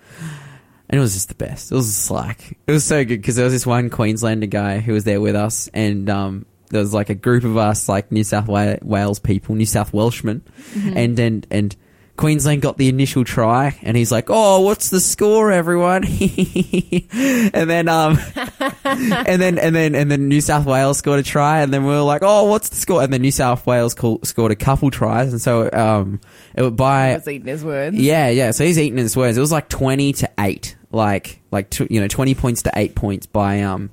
And 0.88 0.98
it 0.98 1.00
was 1.00 1.14
just 1.14 1.28
the 1.28 1.36
best. 1.36 1.70
It 1.70 1.74
was 1.76 1.86
just 1.86 2.10
like 2.10 2.58
it 2.66 2.72
was 2.72 2.84
so 2.84 3.04
good 3.04 3.20
because 3.20 3.36
there 3.36 3.44
was 3.44 3.52
this 3.52 3.66
one 3.66 3.90
Queenslander 3.90 4.46
guy 4.46 4.80
who 4.80 4.92
was 4.92 5.04
there 5.04 5.20
with 5.20 5.36
us, 5.36 5.68
and 5.72 6.10
um, 6.10 6.46
there 6.70 6.80
was 6.80 6.92
like 6.92 7.10
a 7.10 7.14
group 7.14 7.44
of 7.44 7.56
us, 7.56 7.88
like 7.88 8.10
New 8.10 8.24
South 8.24 8.48
Wa- 8.48 8.76
Wales 8.82 9.20
people, 9.20 9.54
New 9.54 9.66
South 9.66 9.92
Welshmen, 9.92 10.42
and 10.74 11.18
and 11.18 11.46
and 11.50 11.76
Queensland 12.20 12.60
got 12.60 12.76
the 12.76 12.88
initial 12.88 13.24
try, 13.24 13.78
and 13.82 13.96
he's 13.96 14.12
like, 14.12 14.26
"Oh, 14.28 14.60
what's 14.60 14.90
the 14.90 15.00
score, 15.00 15.50
everyone?" 15.50 16.04
and 17.14 17.70
then 17.70 17.88
um, 17.88 18.18
and 18.84 19.40
then 19.40 19.58
and 19.58 19.74
then 19.74 19.94
and 19.94 20.10
then 20.10 20.28
New 20.28 20.42
South 20.42 20.66
Wales 20.66 20.98
scored 20.98 21.18
a 21.18 21.22
try, 21.22 21.60
and 21.60 21.72
then 21.72 21.84
we 21.84 21.92
were 21.92 22.02
like, 22.02 22.20
"Oh, 22.22 22.44
what's 22.44 22.68
the 22.68 22.76
score?" 22.76 23.02
And 23.02 23.10
then 23.10 23.22
New 23.22 23.30
South 23.30 23.66
Wales 23.66 23.94
call, 23.94 24.20
scored 24.22 24.52
a 24.52 24.56
couple 24.56 24.90
tries, 24.90 25.32
and 25.32 25.40
so 25.40 25.70
um, 25.72 26.20
it 26.54 26.60
would 26.60 26.76
by 26.76 27.14
was 27.14 27.26
eating 27.26 27.48
his 27.48 27.64
words. 27.64 27.96
yeah, 27.96 28.28
yeah. 28.28 28.50
So 28.50 28.64
he's 28.64 28.78
eating 28.78 28.98
his 28.98 29.16
words. 29.16 29.38
It 29.38 29.40
was 29.40 29.52
like 29.52 29.70
twenty 29.70 30.12
to 30.12 30.30
eight, 30.38 30.76
like 30.92 31.40
like 31.50 31.70
tw- 31.70 31.90
you 31.90 32.02
know 32.02 32.08
twenty 32.08 32.34
points 32.34 32.62
to 32.64 32.72
eight 32.76 32.94
points 32.94 33.24
by 33.24 33.62
um, 33.62 33.88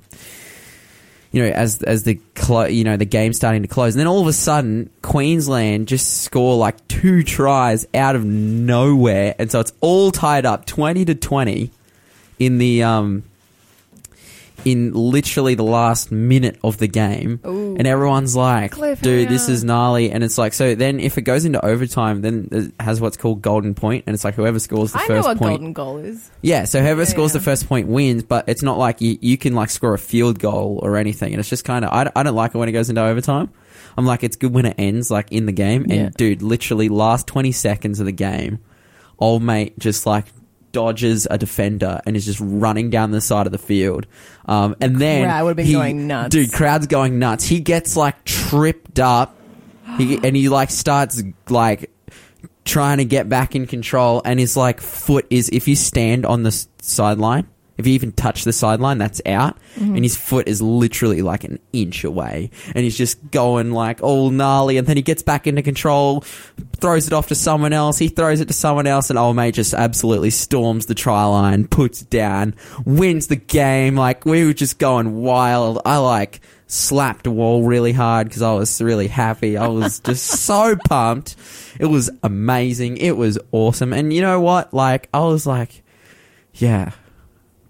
you 1.30 1.42
know 1.42 1.48
as 1.50 1.82
as 1.82 2.04
the 2.04 2.20
clo- 2.34 2.66
you 2.66 2.84
know 2.84 2.96
the 2.96 3.04
game 3.04 3.32
starting 3.32 3.62
to 3.62 3.68
close, 3.68 3.94
and 3.94 4.00
then 4.00 4.06
all 4.06 4.20
of 4.20 4.26
a 4.26 4.32
sudden 4.32 4.90
Queensland 5.02 5.88
just 5.88 6.22
score 6.22 6.56
like 6.56 6.86
two 6.88 7.22
tries 7.22 7.86
out 7.94 8.16
of 8.16 8.24
nowhere, 8.24 9.34
and 9.38 9.50
so 9.50 9.60
it's 9.60 9.72
all 9.80 10.10
tied 10.10 10.46
up 10.46 10.66
twenty 10.66 11.04
to 11.04 11.14
twenty 11.14 11.70
in 12.38 12.58
the 12.58 12.82
um. 12.82 13.24
In 14.64 14.92
literally 14.92 15.54
the 15.54 15.62
last 15.62 16.10
minute 16.10 16.58
of 16.64 16.78
the 16.78 16.88
game, 16.88 17.40
Ooh. 17.46 17.76
and 17.78 17.86
everyone's 17.86 18.34
like, 18.34 18.74
"Dude, 19.00 19.28
this 19.28 19.48
is 19.48 19.62
gnarly." 19.62 20.10
And 20.10 20.24
it's 20.24 20.36
like, 20.36 20.52
so 20.52 20.74
then 20.74 20.98
if 21.00 21.16
it 21.16 21.22
goes 21.22 21.44
into 21.44 21.64
overtime, 21.64 22.20
then 22.22 22.48
it 22.50 22.72
has 22.80 23.00
what's 23.00 23.16
called 23.16 23.40
golden 23.40 23.74
point, 23.74 24.04
and 24.06 24.14
it's 24.14 24.24
like 24.24 24.34
whoever 24.34 24.58
scores 24.58 24.92
the 24.92 24.98
I 24.98 25.02
know 25.02 25.06
first 25.06 25.28
what 25.28 25.38
point. 25.38 25.50
golden 25.50 25.72
goal 25.72 25.98
is. 25.98 26.28
Yeah, 26.42 26.64
so 26.64 26.80
whoever 26.80 27.02
Yeah, 27.02 27.06
scores 27.08 27.32
yeah. 27.32 27.38
the 27.38 27.44
first 27.44 27.68
point 27.68 27.86
wins, 27.88 28.24
but 28.24 28.48
it's 28.48 28.62
not 28.62 28.78
like 28.78 29.00
you, 29.00 29.16
you 29.20 29.38
can 29.38 29.54
like 29.54 29.70
score 29.70 29.94
a 29.94 29.98
field 29.98 30.38
goal 30.40 30.80
or 30.82 30.96
anything, 30.96 31.32
and 31.32 31.40
it's 31.40 31.48
just 31.48 31.64
kind 31.64 31.84
of 31.84 31.92
I, 31.92 32.04
don't- 32.04 32.16
I 32.16 32.22
don't 32.24 32.34
like 32.34 32.54
it 32.54 32.58
when 32.58 32.68
it 32.68 32.72
goes 32.72 32.90
into 32.90 33.00
overtime. 33.02 33.50
I'm 33.96 34.06
like 34.06 34.22
it's 34.24 34.36
good 34.36 34.52
when 34.52 34.66
it 34.66 34.74
ends 34.76 35.08
like 35.10 35.30
in 35.32 35.46
the 35.46 35.52
game, 35.52 35.82
and 35.84 35.92
Yeah. 35.92 36.10
dude, 36.16 36.42
literally 36.42 36.88
last 36.88 37.26
20 37.28 37.52
seconds 37.52 38.00
of 38.00 38.06
the 38.06 38.12
game, 38.12 38.58
old 39.20 39.42
mate 39.42 39.78
just 39.78 40.04
like 40.04 40.26
dodges 40.78 41.26
a 41.28 41.36
defender 41.36 42.00
and 42.06 42.16
is 42.16 42.24
just 42.24 42.38
running 42.40 42.88
down 42.88 43.10
the 43.10 43.20
side 43.20 43.46
of 43.46 43.52
the 43.52 43.58
field, 43.58 44.06
um, 44.46 44.76
and 44.80 44.94
then 45.00 45.24
crowd 45.28 45.56
been 45.56 45.66
he- 45.66 45.72
going 45.72 46.06
nuts. 46.06 46.30
Dude, 46.30 46.52
crowd's 46.52 46.86
going 46.86 47.18
nuts. 47.18 47.44
He 47.44 47.58
gets 47.58 47.96
like 47.96 48.24
tripped 48.24 49.00
up, 49.00 49.36
he, 49.96 50.20
and 50.22 50.36
he 50.36 50.48
like 50.48 50.70
starts 50.70 51.20
like 51.48 51.90
trying 52.64 52.98
to 52.98 53.04
get 53.04 53.28
back 53.28 53.56
in 53.56 53.66
control, 53.66 54.22
and 54.24 54.38
his 54.38 54.56
like 54.56 54.80
foot 54.80 55.26
is 55.30 55.48
if 55.48 55.66
you 55.66 55.74
stand 55.74 56.24
on 56.24 56.44
the 56.44 56.66
sideline, 56.80 57.48
if 57.78 57.86
you 57.86 57.94
even 57.94 58.12
touch 58.12 58.44
the 58.44 58.52
sideline, 58.52 58.98
that's 58.98 59.22
out, 59.24 59.56
Mm-hmm. 59.76 59.94
and 59.94 60.04
his 60.04 60.16
foot 60.16 60.48
is 60.48 60.60
literally 60.60 61.22
like 61.22 61.44
an 61.44 61.58
inch 61.72 62.02
away, 62.02 62.50
and 62.74 62.78
he's 62.84 62.98
just 62.98 63.30
going 63.30 63.70
like 63.72 64.02
all 64.02 64.30
gnarly, 64.30 64.76
and 64.76 64.86
then 64.88 64.96
he 64.96 65.02
gets 65.02 65.22
back 65.22 65.46
into 65.46 65.62
control, 65.62 66.22
throws 66.78 67.06
it 67.06 67.12
off 67.12 67.28
to 67.28 67.34
someone 67.36 67.72
else, 67.72 67.96
he 67.98 68.08
throws 68.08 68.40
it 68.40 68.48
to 68.48 68.54
someone 68.54 68.86
else, 68.88 69.08
and 69.10 69.18
old 69.18 69.36
mate 69.36 69.54
just 69.54 69.72
absolutely 69.74 70.30
storms 70.30 70.86
the 70.86 70.94
try 70.96 71.24
line, 71.24 71.68
puts 71.68 72.02
it 72.02 72.10
down, 72.10 72.54
wins 72.84 73.28
the 73.28 73.36
game. 73.36 73.94
Like 73.96 74.24
we 74.24 74.44
were 74.44 74.52
just 74.52 74.78
going 74.80 75.14
wild. 75.22 75.80
I 75.84 75.98
like 75.98 76.40
slapped 76.66 77.26
a 77.26 77.30
wall 77.30 77.62
really 77.62 77.92
hard 77.92 78.26
because 78.28 78.42
I 78.42 78.52
was 78.52 78.82
really 78.82 79.06
happy. 79.08 79.56
I 79.56 79.68
was 79.68 80.00
just 80.04 80.26
so 80.26 80.76
pumped. 80.88 81.36
It 81.78 81.86
was 81.86 82.10
amazing. 82.24 82.96
It 82.96 83.16
was 83.16 83.38
awesome. 83.52 83.92
And 83.92 84.12
you 84.12 84.20
know 84.22 84.40
what? 84.40 84.74
Like 84.74 85.08
I 85.14 85.20
was 85.20 85.46
like, 85.46 85.82
yeah, 86.54 86.90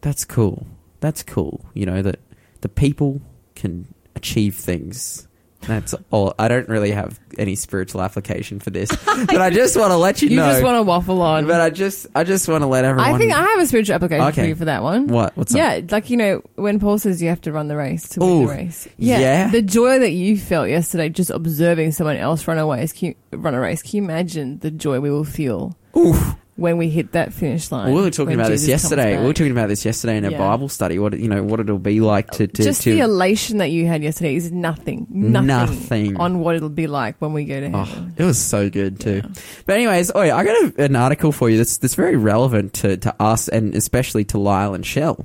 that's 0.00 0.24
cool. 0.24 0.66
That's 1.00 1.22
cool. 1.22 1.64
You 1.74 1.86
know 1.86 2.02
that 2.02 2.20
the 2.60 2.68
people 2.68 3.20
can 3.54 3.86
achieve 4.14 4.54
things. 4.56 5.24
That's 5.62 5.92
all. 6.12 6.34
I 6.38 6.46
don't 6.48 6.68
really 6.68 6.92
have 6.92 7.18
any 7.36 7.56
spiritual 7.56 8.00
application 8.00 8.60
for 8.60 8.70
this, 8.70 8.90
but 9.06 9.40
I 9.40 9.50
just 9.50 9.76
want 9.76 9.90
to 9.90 9.96
let 9.96 10.22
you, 10.22 10.28
You 10.28 10.36
know. 10.36 10.46
You 10.46 10.52
just 10.52 10.62
want 10.64 10.76
to 10.76 10.82
waffle 10.82 11.20
on. 11.20 11.46
but 11.48 11.60
I 11.60 11.70
just, 11.70 12.06
I 12.14 12.22
just 12.22 12.48
want 12.48 12.62
to 12.62 12.66
let 12.68 12.84
everyone. 12.84 13.12
I 13.12 13.18
think 13.18 13.32
I 13.32 13.42
have 13.42 13.60
a 13.60 13.66
spiritual 13.66 13.96
application 13.96 14.26
Okay. 14.28 14.42
for 14.42 14.48
you 14.48 14.54
for 14.54 14.66
that 14.66 14.82
one. 14.84 15.08
What? 15.08 15.36
What's 15.36 15.52
up? 15.54 15.58
yeah, 15.58 15.80
like 15.90 16.10
you 16.10 16.16
know, 16.16 16.42
when 16.54 16.78
Paul 16.78 16.98
says 16.98 17.20
you 17.20 17.28
have 17.28 17.40
to 17.42 17.52
run 17.52 17.66
the 17.66 17.76
race 17.76 18.08
to 18.10 18.20
win 18.20 18.46
the 18.46 18.52
race. 18.52 18.88
Yeah, 18.98 19.18
yeah. 19.18 19.50
the 19.50 19.62
joy 19.62 19.98
that 19.98 20.12
you 20.12 20.36
felt 20.38 20.68
yesterday 20.68 21.08
just 21.08 21.30
observing 21.30 21.90
someone 21.92 22.16
else 22.16 22.46
run 22.46 22.58
away, 22.58 22.78
race. 22.78 22.92
Can 22.92 23.08
you, 23.32 23.38
run 23.38 23.54
a 23.54 23.60
race. 23.60 23.82
Can 23.82 23.96
you 23.96 24.02
imagine 24.04 24.58
the 24.60 24.70
joy 24.70 25.00
we 25.00 25.10
will 25.10 25.24
feel 25.24 25.76
Oof. 25.96 26.34
When 26.58 26.76
we 26.76 26.88
hit 26.90 27.12
that 27.12 27.32
finish 27.32 27.70
line? 27.70 27.92
we 27.94 28.02
were 28.02 28.10
talking 28.10 28.34
about 28.34 28.48
this 28.48 28.62
Jesus 28.66 28.82
comes 28.82 28.90
yesterday. 28.92 29.18
We 29.20 29.26
were 29.26 29.32
talking 29.32 29.52
about 29.52 29.68
this 29.68 29.84
yesterday 29.84 30.16
in 30.16 30.24
a 30.24 30.30
Yeah. 30.32 30.38
Bible 30.38 30.68
study. 30.68 30.98
What 30.98 31.18
you 31.18 31.28
know, 31.28 31.42
what 31.42 31.60
it'll 31.60 31.78
be 31.78 32.00
like 32.00 32.32
to 32.32 32.46
to, 32.48 32.62
just 32.64 32.82
to 32.82 32.92
the 32.92 33.00
elation 33.00 33.58
that 33.58 33.70
you 33.70 33.86
had 33.86 34.02
yesterday 34.02 34.34
is 34.34 34.50
nothing, 34.50 35.06
nothing, 35.08 35.46
Nothing. 35.46 36.16
on 36.16 36.40
what 36.40 36.56
it'll 36.56 36.68
be 36.68 36.86
like 36.88 37.16
when 37.20 37.32
we 37.32 37.44
go 37.44 37.60
to 37.60 37.70
Oh, 37.74 38.06
it 38.16 38.24
was 38.24 38.38
so 38.38 38.68
good 38.68 38.98
too. 39.00 39.22
Yeah. 39.24 39.30
But 39.66 39.76
anyways, 39.76 40.10
oh 40.14 40.22
yeah, 40.22 40.36
I 40.36 40.44
got 40.44 40.56
a, 40.78 40.84
an 40.84 40.96
article 40.96 41.30
for 41.32 41.48
you 41.48 41.56
that's 41.58 41.78
that's 41.78 41.94
very 41.94 42.16
relevant 42.16 42.74
to, 42.74 42.96
to 42.98 43.14
us 43.22 43.48
and 43.48 43.74
especially 43.74 44.24
to 44.26 44.38
Lyle 44.38 44.74
and 44.74 44.84
Shell. 44.84 45.24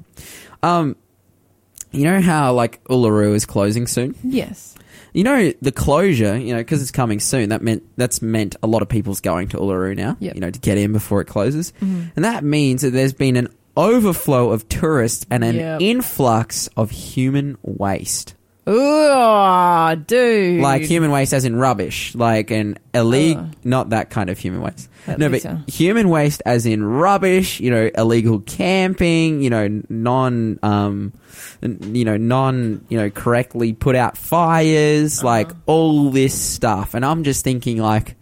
Um, 0.62 0.96
you 1.92 2.04
know 2.06 2.22
how 2.22 2.54
like 2.54 2.84
Uluru 2.86 3.34
is 3.34 3.46
closing 3.46 3.88
soon. 3.88 4.16
Yes. 4.24 4.76
You 5.14 5.24
know 5.24 5.54
the 5.62 5.72
closure, 5.72 6.38
you 6.38 6.54
know, 6.54 6.60
because 6.60 6.82
it's 6.82 6.92
coming 6.92 7.20
soon. 7.20 7.50
That 7.50 7.62
meant 7.62 7.84
that's 7.98 8.22
meant 8.22 8.56
a 8.64 8.68
lot 8.68 8.82
of 8.82 8.90
people's 8.90 9.22
going 9.22 9.48
to 9.50 9.58
Uluru 9.58 9.96
now. 9.96 10.18
Yep. 10.20 10.36
You 10.36 10.42
know, 10.42 10.50
to 10.50 10.60
get 10.60 10.78
in 10.78 10.92
before 10.92 11.22
it 11.22 11.26
closes, 11.26 11.72
Mhm. 11.82 12.12
and 12.16 12.26
that 12.26 12.44
means 12.44 12.82
that 12.82 12.92
there's 12.92 13.14
been 13.14 13.36
an 13.36 13.48
overflow 13.78 14.52
of 14.52 14.68
tourists 14.70 15.26
and 15.30 15.44
an 15.44 15.56
Yep. 15.56 15.82
influx 15.82 16.68
of 16.78 16.92
human 16.92 17.58
waste. 17.64 18.34
Ooh, 18.70 19.96
dude. 19.96 20.62
Like 20.62 20.84
human 20.84 21.12
waste 21.12 21.34
as 21.34 21.46
in 21.46 21.56
rubbish, 21.56 22.16
like 22.16 22.52
an 22.52 22.78
illegal, 22.94 23.50
not 23.64 23.90
that 23.90 24.10
kind 24.10 24.30
of 24.30 24.38
human 24.38 24.62
waste. 24.62 24.90
At 25.06 25.20
no, 25.20 25.30
but 25.30 25.44
human 25.70 26.08
waste 26.10 26.42
as 26.46 26.66
in 26.66 26.84
rubbish, 26.84 27.60
you 27.60 27.70
know, 27.72 27.90
illegal 27.96 28.40
camping, 28.40 29.42
you 29.42 29.50
know, 29.50 29.82
non, 29.90 30.60
um, 30.64 31.12
you 31.62 32.06
know, 32.06 32.16
non, 32.18 32.86
you 32.88 32.98
know, 32.98 33.10
correctly 33.10 33.74
put 33.74 33.96
out 33.96 34.18
fires, 34.18 35.20
Uh-huh. 35.20 35.28
like 35.28 35.52
all 35.66 36.10
this 36.10 36.34
stuff. 36.34 36.94
And 36.94 37.06
I'm 37.06 37.24
just 37.26 37.44
thinking, 37.44 37.78
like, 37.80 38.16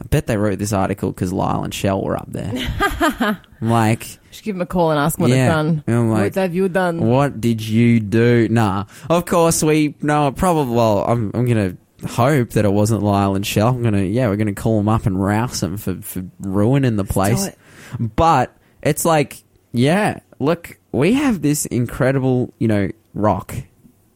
I 0.00 0.04
bet 0.06 0.26
they 0.26 0.36
wrote 0.36 0.58
this 0.58 0.72
article 0.72 1.10
because 1.12 1.32
Lyle 1.32 1.62
and 1.64 1.72
Shell 1.72 2.02
were 2.02 2.16
up 2.16 2.26
there. 2.30 2.52
I'm 3.60 3.70
like, 3.70 4.04
Should 4.30 4.44
give 4.44 4.54
them 4.56 4.62
a 4.62 4.66
call 4.66 4.90
and 4.90 4.98
ask 4.98 5.18
what 5.18 5.30
Yeah. 5.30 5.36
they've 5.46 5.54
done. 5.54 5.84
I'm 5.86 6.10
like, 6.10 6.34
what 6.34 6.42
have 6.42 6.54
you 6.54 6.68
done? 6.68 7.00
what 7.00 7.40
did 7.40 7.66
you 7.66 8.00
do? 8.00 8.48
Nah. 8.48 8.84
Of 9.08 9.24
course, 9.26 9.62
we 9.62 9.94
no. 10.02 10.32
Probably. 10.32 10.74
Well, 10.74 11.04
I'm. 11.04 11.30
I'm 11.34 11.46
gonna 11.46 11.76
hope 12.08 12.50
that 12.50 12.64
it 12.64 12.72
wasn't 12.72 13.02
Lyle 13.02 13.34
and 13.34 13.46
Shell. 13.46 13.68
I'm 13.68 13.82
gonna. 13.82 14.02
Yeah, 14.02 14.28
we're 14.28 14.36
gonna 14.36 14.52
call 14.54 14.78
them 14.78 14.88
up 14.88 15.06
and 15.06 15.22
rouse 15.22 15.60
them 15.60 15.76
for 15.76 15.94
for 16.02 16.24
ruining 16.40 16.96
the 16.96 17.04
place. 17.04 17.46
it. 17.46 17.58
But 18.00 18.54
it's 18.82 19.04
like, 19.04 19.42
yeah. 19.72 20.20
Look, 20.40 20.78
we 20.90 21.12
have 21.14 21.40
this 21.40 21.64
incredible, 21.66 22.52
you 22.58 22.66
know, 22.68 22.90
rock. 23.14 23.54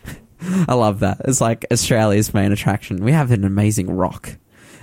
I 0.68 0.74
love 0.74 1.00
that. 1.00 1.22
It's 1.26 1.40
like 1.40 1.64
Australia's 1.72 2.34
main 2.34 2.50
attraction. 2.52 3.02
We 3.04 3.12
have 3.12 3.30
an 3.30 3.44
amazing 3.44 3.90
rock. 3.90 4.36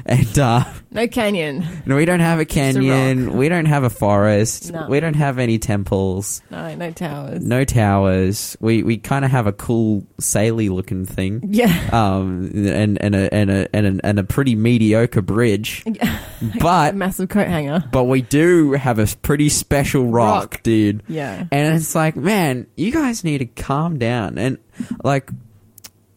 And 0.06 0.40
uh, 0.40 0.64
No 0.92 1.08
canyon. 1.08 1.66
no, 1.86 1.96
we 1.96 2.06
don't 2.06 2.20
have 2.20 2.40
a 2.40 2.46
canyon. 2.46 3.38
We 3.38 3.50
don't 3.50 3.66
have 3.66 3.84
a 3.84 3.90
forest. 3.90 4.72
No. 4.72 4.88
We 4.90 5.00
don't 5.00 5.16
have 5.16 5.40
any 5.40 5.58
temples. 5.60 6.42
No, 6.50 6.74
no 6.76 6.92
towers. 6.92 7.44
No 7.44 7.64
towers. 7.64 8.58
We 8.60 8.84
we 8.84 8.98
kind 8.98 9.26
of 9.26 9.32
have 9.32 9.48
a 9.48 9.54
cool 9.54 10.06
saily 10.22 10.70
looking 10.70 11.06
thing. 11.06 11.42
Yeah. 11.50 11.90
Um, 11.92 12.52
and 12.54 13.02
and 13.02 13.16
a 13.16 13.34
and 13.34 13.50
a 13.52 13.76
and 13.76 14.00
a, 14.00 14.06
and 14.06 14.20
a 14.20 14.24
pretty 14.24 14.56
mediocre 14.56 15.22
bridge, 15.22 15.84
a 16.02 16.20
but 16.60 16.96
massive 16.96 17.30
coat 17.30 17.48
hanger. 17.48 17.84
but 17.92 18.06
we 18.06 18.22
do 18.22 18.74
have 18.74 19.00
a 19.00 19.08
pretty 19.22 19.50
special 19.50 20.06
rock, 20.08 20.54
Rock. 20.54 20.64
dude. 20.64 21.04
Yeah. 21.08 21.46
And 21.52 21.76
it's 21.76 21.96
like, 21.96 22.16
man, 22.16 22.68
you 22.76 22.92
guys 22.92 23.24
need 23.24 23.40
to 23.40 23.46
calm 23.46 23.98
down. 24.00 24.38
And 24.38 24.58
like, 25.04 25.30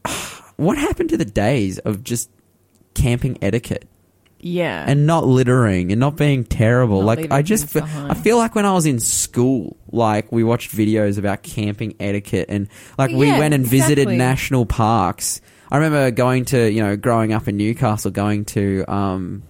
what 0.56 0.78
happened 0.78 1.10
to 1.10 1.16
the 1.16 1.24
days 1.24 1.78
of 1.78 2.02
just 2.02 2.30
camping 2.94 3.38
etiquette 3.42 3.86
Yeah. 4.40 4.84
and 4.86 5.06
not 5.06 5.26
littering 5.26 5.90
and 5.92 6.00
not 6.00 6.16
being 6.16 6.44
terrible? 6.44 6.98
Not 7.02 7.06
like, 7.06 7.30
I 7.32 7.42
just, 7.42 7.72
behind. 7.72 8.10
I 8.12 8.14
feel 8.14 8.36
like 8.36 8.54
when 8.54 8.64
I 8.66 8.72
was 8.72 8.86
in 8.86 8.98
school, 9.00 9.76
like 9.90 10.30
we 10.32 10.44
watched 10.44 10.70
videos 10.76 11.18
about 11.18 11.42
camping 11.42 11.94
etiquette 12.00 12.46
and 12.48 12.68
like 12.98 13.10
we 13.10 13.26
Yeah, 13.26 13.38
went 13.38 13.54
and 13.54 13.66
visited 13.66 13.98
exactly. 13.98 14.16
national 14.16 14.66
parks. 14.66 15.40
I 15.70 15.76
remember 15.76 16.10
going 16.10 16.46
to, 16.46 16.70
you 16.70 16.82
know, 16.82 16.96
growing 16.96 17.32
up 17.32 17.46
in 17.46 17.56
Newcastle, 17.58 18.10
going 18.10 18.44
to, 18.46 18.84
um, 18.88 19.42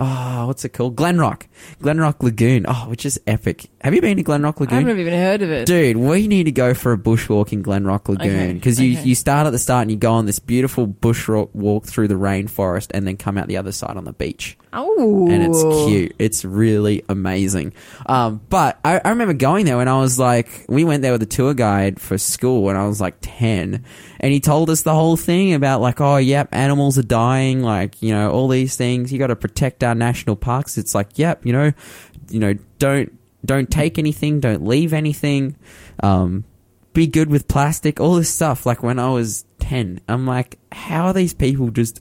oh, 0.00 0.46
what's 0.46 0.64
it 0.64 0.70
called? 0.70 0.96
Glenrock. 0.96 1.42
Glenrock 1.80 2.22
Lagoon. 2.22 2.64
Oh, 2.66 2.86
which 2.88 3.06
is 3.06 3.20
epic. 3.26 3.70
Have 3.82 3.94
you 3.94 4.00
been 4.00 4.16
to 4.16 4.24
Glenrock 4.24 4.58
Lagoon? 4.58 4.78
I 4.78 4.80
Lagoon? 4.80 4.88
haven't 4.88 5.00
even 5.00 5.12
heard 5.14 5.42
of 5.42 5.50
it. 5.50 5.66
Dude, 5.66 5.96
we 5.98 6.26
need 6.26 6.44
to 6.44 6.52
go 6.52 6.74
for 6.74 6.92
a 6.92 6.98
bushwalk 6.98 7.52
in 7.52 7.62
Glenrock 7.62 8.08
Lagoon 8.08 8.28
Okay, 8.30 8.52
because 8.54 8.80
you, 8.80 8.98
okay. 8.98 9.08
you 9.08 9.14
start 9.14 9.46
at 9.46 9.50
the 9.50 9.58
start 9.58 9.82
and 9.82 9.90
you 9.90 9.96
go 9.96 10.12
on 10.12 10.26
this 10.26 10.38
beautiful 10.38 10.86
bush 10.86 11.28
ro- 11.28 11.50
walk 11.52 11.86
through 11.86 12.08
the 12.08 12.14
rainforest 12.14 12.88
and 12.92 13.06
then 13.06 13.16
come 13.16 13.38
out 13.38 13.46
the 13.46 13.56
other 13.58 13.72
side 13.72 13.96
on 13.96 14.04
the 14.04 14.12
beach 14.12 14.56
Oh. 14.72 15.28
and 15.28 15.42
it's 15.42 15.62
cute. 15.62 16.14
It's 16.18 16.44
really 16.44 17.04
amazing. 17.08 17.72
Um, 18.06 18.40
but 18.48 18.78
I, 18.84 19.00
I 19.04 19.10
remember 19.10 19.34
going 19.34 19.66
there 19.66 19.76
when 19.76 19.88
I 19.88 19.98
was 19.98 20.18
like, 20.18 20.64
we 20.68 20.84
went 20.84 21.02
there 21.02 21.12
with 21.12 21.22
a 21.22 21.26
tour 21.26 21.54
guide 21.54 22.00
for 22.00 22.18
school 22.18 22.62
when 22.62 22.76
I 22.76 22.86
was 22.86 23.00
like 23.00 23.16
10 23.20 23.84
and 24.20 24.32
he 24.32 24.40
told 24.40 24.70
us 24.70 24.82
the 24.82 24.94
whole 24.94 25.16
thing 25.16 25.54
about 25.54 25.80
like, 25.80 26.00
oh, 26.00 26.18
yep, 26.18 26.48
animals 26.52 26.98
are 26.98 27.02
dying, 27.02 27.62
like, 27.62 28.00
you 28.02 28.12
know, 28.14 28.30
all 28.30 28.48
these 28.48 28.76
things. 28.76 29.12
You 29.12 29.18
got 29.18 29.28
to 29.28 29.36
protect 29.36 29.82
our 29.82 29.94
national 29.94 30.36
parks. 30.36 30.78
It's 30.78 30.94
like, 30.94 31.18
yep, 31.18 31.44
you 31.44 31.52
know, 31.52 31.72
you 32.30 32.38
know, 32.38 32.54
don't, 32.78 33.12
don't 33.44 33.70
take 33.70 33.98
anything, 33.98 34.40
don't 34.40 34.66
leave 34.66 34.92
anything. 34.92 35.56
Um, 36.02 36.44
be 36.92 37.06
good 37.06 37.30
with 37.30 37.48
plastic, 37.48 38.00
all 38.00 38.14
this 38.16 38.30
stuff. 38.30 38.66
Like 38.66 38.82
when 38.82 38.98
I 38.98 39.10
was 39.10 39.44
10, 39.60 40.00
I'm 40.08 40.26
like, 40.26 40.58
how 40.72 41.06
are 41.06 41.12
these 41.12 41.34
people 41.34 41.70
just 41.70 42.00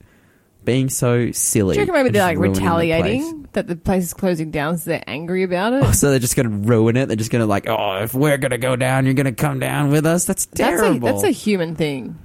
being 0.66 0.90
so 0.90 1.32
silly? 1.32 1.76
Do 1.76 1.82
you 1.82 1.86
reckon 1.86 1.94
maybe 2.04 2.10
they're 2.14 2.24
like 2.24 2.38
ruining 2.38 2.54
the 2.54 2.60
place? 2.60 2.70
retaliating 2.70 3.48
that 3.54 3.68
the 3.68 3.76
place 3.76 4.04
is 4.04 4.14
closing 4.14 4.52
down, 4.52 4.78
so 4.78 4.92
they're 4.92 5.04
angry 5.08 5.44
about 5.44 5.74
it? 5.74 5.84
Oh, 5.84 5.92
so 5.92 6.10
they're 6.12 6.20
just 6.20 6.36
going 6.36 6.50
to 6.50 6.68
ruin 6.68 6.98
it. 6.98 7.08
They're 7.08 7.16
just 7.18 7.32
going 7.32 7.42
to 7.42 7.46
like, 7.48 7.68
oh, 7.68 7.98
if 8.04 8.14
we're 8.14 8.38
going 8.38 8.52
to 8.52 8.58
go 8.58 8.76
down, 8.76 9.06
you're 9.06 9.14
going 9.16 9.26
to 9.26 9.32
come 9.32 9.60
down 9.60 9.90
with 9.90 10.06
us. 10.06 10.26
That's 10.26 10.46
that's 10.46 10.60
a 10.60 10.64
terrible. 10.84 11.08
that's 11.08 11.24
a 11.24 11.32
human 11.32 11.76
thing. 11.76 12.18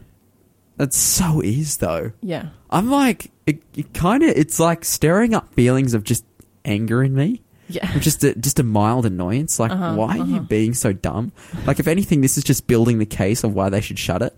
That 0.77 0.92
so 0.92 1.40
is 1.40 1.77
though. 1.79 2.12
Yeah. 2.20 2.49
I'm 2.70 2.90
like, 2.90 3.31
it, 3.47 3.62
it 3.77 3.94
kind 3.94 4.23
of, 4.23 4.31
it's 4.31 4.59
like 4.59 4.85
stirring 4.85 5.33
up 5.33 5.55
feelings 5.55 5.94
of 5.94 6.03
just 6.03 6.25
anger 6.64 7.03
in 7.03 7.14
me. 7.14 7.42
Yeah. 7.68 7.99
Just 7.99 8.25
a, 8.25 8.35
just 8.35 8.59
a 8.59 8.62
mild 8.62 9.07
annoyance. 9.07 9.59
Like, 9.59 9.70
Uh-huh, 9.70 9.94
why 9.94 10.18
are 10.18 10.27
you 10.27 10.40
being 10.40 10.75
so 10.75 10.92
dumb? 10.92 11.33
Like, 11.66 11.79
if 11.81 11.87
anything, 11.87 12.20
this 12.20 12.37
is 12.37 12.44
just 12.44 12.66
building 12.66 12.99
the 12.99 13.07
case 13.07 13.42
of 13.44 13.55
why 13.55 13.68
they 13.70 13.81
should 13.81 13.99
shut 13.99 14.20
it. 14.20 14.37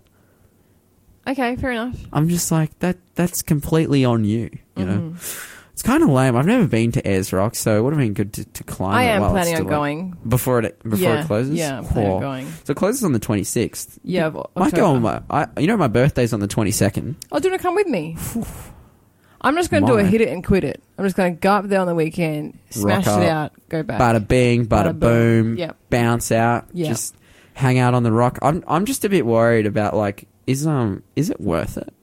Okay, 1.27 1.55
fair 1.57 1.71
enough. 1.71 1.99
I'm 2.13 2.29
just 2.29 2.51
like 2.51 2.77
that. 2.79 2.97
That's 3.15 3.41
completely 3.41 4.05
on 4.05 4.23
you. 4.23 4.49
You 4.77 4.85
know, 4.85 4.93
Mm-hmm. 4.93 5.71
it's 5.73 5.83
kind 5.83 6.01
of 6.03 6.09
lame. 6.09 6.35
I've 6.37 6.45
never 6.45 6.67
been 6.67 6.91
to 6.93 7.05
Ayers 7.07 7.33
Rock, 7.33 7.55
so 7.55 7.77
it 7.77 7.81
would 7.81 7.93
have 7.93 7.99
been 7.99 8.13
good 8.13 8.33
to, 8.33 8.45
to 8.45 8.63
climb. 8.63 8.95
I 8.95 9.03
it 9.03 9.07
am 9.09 9.21
while 9.21 9.31
planning 9.31 9.53
on 9.55 9.57
still 9.57 9.67
up. 9.67 9.71
going. 9.71 10.17
before 10.27 10.59
it 10.61 10.81
before 10.83 10.97
yeah. 10.99 11.21
it 11.23 11.27
closes. 11.27 11.55
Yeah, 11.55 11.77
I'm 11.79 11.85
planning 11.85 12.11
on 12.13 12.21
going. 12.21 12.47
So 12.63 12.71
it 12.71 12.77
closes 12.77 13.03
on 13.03 13.11
the 13.13 13.19
26th. 13.19 13.99
Yeah. 14.03 14.27
of 14.27 14.35
Might 14.55 14.73
go 14.73 14.85
on 14.87 15.05
October. 15.05 15.23
my. 15.29 15.43
I, 15.55 15.59
you 15.61 15.67
know, 15.67 15.75
my 15.77 15.87
birthday's 15.89 16.31
on 16.33 16.39
the 16.39 16.47
22nd. 16.47 17.15
Oh, 17.31 17.39
do 17.39 17.47
you 17.47 17.51
want 17.51 17.61
to 17.61 17.67
come 17.67 17.75
with 17.75 17.87
me? 17.87 18.15
I'm 19.41 19.55
just 19.55 19.69
going 19.69 19.85
to 19.85 19.91
do 19.91 19.97
a 19.99 20.03
hit 20.03 20.19
it 20.21 20.29
and 20.29 20.43
quit 20.43 20.63
it. 20.63 20.81
I'm 20.97 21.05
just 21.05 21.15
going 21.15 21.35
to 21.35 21.39
go 21.39 21.51
up 21.51 21.65
there 21.67 21.79
on 21.79 21.85
the 21.87 21.93
weekend, 21.93 22.57
smash 22.71 23.05
Rock 23.05 23.21
it 23.21 23.27
up. 23.27 23.31
out, 23.31 23.51
go 23.69 23.83
back. 23.83 24.01
Bada 24.01 24.27
bing, 24.27 24.65
bada, 24.65 24.93
Bada 24.93 24.99
boom. 24.99 25.43
boom. 25.49 25.57
Yep. 25.57 25.77
Bounce 25.91 26.31
out. 26.31 26.65
Yeah. 26.73 26.87
Just 26.87 27.15
hang 27.53 27.77
out 27.77 27.93
on 27.93 28.01
the 28.03 28.11
rock. 28.11 28.39
I'm 28.41 28.63
I'm 28.67 28.85
just 28.85 29.05
a 29.05 29.09
bit 29.09 29.25
worried 29.27 29.67
about 29.67 29.95
like 29.95 30.27
is 30.47 30.65
um 30.65 31.03
is 31.15 31.29
it 31.29 31.39
worth 31.39 31.77
it? 31.77 31.93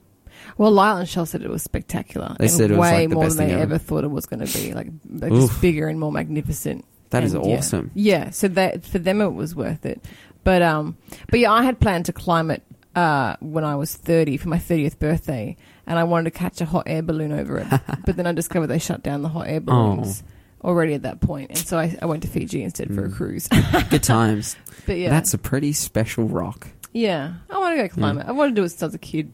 Well, 0.57 0.71
Lyle 0.71 0.97
and 0.97 1.09
Shell 1.09 1.25
said 1.25 1.41
it 1.41 1.49
was 1.49 1.63
spectacular. 1.63 2.35
They 2.39 2.45
and 2.45 2.51
said 2.53 2.71
it 2.71 2.77
was, 2.77 2.81
way 2.81 2.99
like, 3.01 3.09
the 3.09 3.15
more 3.15 3.23
best 3.25 3.37
than 3.37 3.47
they 3.47 3.53
thing 3.53 3.61
ever. 3.61 3.73
ever 3.73 3.77
thought 3.83 4.03
it 4.03 4.11
was 4.11 4.25
going 4.25 4.45
to 4.45 4.57
be. 4.57 4.73
Like, 4.73 4.87
like 5.09 5.31
Oof. 5.31 5.49
just 5.49 5.61
bigger 5.61 5.87
and 5.87 5.99
more 5.99 6.11
magnificent. 6.11 6.85
That 7.09 7.23
is 7.23 7.33
And, 7.33 7.45
yeah. 7.45 7.57
awesome. 7.57 7.91
Yeah, 7.93 8.29
so 8.29 8.47
that 8.49 8.85
for 8.85 8.99
them 8.99 9.21
it 9.21 9.33
was 9.33 9.55
worth 9.55 9.85
it. 9.85 10.01
But 10.43 10.61
um, 10.61 10.97
but 11.29 11.39
yeah, 11.39 11.51
I 11.51 11.63
had 11.63 11.79
planned 11.79 12.05
to 12.05 12.13
climb 12.13 12.51
it 12.51 12.61
uh 12.95 13.35
when 13.41 13.63
I 13.65 13.75
was 13.75 13.93
thirty 13.95 14.37
for 14.37 14.47
my 14.49 14.59
thirtieth 14.59 14.99
birthday, 14.99 15.57
and 15.87 15.97
I 15.99 16.03
wanted 16.03 16.31
to 16.31 16.37
catch 16.39 16.61
a 16.61 16.65
hot 16.65 16.83
air 16.85 17.01
balloon 17.01 17.31
over 17.33 17.57
it. 17.57 17.67
but 18.05 18.15
then 18.15 18.27
I 18.27 18.31
discovered 18.31 18.67
they 18.67 18.79
shut 18.79 19.03
down 19.03 19.23
the 19.23 19.29
hot 19.29 19.47
air 19.47 19.59
balloons. 19.59 20.23
Already 20.63 20.95
at 20.95 21.03
that 21.03 21.21
point, 21.21 21.51
and 21.51 21.59
so 21.59 21.77
I, 21.77 21.95
I 22.01 22.05
went 22.07 22.23
to 22.23 22.27
Fiji 22.29 22.63
instead 22.63 22.87
for 22.93 23.05
a 23.05 23.09
Mm. 23.09 23.15
cruise. 23.15 23.47
Good 23.91 24.01
times. 24.01 24.55
but 24.87 24.97
yeah, 24.97 25.09
That's 25.11 25.33
a 25.35 25.37
pretty 25.37 25.73
special 25.73 26.27
rock. 26.27 26.67
Yeah, 26.95 27.33
I 27.49 27.57
want 27.59 27.77
to 27.77 27.87
go 27.87 27.93
climb 27.93 28.17
it. 28.19 28.25
I 28.25 28.31
want 28.31 28.55
to 28.55 28.59
do 28.59 28.63
it 28.63 28.69
since 28.69 28.81
I 28.81 28.85
was 28.85 28.95
a 28.95 28.99
kid. 28.99 29.31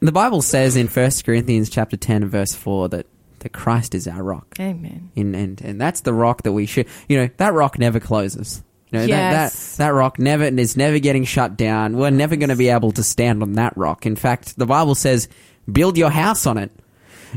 The 0.00 0.10
Bible 0.12 0.42
says 0.42 0.74
in 0.76 0.88
1 0.88 1.10
Corinthians 1.24 1.70
chapter 1.70 1.96
10 1.96 2.22
and 2.24 2.30
verse 2.30 2.52
4 2.54 2.88
that, 2.90 3.06
that 3.38 3.52
Christ 3.52 3.94
is 3.94 4.08
our 4.08 4.22
rock. 4.22 4.56
Amen. 4.58 5.10
In, 5.14 5.34
and, 5.36 5.60
and 5.62 5.80
that's 5.80 6.00
the 6.00 6.12
rock 6.12 6.42
that 6.42 6.52
we 6.52 6.66
should, 6.66 6.88
you 7.08 7.16
know, 7.16 7.30
that 7.36 7.54
rock 7.54 7.78
never 7.78 8.00
closes. 8.00 8.62
You 8.90 8.98
know, 8.98 9.04
Yes. 9.06 9.76
that, 9.76 9.84
that, 9.84 9.84
that 9.84 9.94
rock 9.94 10.18
never, 10.18 10.44
is 10.44 10.76
never 10.76 10.98
getting 10.98 11.24
shut 11.24 11.56
down. 11.56 11.96
We're 11.96 12.10
never 12.10 12.34
going 12.36 12.48
to 12.50 12.56
be 12.56 12.68
able 12.68 12.90
to 12.92 13.02
stand 13.04 13.42
on 13.42 13.52
that 13.54 13.76
rock. 13.76 14.04
In 14.04 14.16
fact, 14.16 14.58
the 14.58 14.66
Bible 14.66 14.96
says, 14.96 15.28
build 15.70 15.96
your 15.96 16.10
house 16.10 16.44
on 16.46 16.58
it. 16.58 16.72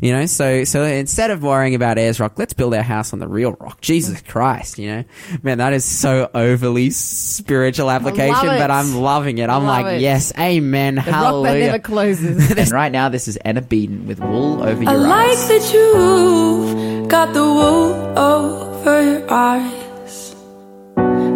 You 0.01 0.12
know, 0.12 0.25
so, 0.25 0.63
so 0.63 0.83
instead 0.83 1.31
of 1.31 1.41
worrying 1.41 1.75
about 1.75 1.97
Ayers 1.97 2.19
Rock, 2.19 2.38
let's 2.38 2.53
build 2.53 2.73
our 2.73 2.83
house 2.83 3.13
on 3.13 3.19
the 3.19 3.27
real 3.27 3.53
rock. 3.53 3.81
Jesus 3.81 4.21
mm. 4.21 4.27
Christ, 4.27 4.77
you 4.77 4.88
know? 4.88 5.03
Man, 5.43 5.57
that 5.57 5.73
is 5.73 5.86
so 5.86 6.29
overly 6.33 6.91
spiritual 6.91 7.89
application, 7.89 8.47
but 8.47 8.71
I'm 8.71 8.95
loving 8.95 9.38
it. 9.39 9.49
I'm 9.49 9.63
Love 9.63 9.83
like, 9.83 9.95
it. 9.95 10.01
yes, 10.01 10.31
amen, 10.38 10.95
The 10.95 11.01
rock 11.01 11.05
that 11.05 11.13
hallelujah. 11.13 11.65
never 11.65 11.79
closes. 11.79 12.51
and 12.57 12.71
right 12.71 12.91
now, 12.91 13.10
this 13.10 13.27
is 13.27 13.38
Anna 13.38 13.62
Beaton 13.62 14.07
with 14.07 14.19
Wool 14.19 14.63
Over 14.63 14.83
Your 14.83 14.91
eyes. 14.91 14.97
I 14.97 15.01
like 15.01 15.38
that 15.47 15.73
you've 15.73 17.07
got 17.10 17.33
the 17.33 17.43
wool 17.43 18.19
over 18.19 19.01
your 19.01 19.31
eyes. 19.31 20.36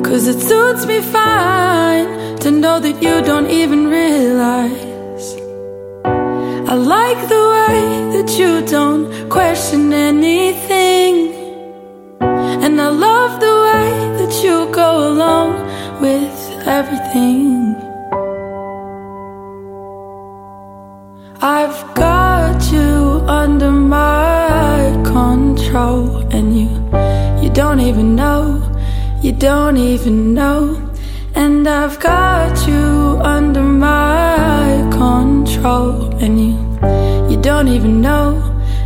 Cause 0.03 0.27
it 0.27 0.41
suits 0.41 0.85
me 0.85 0.99
fine 1.01 2.37
to 2.39 2.51
know 2.51 2.79
that 2.79 3.01
you 3.01 3.21
don't 3.21 3.49
even 3.49 3.87
realize. 3.87 4.90
I 6.71 6.75
like 6.75 7.27
the 7.27 7.43
way 7.53 7.81
that 8.15 8.39
you 8.39 8.65
don't 8.65 9.29
question 9.29 9.91
anything. 9.91 11.15
And 12.21 12.79
I 12.79 12.87
love 12.87 13.41
the 13.41 13.55
way 13.65 13.89
that 14.19 14.33
you 14.41 14.71
go 14.73 15.09
along 15.11 15.51
with 15.99 16.33
everything. 16.65 17.75
I've 21.41 21.93
got 21.93 22.63
you 22.71 23.21
under 23.27 23.71
my 23.71 24.95
control, 25.03 26.19
and 26.31 26.57
you, 26.57 26.69
you 27.43 27.49
don't 27.49 27.81
even 27.81 28.15
know, 28.15 28.63
you 29.21 29.33
don't 29.33 29.75
even 29.75 30.33
know. 30.33 30.89
And 31.35 31.67
I've 31.67 31.99
got 31.99 32.65
you 32.65 33.19
under 33.35 33.61
my 33.61 34.89
control, 35.61 36.09
and 36.23 36.39
you, 36.39 37.29
you 37.29 37.41
don't 37.41 37.67
even 37.67 38.01
know, 38.01 38.29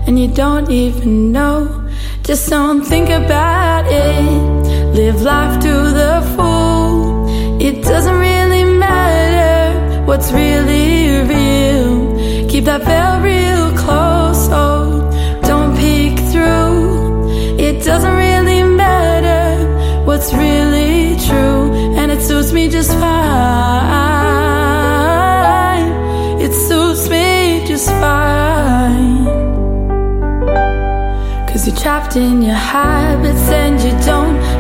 and 0.08 0.20
you 0.20 0.28
don't 0.28 0.70
even 0.70 1.32
know. 1.32 1.90
Just 2.24 2.50
don't 2.50 2.84
think 2.84 3.10
about 3.10 3.86
it. 3.88 4.94
Live 4.94 5.22
life 5.22 5.62
to 5.62 5.74
the 6.00 6.14
full. 6.36 7.62
It 7.62 7.84
doesn't 7.84 8.20
really 8.20 8.64
matter 8.64 10.04
what's 10.06 10.32
really 10.32 11.22
real. 11.32 12.50
Keep 12.50 12.66
that 12.66 12.82
veil 12.84 13.16
real 13.22 13.78
close. 13.78 14.50
Oh, 14.52 15.10
don't 15.44 15.78
peek 15.78 16.18
through. 16.32 17.58
It 17.58 17.84
doesn't 17.86 18.16
really 18.16 18.64
matter 18.64 20.04
what's 20.06 20.34
really 20.34 21.16
true. 21.28 21.74
And 22.00 22.12
it 22.12 22.22
suits 22.22 22.52
me 22.52 22.68
just 22.68 22.92
fine. 22.92 24.15
Trapped 31.86 32.16
in 32.16 32.42
your 32.42 32.56
habits 32.56 33.48
and 33.52 33.80
you 33.80 33.92
don't 34.08 34.55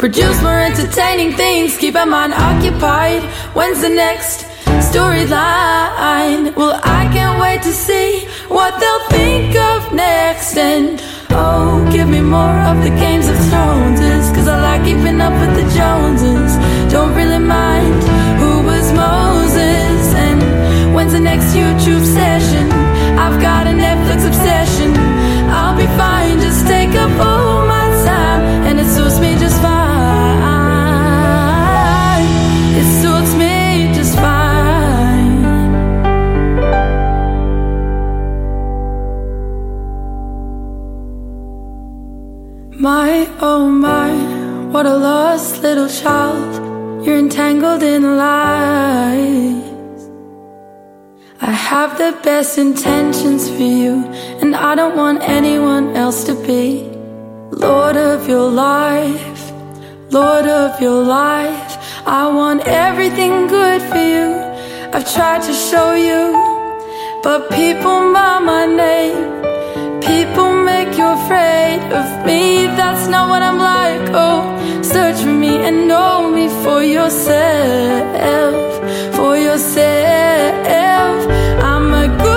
produce 0.00 0.40
more 0.40 0.58
entertaining 0.58 1.30
things. 1.34 1.76
Keep 1.76 1.92
my 1.92 2.06
mind 2.06 2.32
occupied. 2.32 3.22
When's 3.54 3.82
the 3.82 3.90
next 3.90 4.46
storyline? 4.88 6.56
Well, 6.56 6.80
I 6.82 7.02
can't 7.12 7.38
wait 7.38 7.60
to 7.68 7.72
see 7.86 8.24
what 8.48 8.80
they'll 8.80 9.06
think 9.10 9.54
of 9.56 9.92
next. 9.92 10.56
And 10.56 10.98
oh, 11.32 11.86
give 11.92 12.08
me 12.08 12.22
more 12.22 12.58
of 12.70 12.82
the 12.82 12.88
games 13.04 13.28
of 13.28 13.36
Thrones, 13.50 14.00
cause 14.34 14.48
I 14.48 14.56
like 14.68 14.84
keeping 14.88 15.20
up 15.20 15.34
with 15.42 15.52
the 15.60 15.66
Joneses. 15.76 16.52
Don't 16.90 17.14
really 17.14 17.38
mind 17.38 18.02
who 18.40 18.62
was 18.64 18.86
Moses 18.94 20.02
and 20.26 20.94
when's 20.94 21.12
the 21.12 21.20
next 21.20 21.52
YouTube 21.52 22.06
session. 22.06 22.72
I've 23.20 23.38
got 23.38 23.66
a 23.66 23.74
Netflix 23.86 24.26
obsession. 24.26 24.96
I'll 25.52 25.76
be 25.76 25.88
fine, 26.00 26.40
just 26.40 26.66
take 26.66 26.94
a 26.94 27.06
all 27.22 27.49
the 52.10 52.22
best 52.22 52.58
intentions 52.58 53.48
for 53.48 53.62
you, 53.82 54.04
and 54.40 54.56
I 54.56 54.74
don't 54.74 54.96
want 54.96 55.22
anyone 55.22 55.94
else 55.96 56.24
to 56.24 56.34
be. 56.46 56.82
Lord 57.52 57.96
of 57.96 58.28
your 58.28 58.48
life, 58.50 59.42
Lord 60.10 60.46
of 60.46 60.80
your 60.80 61.02
life. 61.04 61.70
I 62.06 62.22
want 62.40 62.62
everything 62.66 63.46
good 63.46 63.80
for 63.90 64.02
you. 64.14 64.28
I've 64.94 65.08
tried 65.16 65.42
to 65.48 65.52
show 65.52 65.90
you, 66.08 66.22
but 67.22 67.48
people 67.50 67.98
mind 68.16 68.44
my 68.54 68.66
name. 68.66 69.22
People 70.10 70.50
make 70.70 70.92
you 70.98 71.06
afraid 71.20 71.80
of 72.00 72.06
me. 72.26 72.66
That's 72.80 73.06
not 73.08 73.28
what 73.28 73.42
I'm 73.42 73.58
like. 73.58 74.04
Oh, 74.24 74.40
search 74.82 75.18
for 75.24 75.36
me 75.44 75.52
and 75.68 75.86
know 75.86 76.30
me 76.36 76.48
for 76.64 76.82
yourself. 76.82 78.54
For 79.16 79.36
yourself. 79.36 80.09
I'm 81.62 81.92
a 81.92 82.08
good, 82.18 82.29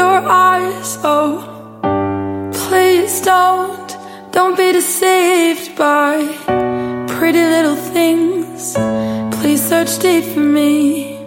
your 0.00 0.20
eyes. 0.26 0.98
Oh, 1.04 1.28
please 2.54 3.20
don't, 3.20 3.88
don't 4.32 4.56
be 4.56 4.72
deceived 4.72 5.76
by 5.76 6.24
pretty 7.06 7.38
little 7.54 7.76
things. 7.76 8.74
Please 9.40 9.60
search 9.62 9.98
deep 9.98 10.24
for 10.24 10.40
me. 10.40 11.18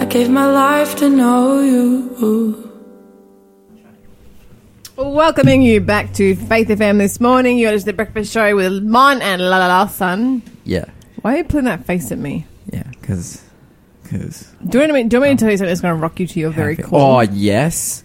I 0.00 0.04
gave 0.04 0.28
my 0.28 0.46
life 0.50 0.96
to 0.96 1.08
know 1.08 1.60
you. 1.62 2.66
Welcoming 4.96 5.62
you 5.62 5.80
back 5.80 6.12
to 6.14 6.36
Faith 6.36 6.68
FM 6.68 6.98
this 6.98 7.18
morning. 7.20 7.56
You're 7.58 7.72
just 7.72 7.86
the 7.86 7.92
breakfast 7.94 8.30
show 8.32 8.54
with 8.54 8.82
Mon 8.82 9.22
and 9.22 9.40
La 9.40 9.56
La 9.58 9.66
La 9.66 9.86
Sun. 9.86 10.42
Yeah, 10.64 10.84
Why 11.22 11.34
are 11.34 11.38
you 11.38 11.44
putting 11.44 11.64
that 11.64 11.86
face 11.86 12.12
at 12.12 12.18
me? 12.18 12.46
yeah, 12.70 12.82
because 13.00 13.42
because 14.10 14.52
Do 14.66 14.78
you 14.78 14.82
want 14.82 14.92
me, 14.92 15.04
do 15.04 15.16
you 15.16 15.20
want 15.20 15.30
me 15.30 15.32
oh. 15.32 15.36
to 15.36 15.40
tell 15.40 15.50
you 15.50 15.56
something 15.56 15.68
that's 15.68 15.80
going 15.80 15.94
to 15.94 16.00
rock 16.00 16.18
you 16.20 16.26
to 16.26 16.40
your 16.40 16.50
very 16.50 16.76
core? 16.76 17.00
oh 17.00 17.20
yes, 17.20 18.04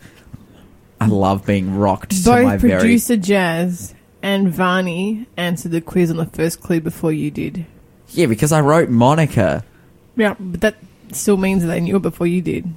I 0.99 1.07
love 1.07 1.45
being 1.45 1.75
rocked 1.75 2.11
to 2.23 2.29
my 2.29 2.43
Both 2.43 2.61
very 2.61 2.79
producer 2.79 3.17
Jazz 3.17 3.93
and 4.21 4.49
Varney 4.51 5.27
answered 5.37 5.71
the 5.71 5.81
quiz 5.81 6.09
on 6.09 6.17
the 6.17 6.25
first 6.25 6.61
clue 6.61 6.81
before 6.81 7.11
you 7.11 7.31
did. 7.31 7.65
yeah 8.09 8.27
because 8.27 8.51
I 8.51 8.61
wrote 8.61 8.89
Monica. 8.89 9.63
Yeah, 10.15 10.35
but 10.39 10.61
that 10.61 10.75
still 11.11 11.37
means 11.37 11.63
that 11.63 11.67
they 11.67 11.81
knew 11.81 11.97
it 11.97 12.01
before 12.01 12.27
you 12.27 12.41
did. 12.41 12.73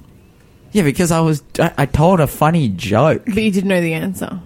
Yeah, 0.71 0.83
because 0.83 1.11
I 1.11 1.21
was 1.21 1.43
I, 1.57 1.73
I 1.77 1.85
told 1.85 2.19
a 2.19 2.27
funny 2.27 2.69
joke. 2.69 3.23
But 3.25 3.37
you 3.37 3.51
didn't 3.51 3.69
know 3.69 3.81
the 3.81 3.93
answer. 3.93 4.39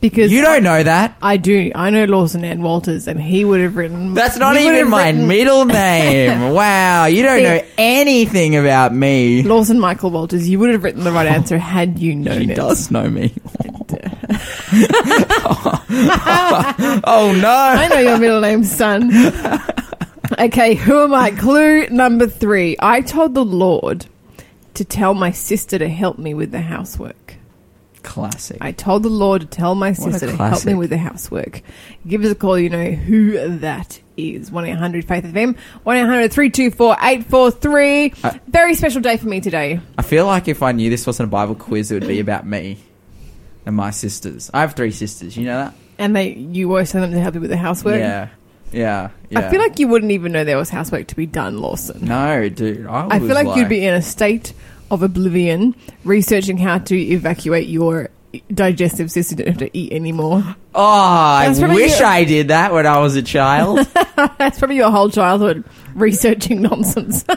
Because 0.00 0.30
You 0.30 0.42
don't 0.42 0.62
know 0.62 0.82
that. 0.82 1.16
I 1.22 1.38
do. 1.38 1.72
I 1.74 1.90
know 1.90 2.04
Lawson 2.04 2.44
and 2.44 2.62
Walters, 2.62 3.08
and 3.08 3.20
he 3.20 3.44
would 3.44 3.60
have 3.60 3.76
written. 3.76 4.14
That's 4.14 4.36
not 4.36 4.56
even 4.56 4.88
my 4.90 5.06
written- 5.10 5.26
middle 5.26 5.64
name. 5.64 6.52
wow, 6.52 7.06
you 7.06 7.22
don't 7.22 7.42
know 7.42 7.60
anything 7.78 8.56
about 8.56 8.94
me. 8.94 9.42
Lawson 9.42 9.80
Michael 9.80 10.10
Walters. 10.10 10.48
You 10.48 10.58
would 10.60 10.70
have 10.70 10.84
written 10.84 11.02
the 11.02 11.12
right 11.12 11.26
answer 11.26 11.58
had 11.58 11.98
you 11.98 12.14
known 12.14 12.42
She 12.44 12.50
it. 12.52 12.56
does 12.56 12.90
know 12.90 13.08
me. 13.08 13.32
Uh, 14.68 15.80
oh 17.04 17.38
no! 17.40 17.48
I 17.48 17.88
know 17.88 17.98
your 17.98 18.18
middle 18.18 18.40
name, 18.40 18.64
son. 18.64 19.10
okay, 20.38 20.74
who 20.74 21.04
am 21.04 21.14
I? 21.14 21.30
Clue 21.30 21.86
number 21.88 22.26
three. 22.26 22.76
I 22.80 23.00
told 23.00 23.34
the 23.34 23.44
Lord 23.44 24.06
to 24.74 24.84
tell 24.84 25.14
my 25.14 25.30
sister 25.30 25.78
to 25.78 25.88
help 25.88 26.18
me 26.18 26.34
with 26.34 26.50
the 26.50 26.60
housework. 26.60 27.25
Classic. 28.06 28.56
I 28.60 28.70
told 28.72 29.02
the 29.02 29.10
Lord 29.10 29.42
to 29.42 29.46
tell 29.48 29.74
my 29.74 29.92
sister 29.92 30.28
to 30.28 30.36
help 30.36 30.64
me 30.64 30.74
with 30.74 30.90
the 30.90 30.96
housework. 30.96 31.60
Give 32.06 32.24
us 32.24 32.30
a 32.30 32.34
call, 32.36 32.56
you 32.58 32.70
know 32.70 32.92
who 32.92 33.58
that 33.58 34.00
is. 34.16 34.50
1 34.50 34.64
800 34.64 35.04
Faith 35.06 35.24
FM, 35.24 35.58
1 35.58 35.96
800 35.96 36.32
324 36.32 36.92
843. 37.02 38.12
Uh, 38.22 38.38
Very 38.46 38.74
special 38.74 39.00
day 39.02 39.16
for 39.16 39.26
me 39.26 39.40
today. 39.40 39.80
I 39.98 40.02
feel 40.02 40.24
like 40.24 40.46
if 40.46 40.62
I 40.62 40.72
knew 40.72 40.88
this 40.88 41.06
wasn't 41.06 41.28
a 41.28 41.30
Bible 41.30 41.56
quiz, 41.56 41.90
it 41.90 41.94
would 41.94 42.08
be 42.08 42.20
about 42.20 42.46
me 42.46 42.78
and 43.66 43.74
my 43.74 43.90
sisters. 43.90 44.50
I 44.54 44.60
have 44.60 44.74
three 44.74 44.92
sisters. 44.92 45.36
You 45.36 45.46
know 45.46 45.58
that? 45.64 45.74
And 45.98 46.14
they, 46.14 46.34
you 46.34 46.68
always 46.70 46.90
send 46.90 47.04
them 47.04 47.12
to 47.12 47.20
help 47.20 47.34
you 47.34 47.40
with 47.40 47.50
the 47.50 47.56
housework. 47.56 47.98
Yeah, 47.98 48.28
yeah, 48.72 49.10
yeah. 49.30 49.40
I 49.40 49.50
feel 49.50 49.60
like 49.60 49.78
you 49.80 49.88
wouldn't 49.88 50.12
even 50.12 50.30
know 50.30 50.44
there 50.44 50.56
was 50.56 50.70
housework 50.70 51.08
to 51.08 51.16
be 51.16 51.26
done, 51.26 51.58
Lawson. 51.58 52.04
no, 52.04 52.48
dude. 52.48 52.86
I, 52.86 53.06
I 53.06 53.18
was 53.18 53.28
feel 53.28 53.44
like, 53.44 53.56
you'd 53.56 53.68
be 53.68 53.84
in 53.84 53.94
a 53.94 54.02
state 54.02 54.52
of 54.90 55.02
oblivion 55.02 55.74
researching 56.04 56.58
how 56.58 56.78
to 56.78 56.96
evacuate 56.96 57.68
your 57.68 58.10
digestive 58.52 59.10
system. 59.10 59.38
You 59.38 59.44
don't 59.44 59.52
have 59.60 59.70
to 59.72 59.76
eat 59.78 59.92
anymore. 59.92 60.42
Oh, 60.74 60.82
I 60.84 61.46
That's 61.46 61.58
probably 61.58 61.76
wish 61.76 62.00
you- 62.00 62.06
I 62.06 62.24
did 62.24 62.48
that 62.48 62.72
when 62.72 62.86
I 62.86 62.98
was 62.98 63.16
a 63.16 63.22
child. 63.22 63.78
That's 64.38 64.58
probably 64.58 64.76
your 64.76 64.90
whole 64.90 65.08
childhood 65.10 65.64
researching 65.94 66.60
nonsense. 66.62 67.24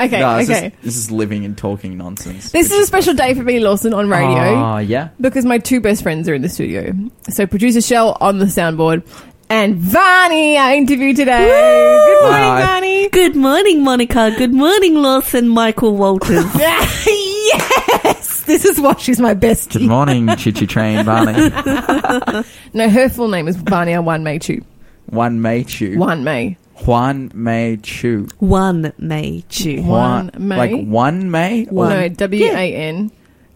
okay, 0.00 0.20
no, 0.20 0.38
it's 0.38 0.48
okay. 0.50 0.70
just- 0.70 0.82
this 0.82 0.96
is 0.96 1.10
living 1.10 1.44
and 1.44 1.56
talking 1.58 1.96
nonsense. 1.98 2.50
This 2.52 2.70
is 2.70 2.84
a 2.84 2.86
special 2.86 3.14
day 3.14 3.34
for 3.34 3.42
me, 3.42 3.60
Lawson, 3.60 3.92
on 3.94 4.08
radio 4.08 4.54
Oh, 4.54 4.78
yeah. 4.78 5.08
because 5.20 5.44
my 5.44 5.58
two 5.58 5.80
best 5.80 6.02
friends 6.02 6.28
are 6.28 6.34
in 6.34 6.42
the 6.42 6.48
studio. 6.48 6.92
So 7.28 7.46
producer 7.46 7.80
Shell 7.80 8.16
on 8.20 8.38
the 8.38 8.46
soundboard 8.46 9.02
and 9.50 9.76
Varney, 9.76 10.56
our 10.58 10.72
interview 10.72 11.14
today. 11.14 11.46
Good 11.48 12.22
morning, 12.22 12.48
Hi. 12.48 12.66
Varney. 12.66 13.08
Good 13.08 13.36
morning, 13.36 13.82
Monica. 13.82 14.32
Good 14.36 14.52
morning, 14.52 14.94
Lawson 14.96 15.48
Michael 15.48 15.96
Walters. 15.96 16.44
yes, 16.56 18.42
this 18.44 18.64
is 18.64 18.80
why 18.80 18.94
she's 18.96 19.20
my 19.20 19.34
bestie. 19.34 19.80
Good 19.80 19.88
morning, 19.88 20.28
Chichi 20.36 20.66
Train 20.66 21.04
Barney. 21.04 21.50
No, 22.74 22.90
her 22.90 23.08
full 23.08 23.28
name 23.28 23.48
is 23.48 23.56
Varney 23.56 23.96
One 23.96 24.22
May 24.22 24.38
Chu. 24.38 24.62
One 25.06 25.40
May 25.40 25.64
Chew. 25.64 25.98
One 25.98 26.22
May. 26.22 26.58
Juan 26.84 27.30
May 27.34 27.78
Chu. 27.78 28.28
One 28.38 28.92
May 28.98 29.42
Chu. 29.48 29.82
One 29.82 30.30
May? 30.38 30.56
Like 30.56 30.86
one 30.86 31.30
May? 31.30 31.64
One. 31.64 31.88
No, 31.88 32.08
W 32.08 32.44
A 32.44 32.74
N. 32.74 33.10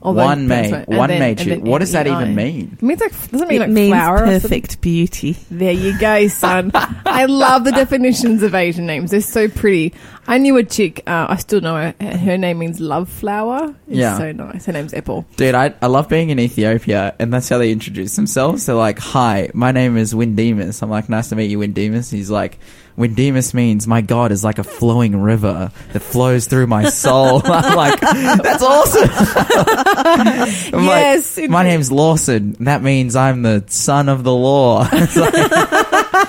Although 0.05 0.24
One 0.24 0.48
that's 0.48 0.70
May. 0.70 0.76
right. 0.78 0.88
One 0.88 1.09
then- 1.11 1.20
May 1.20 1.34
then 1.34 1.61
What 1.62 1.78
does 1.78 1.92
that 1.92 2.07
N-E-I. 2.09 2.22
even 2.22 2.34
mean? 2.34 2.76
It 2.76 2.82
means 2.82 3.00
like 3.00 3.12
doesn't 3.30 3.46
mean 3.48 3.57
It 3.57 3.61
like 3.61 3.70
means 3.70 3.92
flower. 3.94 4.16
or 4.24 4.26
perfect 4.26 4.80
beauty. 4.80 5.36
There 5.50 5.72
you 5.72 5.96
go, 5.98 6.26
son. 6.28 6.72
I 6.74 7.26
love 7.26 7.62
the 7.64 7.70
definitions 7.70 8.42
of 8.42 8.55
Asian 8.55 8.84
names. 8.84 9.12
They're 9.12 9.20
so 9.20 9.46
pretty. 9.48 9.94
I 10.26 10.38
knew 10.38 10.57
a 10.57 10.64
chick. 10.64 11.03
Uh, 11.07 11.26
I 11.28 11.36
still 11.36 11.61
know 11.61 11.76
her. 11.76 11.94
Her 12.16 12.36
name 12.36 12.59
means 12.59 12.80
love 12.80 13.09
flower. 13.09 13.74
It's 13.86 13.96
Yeah. 13.98 14.18
so 14.18 14.32
nice. 14.32 14.66
Her 14.66 14.72
name's 14.72 14.92
Apple. 14.94 15.24
Dude, 15.36 15.55
I, 15.55 15.72
I 15.80 15.86
love 15.86 16.09
being 16.09 16.30
in 16.30 16.38
Ethiopia, 16.40 17.14
and 17.20 17.32
that's 17.32 17.48
how 17.48 17.59
they 17.59 17.70
introduce 17.70 18.16
themselves. 18.16 18.66
They're 18.66 18.74
like, 18.74 18.98
"Hi, 18.98 19.50
my 19.55 19.70
name 19.72 19.96
is 19.96 20.14
Windemus." 20.14 20.82
I'm 20.82 20.90
like, 20.90 21.09
"Nice 21.09 21.28
to 21.30 21.36
meet 21.36 21.50
you, 21.50 21.59
Windemus." 21.61 22.11
He's 22.11 22.30
like, 22.30 22.59
"Windemus 22.99 23.55
means 23.55 23.86
my 23.86 24.01
God 24.01 24.32
is 24.32 24.43
like 24.45 24.59
a 24.59 24.64
flowing 24.64 25.20
river 25.20 25.70
that 25.93 26.01
flows 26.01 26.47
through 26.47 26.66
my 26.66 26.88
soul." 26.88 27.43
I'm 27.47 27.76
like, 27.76 28.01
"That's 28.01 28.62
awesome." 28.62 29.09
I'm 30.74 30.84
like, 30.86 31.03
Yes, 31.03 31.38
it- 31.38 31.51
my 31.51 31.62
name's 31.62 31.90
Lawson. 31.93 32.57
That 32.61 32.82
means 32.82 33.16
I'm 33.16 33.43
the 33.43 33.64
son 33.68 34.09
of 34.09 34.24
the 34.24 34.34
law. 34.34 34.88
It's 34.93 35.16
like, 35.16 35.34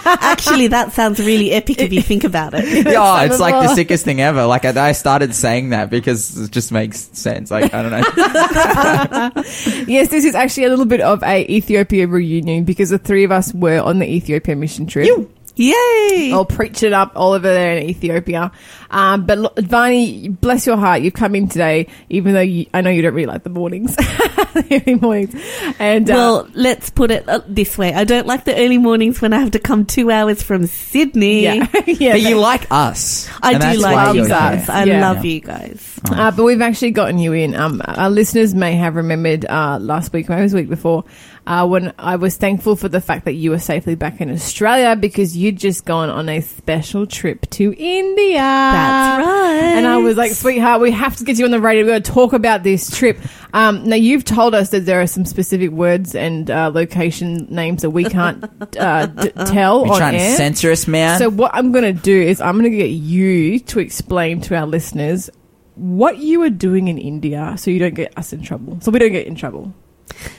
Actually, 0.06 0.68
that 0.68 0.94
sounds 0.94 1.20
really 1.20 1.52
epic 1.52 1.80
if 1.80 1.94
you 1.94 2.02
think 2.02 2.24
about 2.24 2.54
it. 2.54 2.66
yeah, 2.86 3.24
it's 3.24 3.40
like 3.40 3.54
the 3.54 3.68
law. 3.70 3.76
sickest 3.76 4.04
thing 4.04 4.20
ever. 4.22 4.46
Like 4.46 4.66
I, 4.66 4.90
I 4.90 4.92
started 4.94 5.34
saying 5.36 5.70
that 5.70 5.90
because 5.90 6.38
it 6.38 6.52
just 6.52 6.72
makes 6.72 7.10
sense. 7.14 7.52
Like 7.52 7.74
I 7.74 7.82
don't 7.82 7.92
know. 7.92 9.42
Yes, 9.88 10.10
this 10.10 10.26
is 10.26 10.36
actually 10.36 10.66
a 10.66 10.70
little 10.70 10.86
bit 10.86 11.02
of 11.02 11.24
a 11.24 11.46
Ethiopia 11.50 12.08
reunion 12.08 12.64
because 12.64 12.90
the 12.90 12.98
three 12.98 13.24
of 13.24 13.32
us 13.32 13.54
were 13.54 13.80
on 13.80 14.00
the 14.00 14.10
Ethiopia 14.10 14.56
mission 14.56 14.88
trip. 14.88 15.08
Yay! 15.56 16.32
I'll 16.34 16.46
preach 16.46 16.82
it 16.84 16.94
up 16.94 17.12
all 17.16 17.34
over 17.34 17.48
there 17.48 17.78
in 17.78 17.84
Ethiopia. 17.90 18.52
Um, 18.90 19.26
but 19.26 19.38
look, 19.38 19.56
Vani, 19.56 20.40
bless 20.40 20.66
your 20.66 20.78
heart, 20.78 21.02
you've 21.02 21.14
come 21.14 21.36
in 21.36 21.48
today, 21.48 21.88
even 22.10 22.34
though 22.34 22.42
you, 22.42 22.66
I 22.74 22.82
know 22.82 22.90
you 22.90 23.02
don't 23.04 23.14
really 23.14 23.28
like 23.28 23.44
the 23.44 23.50
mornings, 23.50 23.96
the 23.96 24.82
early 24.86 25.00
mornings. 25.00 25.36
And 25.80 26.10
uh, 26.10 26.14
Well, 26.14 26.50
let's 26.54 26.90
put 26.90 27.12
it 27.12 27.28
uh, 27.30 27.42
this 27.48 27.78
way. 27.78 27.94
I 27.94 28.04
don't 28.04 28.26
like 28.28 28.46
the 28.46 28.56
early 28.56 28.78
mornings 28.78 29.22
when 29.22 29.34
I 29.34 29.40
have 29.40 29.52
to 29.52 29.60
come 29.60 29.86
two 29.86 30.10
hours 30.12 30.42
from 30.44 30.66
Sydney. 30.68 31.44
yeah, 31.44 31.68
yeah. 31.86 32.12
But 32.14 32.22
you 32.22 32.40
like 32.40 32.68
us. 32.72 33.30
I 33.42 33.58
do 33.58 33.80
like 33.80 33.96
why 33.96 34.12
you 34.14 34.28
guys. 34.28 34.66
here. 34.66 34.76
I 34.76 34.84
Yeah. 34.86 35.02
love 35.12 35.24
you 35.26 35.40
guys. 35.40 35.93
Uh, 36.12 36.32
but 36.32 36.44
we've 36.44 36.62
actually 36.62 36.92
gotten 36.92 37.18
you 37.18 37.32
in. 37.34 37.56
Um, 37.56 37.82
our 37.86 38.10
listeners 38.10 38.54
may 38.54 38.74
have 38.76 38.96
remembered 38.96 39.46
uh, 39.46 39.80
last 39.80 40.12
week, 40.12 40.28
maybe 40.28 40.42
it 40.42 40.44
was 40.44 40.52
the 40.52 40.58
week 40.60 40.70
before, 40.70 41.06
uh, 41.48 41.66
when 41.66 41.94
I 41.98 42.18
was 42.18 42.36
thankful 42.36 42.76
for 42.76 42.90
the 42.90 43.00
fact 43.00 43.26
that 43.26 43.34
you 43.34 43.52
were 43.52 43.60
safely 43.60 43.96
back 43.96 44.20
in 44.20 44.30
Australia 44.30 44.96
because 44.98 45.36
you'd 45.38 45.58
just 45.58 45.86
gone 45.86 46.10
on 46.10 46.28
a 46.28 46.42
special 46.42 47.08
trip 47.08 47.50
to 47.52 47.74
India. 47.78 48.38
That's 48.40 49.26
right. 49.26 49.74
And 49.78 49.88
I 49.88 49.98
was 49.98 50.18
like, 50.18 50.32
sweetheart, 50.34 50.82
we 50.82 50.92
have 50.92 51.16
to 51.18 51.24
get 51.24 51.38
you 51.40 51.46
on 51.46 51.52
the 51.52 51.62
radio. 51.62 51.84
We're 51.86 51.92
going 51.92 52.04
to 52.04 52.12
talk 52.12 52.34
about 52.34 52.64
this 52.64 52.96
trip. 52.96 53.18
Um, 53.54 53.88
now, 53.88 53.96
you've 53.96 54.26
told 54.26 54.56
us 54.56 54.70
that 54.72 54.82
there 54.82 55.02
are 55.02 55.08
some 55.08 55.26
specific 55.26 55.72
words 55.72 56.16
and 56.16 56.50
uh, 56.52 56.70
location 56.74 57.48
names 57.50 57.82
that 57.84 57.92
we 57.92 58.04
can't 58.06 58.44
uh, 58.78 59.06
d- 59.06 59.32
tell 59.46 59.86
You're 59.86 59.94
on 59.94 60.00
trying 60.00 60.16
air. 60.16 60.32
to 60.32 60.36
censor 60.38 60.72
us, 60.72 60.88
man. 60.88 61.20
So 61.20 61.30
what 61.30 61.52
I'm 61.54 61.72
going 61.72 61.96
to 61.96 62.02
do 62.02 62.22
is 62.22 62.42
I'm 62.42 62.58
going 62.60 62.70
to 62.72 62.78
get 62.78 62.90
you 62.92 63.60
to 63.60 63.80
explain 63.80 64.42
to 64.42 64.56
our 64.58 64.66
listeners 64.66 65.30
what 65.76 66.18
you 66.18 66.40
were 66.40 66.50
doing 66.50 66.88
in 66.88 66.98
India 66.98 67.56
so 67.58 67.72
you 67.72 67.80
don't 67.80 67.96
get 67.96 68.18
us 68.18 68.34
in 68.34 68.42
trouble. 68.42 68.80
So 68.82 68.92
we 68.92 69.00
don't 69.00 69.12
get 69.12 69.28
in 69.28 69.36
trouble. 69.36 69.74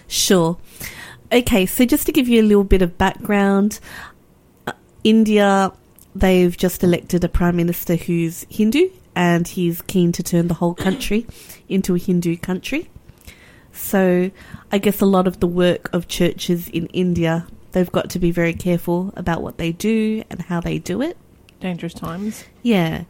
Sure. 0.06 0.56
Okay, 1.32 1.66
so 1.66 1.84
just 1.84 2.06
to 2.06 2.12
give 2.12 2.28
you 2.28 2.40
a 2.40 2.46
little 2.46 2.64
bit 2.64 2.82
of 2.82 2.96
background, 2.96 3.80
uh, 4.66 4.72
India, 5.02 5.72
they've 6.14 6.56
just 6.56 6.84
elected 6.84 7.24
a 7.24 7.28
prime 7.28 7.56
minister 7.56 7.96
who's 7.96 8.46
Hindu 8.48 8.90
and 9.16 9.46
he's 9.48 9.82
keen 9.82 10.12
to 10.12 10.22
turn 10.22 10.48
the 10.48 10.54
whole 10.54 10.74
country 10.74 11.26
into 11.68 11.94
a 11.94 11.98
Hindu 11.98 12.36
country. 12.36 12.90
So 13.72 14.30
I 14.70 14.78
guess 14.78 15.00
a 15.00 15.06
lot 15.06 15.26
of 15.26 15.40
the 15.40 15.46
work 15.46 15.92
of 15.92 16.06
churches 16.06 16.68
in 16.68 16.86
India, 16.88 17.46
they've 17.72 17.90
got 17.90 18.10
to 18.10 18.18
be 18.18 18.30
very 18.30 18.54
careful 18.54 19.12
about 19.16 19.42
what 19.42 19.58
they 19.58 19.72
do 19.72 20.22
and 20.30 20.42
how 20.42 20.60
they 20.60 20.78
do 20.78 21.02
it. 21.02 21.16
Dangerous 21.64 21.94
times. 21.94 22.44
Yeah. 22.62 23.04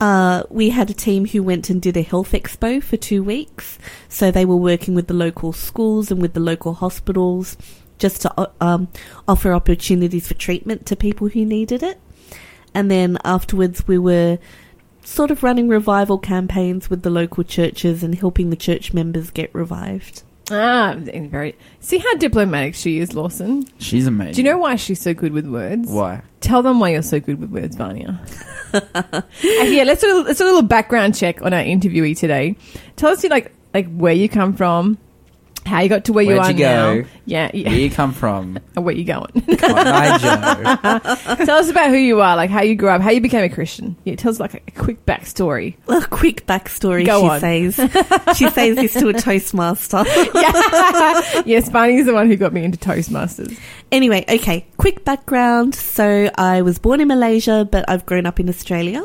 Uh, 0.00 0.44
we 0.48 0.70
had 0.70 0.88
a 0.88 0.94
team 0.94 1.26
who 1.26 1.42
went 1.42 1.68
and 1.68 1.82
did 1.82 1.98
a 1.98 2.02
health 2.02 2.32
expo 2.32 2.82
for 2.82 2.96
two 2.96 3.22
weeks. 3.22 3.78
So 4.08 4.30
they 4.30 4.46
were 4.46 4.56
working 4.56 4.94
with 4.94 5.06
the 5.06 5.12
local 5.12 5.52
schools 5.52 6.10
and 6.10 6.18
with 6.18 6.32
the 6.32 6.40
local 6.40 6.72
hospitals 6.72 7.58
just 7.98 8.22
to 8.22 8.32
uh, 8.40 8.46
um, 8.58 8.88
offer 9.28 9.52
opportunities 9.52 10.28
for 10.28 10.32
treatment 10.32 10.86
to 10.86 10.96
people 10.96 11.28
who 11.28 11.44
needed 11.44 11.82
it. 11.82 12.00
And 12.72 12.90
then 12.90 13.18
afterwards, 13.22 13.86
we 13.86 13.98
were 13.98 14.38
sort 15.04 15.30
of 15.30 15.42
running 15.42 15.68
revival 15.68 16.16
campaigns 16.16 16.88
with 16.88 17.02
the 17.02 17.10
local 17.10 17.44
churches 17.44 18.02
and 18.02 18.14
helping 18.14 18.48
the 18.48 18.56
church 18.56 18.94
members 18.94 19.28
get 19.28 19.54
revived. 19.54 20.22
Ah, 20.50 20.96
very. 20.98 21.56
See 21.80 21.98
how 21.98 22.14
diplomatic 22.16 22.74
she 22.74 22.98
is, 22.98 23.14
Lawson. 23.14 23.66
She's 23.78 24.06
amazing. 24.06 24.34
Do 24.34 24.42
you 24.42 24.48
know 24.48 24.58
why 24.58 24.76
she's 24.76 25.00
so 25.00 25.14
good 25.14 25.32
with 25.32 25.46
words? 25.46 25.88
why? 25.90 26.22
Tell 26.40 26.62
them 26.62 26.80
why 26.80 26.90
you're 26.90 27.02
so 27.02 27.20
good 27.20 27.38
with 27.40 27.50
words, 27.50 27.76
Vanya. 27.76 28.20
Uh, 28.72 29.22
yeah, 29.42 29.82
let's 29.84 30.00
do, 30.00 30.10
a, 30.10 30.22
let's 30.22 30.38
do 30.38 30.44
a 30.44 30.46
little 30.46 30.62
background 30.62 31.14
check 31.14 31.42
on 31.42 31.52
our 31.52 31.62
interviewee 31.62 32.16
today. 32.16 32.56
Tell 32.96 33.10
us, 33.10 33.24
like, 33.24 33.52
like 33.74 33.92
where 33.92 34.12
you 34.12 34.28
come 34.28 34.54
from, 34.54 34.96
how 35.66 35.80
you 35.80 35.88
got 35.88 36.04
to 36.06 36.12
where 36.12 36.24
you 36.24 36.30
Where'd 36.30 36.40
are 36.42 36.52
you 36.52 36.58
go? 36.58 37.00
now. 37.02 37.08
Yeah, 37.26 37.50
yeah. 37.54 37.68
Where 37.68 37.78
you 37.78 37.90
come 37.90 38.12
from? 38.12 38.58
And 38.74 38.84
where 38.84 38.94
you 38.94 39.04
going? 39.04 39.30
Niger. 39.46 39.56
tell 41.44 41.58
us 41.58 41.68
about 41.68 41.90
who 41.90 41.96
you 41.96 42.20
are, 42.20 42.36
like 42.36 42.50
how 42.50 42.62
you 42.62 42.74
grew 42.74 42.88
up, 42.88 43.02
how 43.02 43.10
you 43.10 43.20
became 43.20 43.44
a 43.44 43.48
Christian. 43.48 43.96
Yeah, 44.04 44.16
tell 44.16 44.30
us 44.30 44.40
like 44.40 44.54
a, 44.54 44.60
quick 44.72 45.04
backstory. 45.06 45.76
A 45.88 46.06
quick 46.06 46.46
backstory, 46.46 47.06
Go 47.06 47.20
she 47.20 47.28
on. 47.28 47.40
says. 47.40 47.76
she 48.36 48.48
says 48.50 48.76
this 48.76 48.94
to 48.94 49.08
a 49.08 49.12
Toastmaster. 49.12 50.04
yeah. 50.34 51.42
yes, 51.46 51.68
Barney's 51.70 52.06
the 52.06 52.14
one 52.14 52.26
who 52.26 52.36
got 52.36 52.52
me 52.52 52.64
into 52.64 52.78
Toastmasters. 52.78 53.58
Anyway, 53.92 54.24
okay, 54.28 54.66
quick 54.76 55.04
background. 55.04 55.74
So 55.74 56.30
I 56.36 56.62
was 56.62 56.78
born 56.78 57.00
in 57.00 57.08
Malaysia, 57.08 57.68
but 57.70 57.88
I've 57.88 58.06
grown 58.06 58.26
up 58.26 58.40
in 58.40 58.48
Australia. 58.48 59.04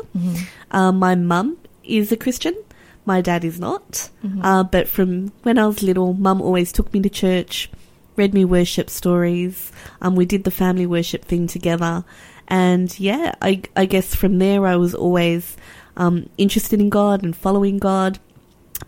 Um, 0.70 0.98
my 0.98 1.14
mum 1.14 1.58
is 1.84 2.10
a 2.12 2.16
Christian. 2.16 2.54
My 3.06 3.20
dad 3.22 3.44
is 3.44 3.58
not. 3.58 4.10
Uh, 4.42 4.64
but 4.64 4.88
from 4.88 5.32
when 5.44 5.58
I 5.58 5.66
was 5.66 5.82
little, 5.82 6.12
mum 6.12 6.42
always 6.42 6.72
took 6.72 6.92
me 6.92 7.00
to 7.00 7.08
church, 7.08 7.70
read 8.16 8.34
me 8.34 8.44
worship 8.44 8.90
stories. 8.90 9.72
Um, 10.02 10.16
we 10.16 10.26
did 10.26 10.44
the 10.44 10.50
family 10.50 10.86
worship 10.86 11.24
thing 11.24 11.46
together. 11.46 12.04
And 12.48 12.98
yeah, 12.98 13.34
I, 13.40 13.62
I 13.74 13.86
guess 13.86 14.14
from 14.14 14.38
there 14.38 14.66
I 14.66 14.76
was 14.76 14.94
always 14.94 15.56
um, 15.96 16.28
interested 16.36 16.80
in 16.80 16.90
God 16.90 17.22
and 17.22 17.34
following 17.34 17.78
God. 17.78 18.18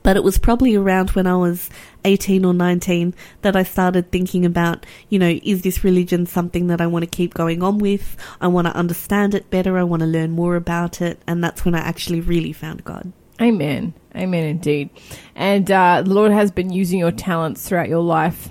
But 0.03 0.17
it 0.17 0.25
was 0.25 0.37
probably 0.37 0.75
around 0.75 1.11
when 1.11 1.27
I 1.27 1.37
was 1.37 1.71
18 2.05 2.45
or 2.45 2.53
19 2.53 3.15
that 3.43 3.57
I 3.57 3.63
started 3.63 4.11
thinking 4.11 4.45
about, 4.45 4.85
you 5.09 5.19
know, 5.19 5.39
is 5.43 5.63
this 5.63 5.83
religion 5.83 6.27
something 6.27 6.67
that 6.67 6.81
I 6.81 6.87
want 6.87 7.05
to 7.05 7.11
keep 7.11 7.35
going 7.35 7.63
on 7.63 7.79
with? 7.79 8.17
I 8.41 8.49
want 8.49 8.67
to 8.67 8.77
understand 8.77 9.35
it 9.35 9.49
better. 9.49 9.79
I 9.79 9.85
want 9.85 10.01
to 10.01 10.07
learn 10.07 10.33
more 10.33 10.57
about 10.57 11.01
it. 11.01 11.21
And 11.27 11.43
that's 11.43 11.65
when 11.65 11.75
I 11.75 11.79
actually 11.79 12.21
really 12.21 12.53
found 12.53 12.85
God. 12.85 13.13
Amen. 13.41 13.95
Amen 14.19 14.45
indeed. 14.45 14.91
And 15.35 15.71
uh, 15.71 16.03
the 16.03 16.11
Lord 16.11 16.33
has 16.33 16.51
been 16.51 16.71
using 16.71 16.99
your 16.99 17.13
talents 17.13 17.69
throughout 17.69 17.89
your 17.89 18.03
life. 18.03 18.49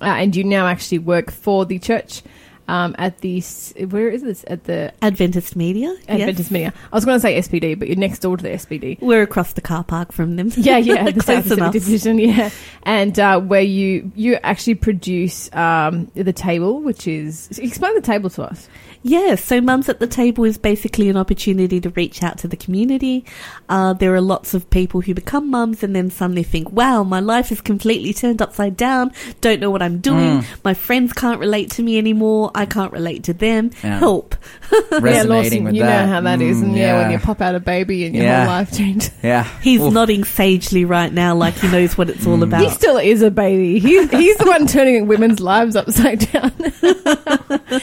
Uh, 0.00 0.06
and 0.06 0.34
you 0.34 0.44
now 0.44 0.66
actually 0.66 0.98
work 0.98 1.30
for 1.30 1.66
the 1.66 1.78
church 1.78 2.22
um, 2.70 2.94
at 2.98 3.18
the, 3.18 3.40
where 3.88 4.08
is 4.08 4.22
this? 4.22 4.44
At 4.46 4.64
the 4.64 4.92
Adventist 5.02 5.56
Media. 5.56 5.88
yes. 5.88 6.20
Adventist 6.20 6.50
Media. 6.52 6.72
I 6.92 6.96
was 6.96 7.04
going 7.04 7.16
to 7.16 7.20
say 7.20 7.36
SPD, 7.36 7.76
but 7.76 7.88
you're 7.88 7.96
next 7.96 8.20
door 8.20 8.36
to 8.36 8.42
the 8.42 8.50
SPD. 8.50 9.00
We're 9.00 9.22
across 9.22 9.54
the 9.54 9.60
car 9.60 9.82
park 9.82 10.12
from 10.12 10.36
them. 10.36 10.52
Yeah, 10.56 10.76
yeah, 10.78 11.02
the 11.10 11.12
Close 11.14 11.24
South 11.24 11.42
Pacific 11.42 11.58
enough. 11.58 11.72
Division, 11.72 12.18
yeah, 12.18 12.50
and 12.84 13.18
uh, 13.18 13.40
where 13.40 13.60
you 13.60 14.12
you 14.14 14.34
actually 14.36 14.76
produce 14.76 15.52
um, 15.52 16.10
the 16.14 16.32
table, 16.32 16.80
which 16.80 17.08
is 17.08 17.58
explain 17.58 17.94
the 17.94 18.00
table 18.00 18.30
to 18.30 18.44
us. 18.44 18.68
Yeah, 19.02 19.36
so 19.36 19.62
Mums 19.62 19.88
at 19.88 19.98
the 19.98 20.06
Table 20.06 20.44
is 20.44 20.58
basically 20.58 21.08
an 21.08 21.16
opportunity 21.16 21.80
to 21.80 21.88
reach 21.90 22.22
out 22.22 22.36
to 22.38 22.48
the 22.48 22.56
community. 22.56 23.24
Uh, 23.66 23.94
there 23.94 24.14
are 24.14 24.20
lots 24.20 24.52
of 24.52 24.68
people 24.68 25.00
who 25.00 25.14
become 25.14 25.50
mums 25.50 25.82
and 25.82 25.96
then 25.96 26.10
suddenly 26.10 26.42
think, 26.42 26.70
wow, 26.70 27.02
my 27.02 27.18
life 27.18 27.50
is 27.50 27.62
completely 27.62 28.12
turned 28.12 28.42
upside 28.42 28.76
down, 28.76 29.10
don't 29.40 29.58
know 29.58 29.70
what 29.70 29.80
I'm 29.80 30.00
doing, 30.00 30.44
my 30.64 30.74
friends 30.74 31.14
can't 31.14 31.40
relate 31.40 31.70
to 31.72 31.82
me 31.82 31.96
anymore, 31.96 32.50
I 32.60 32.66
can't 32.66 32.92
relate 32.92 33.24
to 33.24 33.32
them, 33.32 33.70
Yeah. 33.82 33.98
help. 33.98 34.34
yeah, 34.72 34.98
Resonating 35.00 35.28
Lawson, 35.28 35.64
with 35.64 35.74
you 35.74 35.82
that. 35.82 36.06
know 36.06 36.12
how 36.12 36.20
that 36.20 36.40
is, 36.42 36.58
Mm, 36.58 36.62
and 36.64 36.76
yeah, 36.76 36.98
when 37.02 37.10
you 37.10 37.18
pop 37.18 37.40
out 37.40 37.54
a 37.54 37.60
baby 37.60 38.04
and 38.06 38.14
your 38.14 38.24
Yeah. 38.24 38.44
whole 38.44 38.54
life 38.54 38.72
changes. 38.76 39.10
Yeah. 39.22 39.46
He's 39.62 39.80
Oof. 39.80 39.92
nodding 39.92 40.24
sagely 40.24 40.84
right 40.84 41.12
now 41.12 41.34
like 41.34 41.54
he 41.54 41.68
knows 41.68 41.96
what 41.98 42.08
it's 42.10 42.26
all 42.26 42.38
Mm. 42.38 42.42
about. 42.44 42.62
He 42.62 42.70
still 42.70 42.96
is 42.96 43.22
a 43.22 43.30
baby. 43.30 43.78
He's 43.78 44.10
he's 44.10 44.36
the 44.36 44.46
one 44.46 44.66
turning 44.66 45.06
women's 45.06 45.40
lives 45.40 45.76
upside 45.76 46.30
down. 46.32 46.50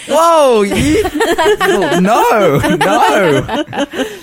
Whoa! 0.07 0.61
You, 0.63 1.03
Oh, 1.59 1.99
no, 2.01 2.57
no, 2.75 3.55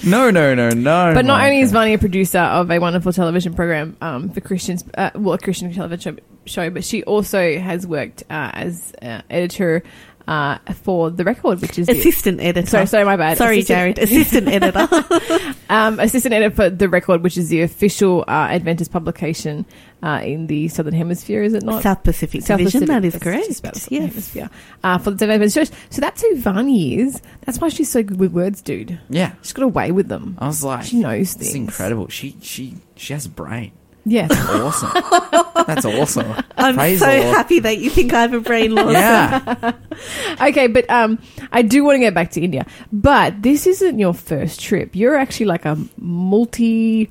no, 0.05 0.31
no, 0.31 0.55
no, 0.55 0.69
no. 0.71 1.15
But 1.15 1.25
not 1.25 1.35
Monica. 1.39 1.45
only 1.47 1.61
is 1.61 1.73
Vanya 1.73 1.97
a 1.97 1.99
producer 1.99 2.39
of 2.39 2.71
a 2.71 2.79
wonderful 2.79 3.13
television 3.13 3.55
program 3.55 3.97
um, 4.01 4.31
for 4.31 4.41
Christians, 4.41 4.85
uh, 4.97 5.11
well, 5.15 5.35
a 5.35 5.39
Christian 5.39 5.73
television 5.73 6.19
show, 6.47 6.63
show, 6.65 6.71
but 6.71 6.85
she 6.85 7.03
also 7.05 7.59
has 7.59 7.87
worked 7.87 8.23
uh, 8.31 8.51
as 8.53 8.93
uh, 9.03 9.23
editor 9.31 9.83
uh, 10.27 10.59
for 10.83 11.11
the 11.11 11.25
record, 11.25 11.61
which 11.61 11.79
is 11.79 11.87
the, 11.87 11.99
Assistant 11.99 12.41
editor. 12.41 12.67
sorry, 12.67 12.87
sorry, 12.87 13.05
my 13.05 13.17
bad. 13.17 13.37
Sorry, 13.39 13.59
Assistant- 13.61 13.97
Jared. 13.97 13.99
Assistant 14.11 14.49
editor. 14.49 15.55
um, 15.71 16.01
assistant 16.01 16.35
editor 16.35 16.55
for 16.55 16.71
the 16.71 16.89
record, 16.89 17.23
which 17.23 17.37
is 17.37 17.49
the 17.49 17.63
official 17.63 18.23
uh, 18.27 18.49
Adventist 18.51 18.91
publication 18.91 19.67
uh, 20.03 20.21
in 20.23 20.47
the 20.47 20.69
Southern 20.69 20.95
Hemisphere, 20.95 21.43
is 21.43 21.55
it 21.55 21.63
not? 21.63 21.83
South 21.83 22.03
Pacific 22.03 22.43
South 22.43 22.59
Division. 22.59 22.81
Pacific. 22.81 22.89
That 22.89 23.05
is 23.07 23.13
That's 23.15 23.25
correct. 23.25 23.47
just 23.47 23.61
about 23.61 23.91
Yes. 23.91 24.11
Hemisphere. 24.11 24.51
Uh, 24.83 24.99
for 24.99 25.11
the 25.11 25.19
Southern 25.19 25.35
Adventist 25.35 25.57
Church. 25.73 25.79
So 25.91 26.01
that's 26.01 26.21
who 26.23 26.37
Vani 26.37 26.99
is. 26.99 27.21
That's 27.43 27.59
why 27.59 27.69
she's 27.69 27.91
so 27.91 28.03
good 28.03 28.19
with 28.19 28.33
words, 28.33 28.61
dude. 28.63 28.99
Yeah. 29.09 29.35
She's 29.43 29.53
got 29.53 29.65
away 29.65 29.93
with 29.93 30.09
them. 30.09 30.37
I 30.41 30.47
was 30.47 30.63
like, 30.65 30.85
She 30.85 30.99
knows 31.01 31.33
things. 31.35 31.47
It's 31.49 31.55
incredible. 31.55 32.09
She 32.09 32.37
she 32.41 32.77
she 32.97 33.13
has 33.13 33.27
a 33.27 33.31
brain. 33.31 33.73
Yes. 34.05 34.29
That's 34.29 34.51
awesome. 34.51 35.65
That's 35.67 35.85
awesome. 35.85 36.35
I'm 36.57 36.77
Praise 36.77 37.01
so 37.01 37.07
happy 37.07 37.59
that 37.61 37.79
you 37.79 37.89
think 37.91 38.13
I 38.13 38.21
have 38.23 38.35
a 38.35 38.41
brain 38.41 38.75
loss. 38.75 38.93
Yeah. 38.93 39.73
okay, 40.41 40.67
but 40.67 40.89
um, 40.91 41.19
I 41.53 41.63
do 41.63 41.85
want 41.85 41.97
to 41.97 42.01
get 42.01 42.15
back 42.15 42.31
to 42.33 42.41
India. 42.41 42.67
But 42.93 43.43
this 43.43 43.67
isn't 43.67 43.99
your 43.99 44.13
first 44.13 44.61
trip. 44.61 44.95
You're 44.95 45.17
actually 45.17 45.47
like 45.47 45.65
a 45.65 45.79
multi. 45.99 47.11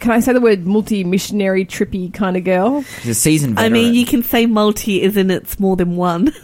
Can 0.00 0.10
I 0.12 0.20
say 0.20 0.32
the 0.32 0.40
word 0.40 0.66
multi 0.66 1.04
missionary 1.04 1.64
trippy 1.64 2.12
kind 2.12 2.36
of 2.36 2.44
girl? 2.44 2.82
She's 3.02 3.08
a 3.08 3.14
seasoned 3.14 3.58
I 3.58 3.62
veteran. 3.64 3.72
mean, 3.72 3.94
you 3.94 4.04
can 4.06 4.22
say 4.22 4.46
multi, 4.46 5.02
isn't 5.02 5.30
it? 5.30 5.42
It's 5.42 5.58
more 5.60 5.76
than 5.76 5.96
one. 5.96 6.32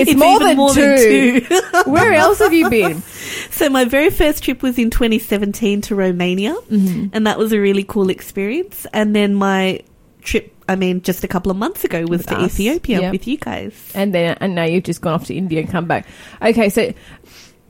It's, 0.00 0.14
more, 0.14 0.36
even 0.36 0.46
than, 0.48 0.56
more 0.58 0.72
two. 0.72 1.40
than 1.40 1.42
two. 1.42 1.82
Where 1.90 2.12
else 2.12 2.38
have 2.38 2.52
you 2.52 2.70
been? 2.70 3.02
So 3.50 3.68
my 3.68 3.84
very 3.84 4.10
first 4.10 4.44
trip 4.44 4.62
was 4.62 4.78
in 4.78 4.90
2017 4.90 5.80
to 5.82 5.94
Romania, 5.96 6.54
Mm-hmm. 6.70 7.08
and 7.12 7.26
that 7.26 7.36
was 7.38 7.52
a 7.52 7.58
really 7.58 7.82
cool 7.82 8.08
experience. 8.08 8.86
And 8.92 9.16
then 9.16 9.34
my 9.34 9.80
trip, 10.22 10.54
I 10.68 10.76
mean, 10.76 11.02
just 11.02 11.24
a 11.24 11.28
couple 11.28 11.50
of 11.50 11.56
months 11.56 11.82
ago 11.82 12.02
was 12.02 12.18
With 12.20 12.26
to 12.28 12.36
us. 12.36 12.52
Ethiopia 12.60 13.00
Yeah. 13.00 13.10
with 13.10 13.26
you 13.26 13.38
guys. 13.38 13.72
And 13.94 14.14
then 14.14 14.36
and 14.40 14.54
now 14.54 14.64
you've 14.64 14.84
just 14.84 15.00
gone 15.00 15.14
off 15.14 15.24
to 15.26 15.34
India 15.34 15.60
and 15.60 15.68
come 15.70 15.86
back. 15.86 16.06
Okay, 16.40 16.68
so 16.68 16.92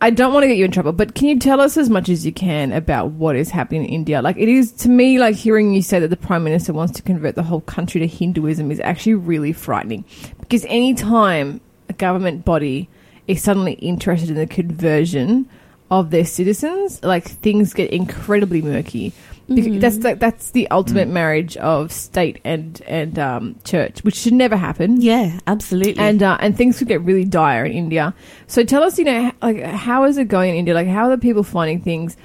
I 0.01 0.11
don't 0.11 0.33
want 0.33 0.45
to 0.45 0.49
get 0.49 0.57
you 0.57 0.65
in 0.65 0.71
trouble, 0.71 0.93
but 0.93 1.17
can 1.17 1.27
you 1.27 1.41
tell 1.41 1.61
us 1.61 1.77
as 1.77 1.91
much 1.91 2.09
as 2.09 2.25
you 2.25 2.33
can 2.33 2.73
about 2.73 3.11
what 3.11 3.35
is 3.35 3.51
happening 3.51 3.85
in 3.85 3.91
India? 3.91 4.23
Like 4.23 4.37
it 4.37 4.49
is 4.49 4.71
to 4.73 4.89
me 4.89 5.19
like 5.19 5.35
hearing 5.35 5.73
you 5.75 5.83
say 5.83 5.99
that 5.99 6.09
the 6.09 6.17
prime 6.17 6.45
minister 6.45 6.73
wants 6.73 6.93
to 6.95 7.03
convert 7.03 7.35
the 7.35 7.43
whole 7.43 7.63
country 7.63 8.01
to 8.01 8.07
Hinduism 8.07 8.71
is 8.71 8.79
actually 8.79 9.15
really 9.15 9.53
frightening. 9.53 10.05
Because 10.39 10.65
any 10.69 10.95
time 10.95 11.61
a 11.89 11.95
government 11.95 12.45
body 12.45 12.89
is 13.27 13.43
suddenly 13.43 13.73
interested 13.73 14.31
in 14.31 14.37
the 14.37 14.47
conversion 14.47 15.49
of 15.91 16.11
their 16.11 16.25
citizens, 16.25 17.03
like 17.03 17.25
things 17.25 17.75
get 17.75 17.91
incredibly 17.91 18.63
murky. 18.63 19.13
Because 19.49 19.81
That's 19.81 20.05
like 20.05 20.19
that's 20.19 20.51
the 20.51 20.69
ultimate 20.71 21.09
marriage 21.09 21.57
of 21.57 21.91
state 21.91 22.39
and 22.45 22.83
and 22.87 23.19
um, 23.19 23.57
church, 23.65 24.05
which 24.05 24.15
should 24.15 24.35
never 24.35 24.57
happen 24.57 25.01
Yeah, 25.01 25.41
absolutely. 25.47 25.97
and 25.99 26.23
uh, 26.23 26.37
and 26.41 26.55
things 26.57 26.79
could 26.79 26.89
get 26.89 27.01
really 27.01 27.25
dire 27.25 27.65
in 27.65 27.73
India. 27.73 28.15
So 28.47 28.63
tell 28.63 28.83
us, 28.83 28.99
you 28.99 29.05
know, 29.05 29.33
like 29.41 29.63
how 29.63 30.05
is 30.05 30.19
it 30.19 30.29
going 30.29 30.51
in 30.51 30.57
India? 30.57 30.75
Like 30.75 30.87
how 30.89 31.05
are 31.07 31.11
the 31.11 31.19
people 31.19 31.43
finding 31.43 31.81
things? 31.81 32.17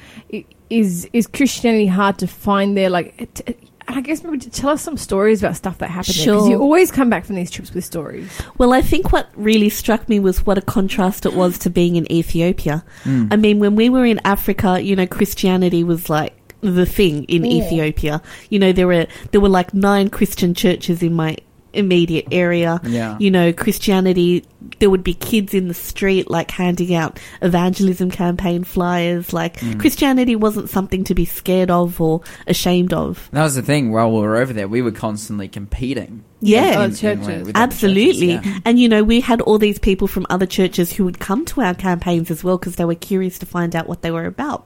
Is 0.69 1.07
is 1.13 1.27
Christianity 1.27 1.87
hard 1.87 2.17
to 2.19 2.27
find 2.27 2.75
there? 2.75 2.89
Like, 2.89 3.33
t- 3.35 3.55
I 3.87 4.01
guess 4.01 4.23
maybe 4.23 4.37
tell 4.39 4.71
us 4.71 4.81
some 4.81 4.97
stories 4.97 5.43
about 5.43 5.55
stuff 5.55 5.77
that 5.79 5.89
happened 5.89 6.15
there 6.15 6.33
because 6.33 6.49
you 6.49 6.59
always 6.59 6.91
come 6.91 7.09
back 7.09 7.25
from 7.25 7.35
these 7.35 7.51
trips 7.51 7.73
with 7.73 7.85
stories. 7.85 8.29
Well, 8.57 8.73
I 8.73 8.81
think 8.81 9.11
what 9.11 9.29
really 9.35 9.69
struck 9.69 10.09
me 10.09 10.19
was 10.19 10.45
what 10.45 10.57
a 10.57 10.61
contrast 10.61 11.25
it 11.25 11.33
was 11.33 11.57
to 11.59 11.69
being 11.69 11.95
in 11.95 12.09
Ethiopia. 12.11 12.83
Mm. 13.03 13.31
I 13.31 13.35
mean, 13.35 13.59
when 13.59 13.75
we 13.75 13.89
were 13.89 14.05
in 14.05 14.19
Africa, 14.25 14.81
you 14.81 14.95
know, 14.95 15.05
Christianity 15.05 15.83
was 15.83 16.09
like 16.09 16.33
the 16.63 16.85
thing 16.85 17.23
in 17.25 17.45
Yeah. 17.45 17.63
Ethiopia. 17.65 18.21
You 18.49 18.59
know, 18.59 18.71
there 18.71 18.87
were 18.87 19.05
there 19.31 19.41
were 19.41 19.49
like 19.49 19.73
nine 19.73 20.09
Christian 20.09 20.53
churches 20.53 21.03
in 21.03 21.13
my 21.13 21.37
immediate 21.73 22.27
area. 22.31 22.79
Yeah. 22.83 23.17
You 23.19 23.31
know, 23.31 23.51
Christianity 23.53 24.45
there 24.79 24.89
would 24.89 25.03
be 25.03 25.13
kids 25.13 25.53
in 25.53 25.67
the 25.67 25.73
street 25.73 26.29
like 26.29 26.49
handing 26.49 26.95
out 26.95 27.19
evangelism 27.41 28.09
campaign 28.09 28.63
flyers. 28.63 29.33
Like 29.33 29.57
Mm. 29.59 29.79
Christianity 29.79 30.35
wasn't 30.37 30.69
something 30.69 31.03
to 31.05 31.13
be 31.15 31.25
scared 31.25 31.69
of 31.69 31.99
or 31.99 32.21
ashamed 32.47 32.93
of. 32.93 33.29
That 33.33 33.43
was 33.43 33.55
the 33.55 33.61
thing. 33.61 33.91
While 33.91 34.11
we 34.11 34.19
were 34.21 34.37
over 34.37 34.53
there, 34.53 34.67
we 34.69 34.81
were 34.81 34.91
constantly 34.91 35.47
competing. 35.49 36.23
Yeah. 36.39 36.75
Oh, 36.77 36.81
in- 36.83 36.91
in- 36.91 36.95
churches. 36.95 37.27
with 37.27 37.49
other 37.49 37.51
Absolutely. 37.55 38.35
churches, 38.35 38.51
yeah. 38.51 38.59
And 38.65 38.79
you 38.79 38.87
know, 38.89 39.03
we 39.03 39.19
had 39.19 39.41
all 39.41 39.57
these 39.57 39.79
people 39.79 40.07
from 40.07 40.25
other 40.29 40.45
churches 40.45 40.93
who 40.93 41.03
would 41.05 41.19
come 41.19 41.45
to 41.45 41.61
our 41.61 41.73
campaigns 41.73 42.31
as 42.31 42.43
well 42.43 42.57
because 42.57 42.75
they 42.77 42.85
were 42.85 42.95
curious 42.95 43.37
to 43.39 43.45
find 43.45 43.75
out 43.75 43.87
what 43.87 44.01
they 44.01 44.11
were 44.11 44.25
about. 44.25 44.65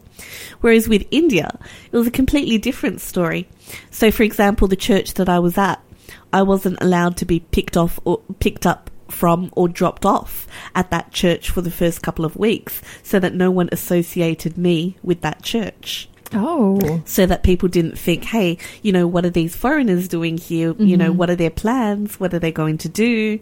Whereas 0.61 0.87
with 0.87 1.05
India, 1.11 1.57
it 1.91 1.95
was 1.97 2.07
a 2.07 2.11
completely 2.11 2.57
different 2.57 3.01
story. 3.01 3.47
So, 3.91 4.11
for 4.11 4.23
example, 4.23 4.67
the 4.67 4.75
church 4.75 5.15
that 5.15 5.29
I 5.29 5.39
was 5.39 5.57
at, 5.57 5.79
I 6.33 6.43
wasn't 6.43 6.81
allowed 6.81 7.17
to 7.17 7.25
be 7.25 7.39
picked 7.39 7.77
off 7.77 7.99
or 8.05 8.21
picked 8.39 8.65
up 8.65 8.89
from 9.09 9.49
or 9.53 9.67
dropped 9.67 10.05
off 10.05 10.47
at 10.75 10.91
that 10.91 11.11
church 11.11 11.49
for 11.49 11.61
the 11.61 11.71
first 11.71 12.01
couple 12.01 12.25
of 12.25 12.35
weeks 12.35 12.81
so 13.03 13.19
that 13.19 13.33
no 13.33 13.49
one 13.49 13.69
associated 13.71 14.57
me 14.57 14.97
with 15.01 15.21
that 15.21 15.41
church 15.41 16.09
Oh, 16.33 17.01
so 17.05 17.25
that 17.25 17.43
people 17.43 17.69
didn't 17.69 17.97
think, 17.97 18.25
hey, 18.25 18.57
you 18.81 18.91
know, 18.91 19.07
what 19.07 19.25
are 19.25 19.29
these 19.29 19.55
foreigners 19.55 20.07
doing 20.07 20.37
here? 20.37 20.75
You 20.77 20.97
know, 20.97 21.11
Mhm. 21.13 21.15
what 21.15 21.29
are 21.29 21.35
their 21.35 21.49
plans? 21.49 22.19
What 22.19 22.33
are 22.33 22.39
they 22.39 22.51
going 22.51 22.77
to 22.79 22.89
do? 22.89 23.39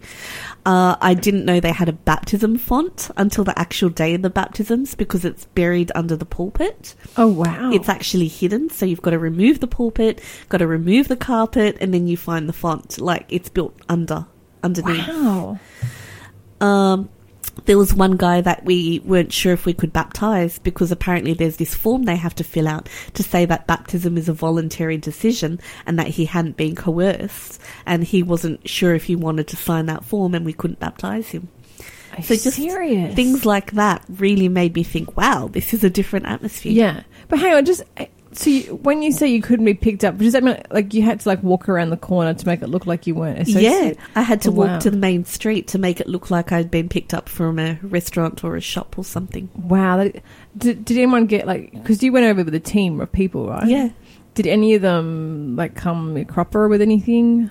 Uh, 0.65 0.95
I 1.01 1.13
didn't 1.15 1.45
know 1.45 1.59
they 1.59 1.71
had 1.71 1.89
a 1.89 1.93
baptism 1.93 2.57
font 2.57 3.09
until 3.17 3.43
the 3.43 3.57
actual 3.57 3.89
day 3.89 4.13
of 4.13 4.21
the 4.21 4.29
baptisms 4.29 4.95
because 4.95 5.25
it's 5.25 5.45
buried 5.55 5.91
under 5.95 6.15
the 6.15 6.25
pulpit. 6.25 6.95
oh 7.17 7.27
wow! 7.27 7.71
It's 7.71 7.89
actually 7.89 8.27
hidden, 8.27 8.69
so 8.69 8.85
you've 8.85 9.01
got 9.01 9.11
to 9.11 9.19
remove 9.19 9.59
the 9.59 9.67
pulpit, 9.67 10.21
got 10.49 10.59
to 10.59 10.67
remove 10.67 11.07
the 11.07 11.15
carpet, 11.17 11.77
and 11.81 11.93
then 11.93 12.07
you 12.07 12.17
find 12.17 12.47
the 12.47 12.53
font. 12.53 12.99
Like 12.99 13.25
it's 13.29 13.49
built 13.49 13.75
under, 13.89 14.25
underneath. 14.63 15.07
wow. 15.07 15.59
Um, 16.61 17.09
there 17.63 17.77
was 17.77 17.93
one 17.93 18.17
guy 18.17 18.41
that 18.41 18.65
we 18.65 18.99
weren't 18.99 19.31
sure 19.31 19.53
if 19.53 19.65
we 19.65 19.73
could 19.73 19.93
baptize 19.93 20.59
because 20.59 20.91
apparently 20.91 21.33
there's 21.33 21.57
this 21.57 21.73
form 21.73 22.03
they 22.03 22.15
have 22.15 22.35
to 22.35 22.43
fill 22.43 22.67
out 22.67 22.89
to 23.13 23.23
say 23.23 23.45
that 23.45 23.67
baptism 23.67 24.17
is 24.17 24.27
a 24.27 24.33
voluntary 24.33 24.97
decision 24.97 25.59
and 25.85 25.97
that 25.97 26.07
he 26.07 26.25
hadn't 26.25 26.57
been 26.57 26.75
coerced 26.75 27.61
and 27.85 28.03
he 28.03 28.21
wasn't 28.21 28.67
sure 28.67 28.93
if 28.93 29.05
he 29.05 29.15
wanted 29.15 29.47
to 29.47 29.55
sign 29.55 29.85
that 29.85 30.03
form 30.03 30.35
and 30.35 30.45
we 30.45 30.53
couldn't 30.53 30.79
baptize 30.79 31.29
him. 31.29 31.47
Are 32.17 32.21
So 32.21 32.35
just 32.35 32.57
serious 32.57 33.15
Things 33.15 33.45
like 33.45 33.71
that 33.71 34.03
really 34.09 34.47
made 34.47 34.75
me 34.75 34.83
think, 34.83 35.17
wow, 35.17 35.49
this 35.51 35.73
is 35.73 35.83
a 35.83 35.89
different 35.89 36.27
atmosphere. 36.27 36.71
Yeah, 36.71 37.03
but 37.27 37.39
hang 37.39 37.53
on, 37.55 37.65
just 37.65 37.83
so 38.35 38.49
you, 38.49 38.75
when 38.75 39.01
you 39.01 39.11
say 39.11 39.27
you 39.27 39.41
couldn't 39.41 39.65
be 39.65 39.73
picked 39.73 40.03
up, 40.03 40.17
does 40.17 40.33
that 40.33 40.43
mean 40.43 40.61
like 40.71 40.93
you 40.93 41.01
had 41.01 41.19
to 41.21 41.29
like 41.29 41.41
walk 41.41 41.69
around 41.69 41.89
the 41.89 41.97
corner 41.97 42.33
to 42.33 42.45
make 42.47 42.61
it 42.61 42.67
look 42.67 42.85
like 42.85 43.07
you 43.07 43.15
weren't? 43.15 43.47
Yeah. 43.47 43.93
I 44.15 44.21
had 44.21 44.41
to 44.41 44.49
Oh, 44.49 44.53
walk 44.53 44.67
wow. 44.67 44.79
to 44.79 44.91
the 44.91 44.97
main 44.97 45.25
street 45.25 45.67
to 45.69 45.79
make 45.79 45.99
it 45.99 46.07
look 46.07 46.29
like 46.29 46.51
I'd 46.51 46.69
been 46.69 46.89
picked 46.89 47.13
up 47.13 47.29
from 47.29 47.59
a 47.59 47.79
restaurant 47.81 48.43
or 48.43 48.55
a 48.55 48.61
shop 48.61 48.97
or 48.97 49.03
something. 49.03 49.49
Wow. 49.55 49.97
That, 49.97 50.21
did, 50.57 50.85
did 50.85 50.97
anyone 50.97 51.25
get 51.27 51.47
like 51.47 51.71
because 51.71 52.03
you 52.03 52.11
went 52.11 52.25
over 52.25 52.43
with 52.43 52.53
a 52.55 52.59
team 52.59 52.99
of 53.01 53.11
people, 53.11 53.47
right? 53.49 53.67
Yeah. 53.67 53.89
Did 54.33 54.47
any 54.47 54.73
of 54.75 54.81
them 54.81 55.55
like 55.55 55.75
come 55.75 56.23
cropper 56.25 56.67
with 56.67 56.81
anything? 56.81 57.49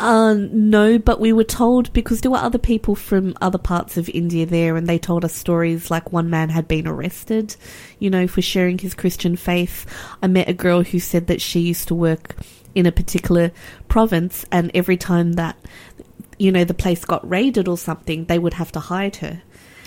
Uh, 0.00 0.34
no, 0.34 0.98
but 0.98 1.20
we 1.20 1.32
were 1.32 1.44
told 1.44 1.92
because 1.92 2.20
there 2.20 2.30
were 2.30 2.38
other 2.38 2.58
people 2.58 2.94
from 2.94 3.34
other 3.40 3.58
parts 3.58 3.96
of 3.96 4.08
India 4.08 4.44
there, 4.44 4.76
and 4.76 4.86
they 4.86 4.98
told 4.98 5.24
us 5.24 5.34
stories 5.34 5.90
like 5.90 6.12
one 6.12 6.28
man 6.28 6.48
had 6.50 6.66
been 6.66 6.86
arrested, 6.86 7.54
you 7.98 8.10
know, 8.10 8.26
for 8.26 8.42
sharing 8.42 8.78
his 8.78 8.94
Christian 8.94 9.36
faith. 9.36 9.86
I 10.22 10.26
met 10.26 10.48
a 10.48 10.54
girl 10.54 10.82
who 10.82 10.98
said 10.98 11.28
that 11.28 11.40
she 11.40 11.60
used 11.60 11.88
to 11.88 11.94
work 11.94 12.36
in 12.74 12.86
a 12.86 12.92
particular 12.92 13.52
province, 13.88 14.44
and 14.50 14.70
every 14.74 14.96
time 14.96 15.34
that, 15.34 15.56
you 16.38 16.50
know, 16.50 16.64
the 16.64 16.74
place 16.74 17.04
got 17.04 17.28
raided 17.28 17.68
or 17.68 17.78
something, 17.78 18.24
they 18.24 18.38
would 18.38 18.54
have 18.54 18.72
to 18.72 18.80
hide 18.80 19.16
her. 19.16 19.42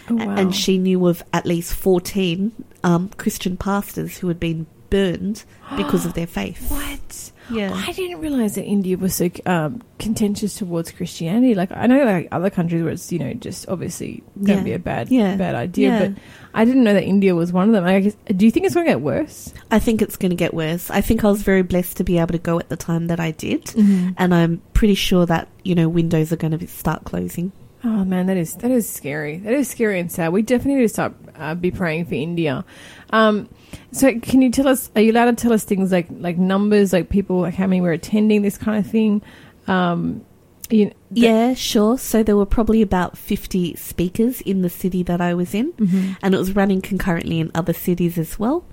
Oh, 0.09 0.15
wow. 0.15 0.35
And 0.35 0.55
she 0.55 0.77
knew 0.77 1.05
of 1.07 1.21
at 1.33 1.45
least 1.45 1.73
14 1.73 2.51
um, 2.83 3.09
Christian 3.17 3.57
pastors 3.57 4.17
who 4.19 4.29
had 4.29 4.39
been 4.39 4.67
burned 4.89 5.43
because 5.75 6.05
of 6.05 6.13
their 6.13 6.27
faith. 6.27 6.71
what? 6.71 7.31
Yeah. 7.51 7.71
I 7.73 7.91
didn't 7.93 8.19
realize 8.19 8.55
that 8.55 8.63
India 8.65 8.97
was 8.97 9.15
so 9.15 9.29
um, 9.45 9.81
contentious 9.99 10.55
towards 10.55 10.91
Christianity. 10.91 11.55
Like 11.55 11.71
I 11.71 11.87
know 11.87 12.03
like 12.03 12.27
other 12.31 12.49
countries 12.49 12.83
where 12.83 12.91
it's 12.91 13.11
you 13.11 13.19
know 13.19 13.33
just 13.33 13.67
obviously 13.69 14.23
going 14.35 14.45
to 14.47 14.53
Yeah. 14.55 14.63
be 14.63 14.73
a 14.73 14.79
bad 14.79 15.09
Yeah. 15.09 15.35
bad 15.35 15.55
idea, 15.55 15.89
Yeah. 15.89 16.07
but 16.09 16.17
I 16.53 16.65
didn't 16.65 16.83
know 16.83 16.93
that 16.93 17.03
India 17.03 17.35
was 17.35 17.53
one 17.53 17.69
of 17.69 17.73
them. 17.73 17.85
I 17.85 17.99
guess, 18.01 18.15
do 18.35 18.45
you 18.45 18.51
think 18.51 18.65
it's 18.65 18.73
going 18.75 18.85
to 18.87 18.91
get 18.91 19.01
worse? 19.01 19.53
I 19.71 19.79
think 19.79 20.01
it's 20.01 20.17
going 20.17 20.31
to 20.31 20.35
get 20.35 20.53
worse. 20.53 20.89
I 20.89 21.01
think 21.01 21.23
I 21.23 21.29
was 21.29 21.41
very 21.43 21.61
blessed 21.61 21.97
to 21.97 22.03
be 22.03 22.17
able 22.17 22.33
to 22.33 22.37
go 22.39 22.59
at 22.59 22.69
the 22.69 22.77
time 22.77 23.07
that 23.07 23.19
I 23.19 23.31
did, 23.31 23.63
Mm-hmm. 23.65 24.09
and 24.17 24.33
I'm 24.33 24.61
pretty 24.73 24.95
sure 24.95 25.25
that 25.25 25.47
you 25.63 25.75
know 25.75 25.87
windows 25.89 26.31
are 26.33 26.37
going 26.37 26.57
to 26.57 26.67
start 26.67 27.03
closing. 27.05 27.51
Oh 27.89 28.03
man, 28.03 28.25
that 28.25 28.35
is 28.35 28.53
that 28.55 28.69
is 28.69 28.89
scary. 28.89 29.37
That 29.37 29.53
is 29.53 29.69
scary 29.69 29.97
and 30.01 30.11
sad. 30.11 30.33
We 30.33 30.41
definitely 30.41 30.75
need 30.75 30.81
to 30.81 30.89
start 30.89 31.13
uh, 31.37 31.55
be 31.55 31.71
praying 31.71 32.07
for 32.07 32.15
India. 32.15 32.65
Um, 33.11 33.47
so, 33.93 34.19
can 34.19 34.41
you 34.41 34.51
tell 34.51 34.67
us? 34.67 34.91
Are 34.93 35.01
you 35.01 35.13
allowed 35.13 35.37
to 35.37 35.41
tell 35.41 35.53
us 35.53 35.63
things 35.63 35.89
like 35.89 36.07
like 36.11 36.37
numbers, 36.37 36.91
like 36.91 37.07
people, 37.07 37.39
like 37.39 37.53
how 37.53 37.65
many 37.65 37.79
were 37.79 37.93
attending 37.93 38.41
this 38.41 38.57
kind 38.57 38.83
of 38.83 38.91
thing? 38.91 39.21
Um, 39.67 40.25
You, 40.69 40.91
Yeah, 41.11 41.53
sure. 41.53 41.97
So 41.97 42.23
there 42.23 42.35
were 42.35 42.45
probably 42.45 42.81
about 42.81 43.17
50 43.17 43.75
speakers 43.77 44.41
in 44.41 44.63
the 44.63 44.69
city 44.69 45.01
that 45.03 45.21
I 45.21 45.33
was 45.33 45.53
in, 45.53 45.71
and 46.21 46.35
it 46.35 46.37
was 46.37 46.57
running 46.57 46.81
concurrently 46.81 47.39
in 47.39 47.51
other 47.55 47.71
cities 47.71 48.17
as 48.17 48.37
well. 48.37 48.65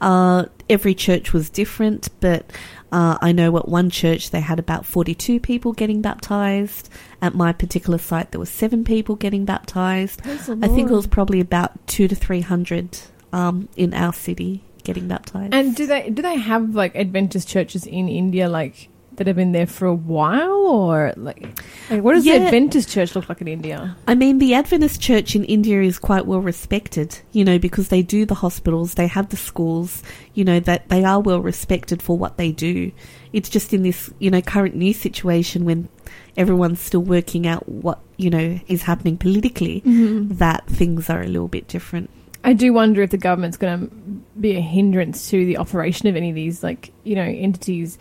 Uh, 0.00 0.46
every 0.70 0.94
church 0.94 1.34
was 1.34 1.50
different, 1.50 2.08
but 2.20 2.50
uh, 2.92 3.18
I 3.20 3.32
know 3.32 3.54
at 3.58 3.68
one 3.68 3.90
church 3.90 4.30
they 4.30 4.40
had 4.40 4.58
about 4.58 4.86
42 4.86 5.38
people 5.40 5.74
getting 5.74 6.00
baptized. 6.00 6.88
At 7.24 7.34
my 7.34 7.54
particular 7.54 7.96
site, 7.96 8.32
there 8.32 8.38
were 8.38 8.44
seven 8.44 8.84
people 8.84 9.16
getting 9.16 9.46
baptized. 9.46 10.20
I 10.26 10.36
think 10.36 10.90
it 10.90 10.94
was 10.94 11.06
probably 11.06 11.40
about 11.40 11.86
two 11.86 12.06
to 12.06 12.14
300 12.14 12.98
um, 13.32 13.66
in 13.76 13.94
our 13.94 14.12
city 14.12 14.62
getting 14.82 15.08
baptized. 15.08 15.54
And 15.54 15.74
do 15.74 15.86
they 15.86 16.10
do 16.10 16.20
they 16.20 16.36
have 16.36 16.74
like 16.74 16.94
Adventist 16.94 17.48
churches 17.48 17.86
in 17.86 18.10
India 18.10 18.46
like 18.46 18.90
that 19.16 19.26
have 19.26 19.36
been 19.36 19.52
there 19.52 19.66
for 19.66 19.86
a 19.86 19.94
while, 19.94 20.66
or 20.66 21.12
like, 21.16 21.46
like 21.90 22.02
what 22.02 22.14
does 22.14 22.26
Yeah. 22.26 22.38
the 22.38 22.44
Adventist 22.46 22.88
church 22.88 23.14
look 23.14 23.28
like 23.28 23.40
in 23.40 23.48
India? 23.48 23.96
I 24.06 24.14
mean, 24.14 24.38
the 24.38 24.54
Adventist 24.54 25.00
church 25.00 25.34
in 25.36 25.44
India 25.44 25.82
is 25.82 25.98
quite 25.98 26.26
well 26.26 26.40
respected, 26.40 27.20
you 27.32 27.44
know, 27.44 27.58
because 27.58 27.88
they 27.88 28.02
do 28.02 28.26
the 28.26 28.34
hospitals, 28.34 28.94
they 28.94 29.06
have 29.06 29.28
the 29.28 29.36
schools, 29.36 30.02
you 30.34 30.44
know, 30.44 30.60
that 30.60 30.88
they 30.88 31.04
are 31.04 31.20
well 31.20 31.40
respected 31.40 32.02
for 32.02 32.16
what 32.16 32.36
they 32.36 32.52
do. 32.52 32.92
It's 33.32 33.48
just 33.48 33.72
in 33.72 33.82
this, 33.82 34.10
you 34.18 34.30
know, 34.30 34.40
current 34.40 34.74
news 34.76 34.98
situation 34.98 35.64
when 35.64 35.88
everyone's 36.36 36.80
still 36.80 37.02
working 37.02 37.46
out 37.46 37.68
what, 37.68 38.00
you 38.16 38.30
know, 38.30 38.60
is 38.68 38.82
happening 38.82 39.16
politically, 39.16 39.80
mm-hmm. 39.80 40.34
that 40.36 40.66
things 40.66 41.10
are 41.10 41.22
a 41.22 41.26
little 41.26 41.48
bit 41.48 41.68
different. 41.68 42.10
I 42.44 42.52
do 42.52 42.74
wonder 42.74 43.02
if 43.02 43.10
the 43.10 43.16
government's 43.16 43.56
going 43.56 43.88
to 43.88 43.94
be 44.38 44.56
a 44.56 44.60
hindrance 44.60 45.30
to 45.30 45.46
the 45.46 45.56
operation 45.56 46.08
of 46.08 46.14
any 46.14 46.28
of 46.28 46.34
these, 46.34 46.62
like 46.62 46.92
you 47.02 47.16
know, 47.16 47.22
entities, 47.22 47.98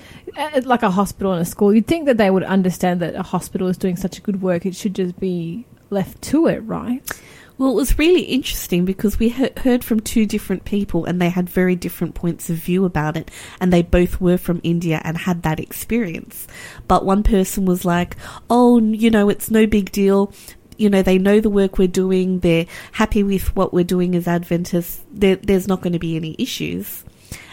like 0.64 0.84
a 0.84 0.92
hospital 0.92 1.32
and 1.32 1.42
a 1.42 1.46
school. 1.46 1.74
You'd 1.74 1.88
think 1.88 2.06
that 2.06 2.18
they 2.18 2.30
would 2.30 2.44
understand 2.44 3.00
that 3.02 3.16
a 3.16 3.24
hospital 3.24 3.70
is 3.70 3.78
doing 3.78 3.96
such 3.96 4.18
a 4.18 4.22
good 4.22 4.42
work; 4.42 4.66
it 4.66 4.76
should 4.76 4.96
just 4.96 5.18
be 5.18 5.66
left 5.90 6.22
to 6.24 6.48
it, 6.48 6.60
right? 6.60 7.10
Well, 7.58 7.72
it 7.72 7.76
was 7.76 8.00
really 8.00 8.24
interesting 8.24 8.84
because 8.84 9.20
we 9.20 9.30
he- 9.30 9.50
heard 9.58 9.84
from 9.84 10.00
two 10.00 10.26
different 10.26 10.66
people 10.66 11.06
and 11.06 11.22
they 11.22 11.30
had 11.30 11.48
very 11.48 11.76
different 11.76 12.16
points 12.16 12.50
of 12.50 12.58
view 12.58 12.84
about 12.84 13.16
it. 13.16 13.30
And 13.62 13.72
they 13.72 13.84
both 13.84 14.20
were 14.20 14.40
from 14.40 14.60
India 14.64 15.00
and 15.04 15.18
had 15.18 15.44
that 15.44 15.60
experience. 15.60 16.48
But 16.88 17.06
one 17.06 17.22
person 17.22 17.66
was 17.66 17.86
like, 17.86 18.18
oh, 18.50 18.80
you 18.80 19.12
know, 19.12 19.30
it's 19.30 19.52
no 19.52 19.68
big 19.68 19.92
deal. 19.92 20.34
You 20.78 20.90
know, 20.90 21.02
they 21.02 21.18
know 21.18 21.40
the 21.40 21.50
work 21.50 21.78
we're 21.78 21.88
doing. 21.88 22.40
They're 22.40 22.66
happy 22.94 23.24
with 23.24 23.56
what 23.56 23.74
we're 23.74 23.84
doing 23.84 24.16
as 24.16 24.28
Adventists. 24.28 25.02
There, 25.12 25.36
there's 25.36 25.68
not 25.68 25.82
going 25.82 25.94
to 25.94 26.00
be 26.00 26.16
any 26.16 26.36
issues. 26.40 27.04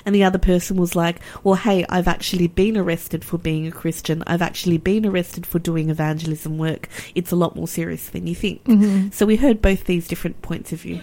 And 0.04 0.14
the 0.14 0.24
other 0.24 0.38
person 0.38 0.76
was 0.76 0.96
like, 0.96 1.20
well, 1.44 1.54
hey, 1.54 1.84
I've 1.88 2.08
actually 2.08 2.48
been 2.48 2.76
arrested 2.76 3.24
for 3.24 3.38
being 3.38 3.66
a 3.66 3.72
Christian. 3.72 4.22
I've 4.26 4.42
actually 4.42 4.78
been 4.78 5.06
arrested 5.06 5.46
for 5.46 5.58
doing 5.58 5.90
evangelism 5.90 6.58
work. 6.58 6.88
It's 7.14 7.32
a 7.32 7.36
lot 7.36 7.56
more 7.56 7.68
serious 7.68 8.08
than 8.08 8.26
you 8.26 8.34
think. 8.34 8.64
Mm-hmm. 8.64 9.10
So 9.10 9.26
we 9.26 9.36
heard 9.36 9.60
both 9.62 9.84
these 9.84 10.08
different 10.08 10.42
points 10.42 10.72
of 10.72 10.80
view. 10.80 11.00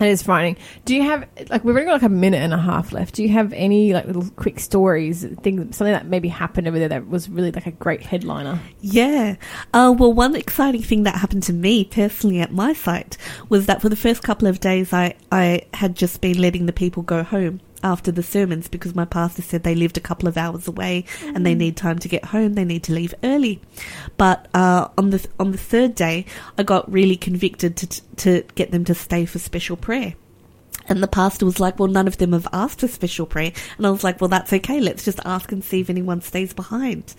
It 0.00 0.06
is 0.06 0.22
frightening. 0.22 0.56
Do 0.84 0.94
you 0.94 1.02
have 1.02 1.26
like 1.50 1.64
we've 1.64 1.74
only 1.74 1.86
got 1.86 1.94
like 1.94 2.02
a 2.02 2.08
minute 2.08 2.40
and 2.40 2.54
a 2.54 2.58
half 2.58 2.92
left? 2.92 3.16
Do 3.16 3.22
you 3.22 3.30
have 3.30 3.52
any 3.52 3.92
like 3.92 4.06
little 4.06 4.28
quick 4.36 4.60
stories, 4.60 5.24
things, 5.42 5.76
something 5.76 5.92
that 5.92 6.06
maybe 6.06 6.28
happened 6.28 6.68
over 6.68 6.78
there 6.78 6.88
that 6.88 7.08
was 7.08 7.28
really 7.28 7.50
like 7.50 7.66
a 7.66 7.72
great 7.72 8.02
headliner? 8.02 8.60
Yeah. 8.80 9.36
Uh, 9.74 9.94
well, 9.96 10.12
one 10.12 10.36
exciting 10.36 10.82
thing 10.82 11.02
that 11.02 11.16
happened 11.16 11.42
to 11.44 11.52
me 11.52 11.84
personally 11.84 12.40
at 12.40 12.52
my 12.52 12.72
site 12.74 13.16
was 13.48 13.66
that 13.66 13.82
for 13.82 13.88
the 13.88 13.96
first 13.96 14.22
couple 14.22 14.46
of 14.46 14.60
days, 14.60 14.92
I, 14.92 15.14
I 15.32 15.62
had 15.74 15.96
just 15.96 16.20
been 16.20 16.40
letting 16.40 16.66
the 16.66 16.72
people 16.72 17.02
go 17.02 17.22
home 17.24 17.60
after 17.82 18.10
the 18.10 18.22
sermons 18.22 18.68
because 18.68 18.94
my 18.94 19.04
pastor 19.04 19.42
said 19.42 19.62
they 19.62 19.74
lived 19.74 19.96
a 19.96 20.00
couple 20.00 20.28
of 20.28 20.36
hours 20.36 20.68
away 20.68 21.04
and 21.22 21.44
they 21.44 21.54
need 21.54 21.76
time 21.76 21.98
to 22.00 22.08
get 22.08 22.26
home. 22.26 22.54
They 22.54 22.64
need 22.64 22.82
to 22.84 22.92
leave 22.92 23.14
early. 23.22 23.60
But 24.16 24.48
uh, 24.54 24.88
on 24.96 25.10
the 25.10 25.26
on 25.38 25.52
the 25.52 25.58
third 25.58 25.94
day, 25.94 26.26
I 26.56 26.62
got 26.62 26.90
really 26.90 27.16
convicted 27.16 27.76
to 27.76 28.02
to 28.16 28.42
get 28.54 28.70
them 28.70 28.84
to 28.86 28.94
stay 28.94 29.24
for 29.24 29.38
special 29.38 29.76
prayer. 29.76 30.14
And 30.88 31.02
the 31.02 31.08
pastor 31.08 31.44
was 31.44 31.60
like, 31.60 31.78
Well, 31.78 31.88
none 31.88 32.08
of 32.08 32.16
them 32.16 32.32
have 32.32 32.48
asked 32.52 32.80
for 32.80 32.88
special 32.88 33.26
prayer. 33.26 33.52
And 33.76 33.86
I 33.86 33.90
was 33.90 34.02
like, 34.02 34.20
Well, 34.20 34.28
that's 34.28 34.52
okay. 34.52 34.80
Let's 34.80 35.04
just 35.04 35.20
ask 35.24 35.52
and 35.52 35.62
see 35.62 35.80
if 35.80 35.90
anyone 35.90 36.22
stays 36.22 36.52
behind. 36.52 37.14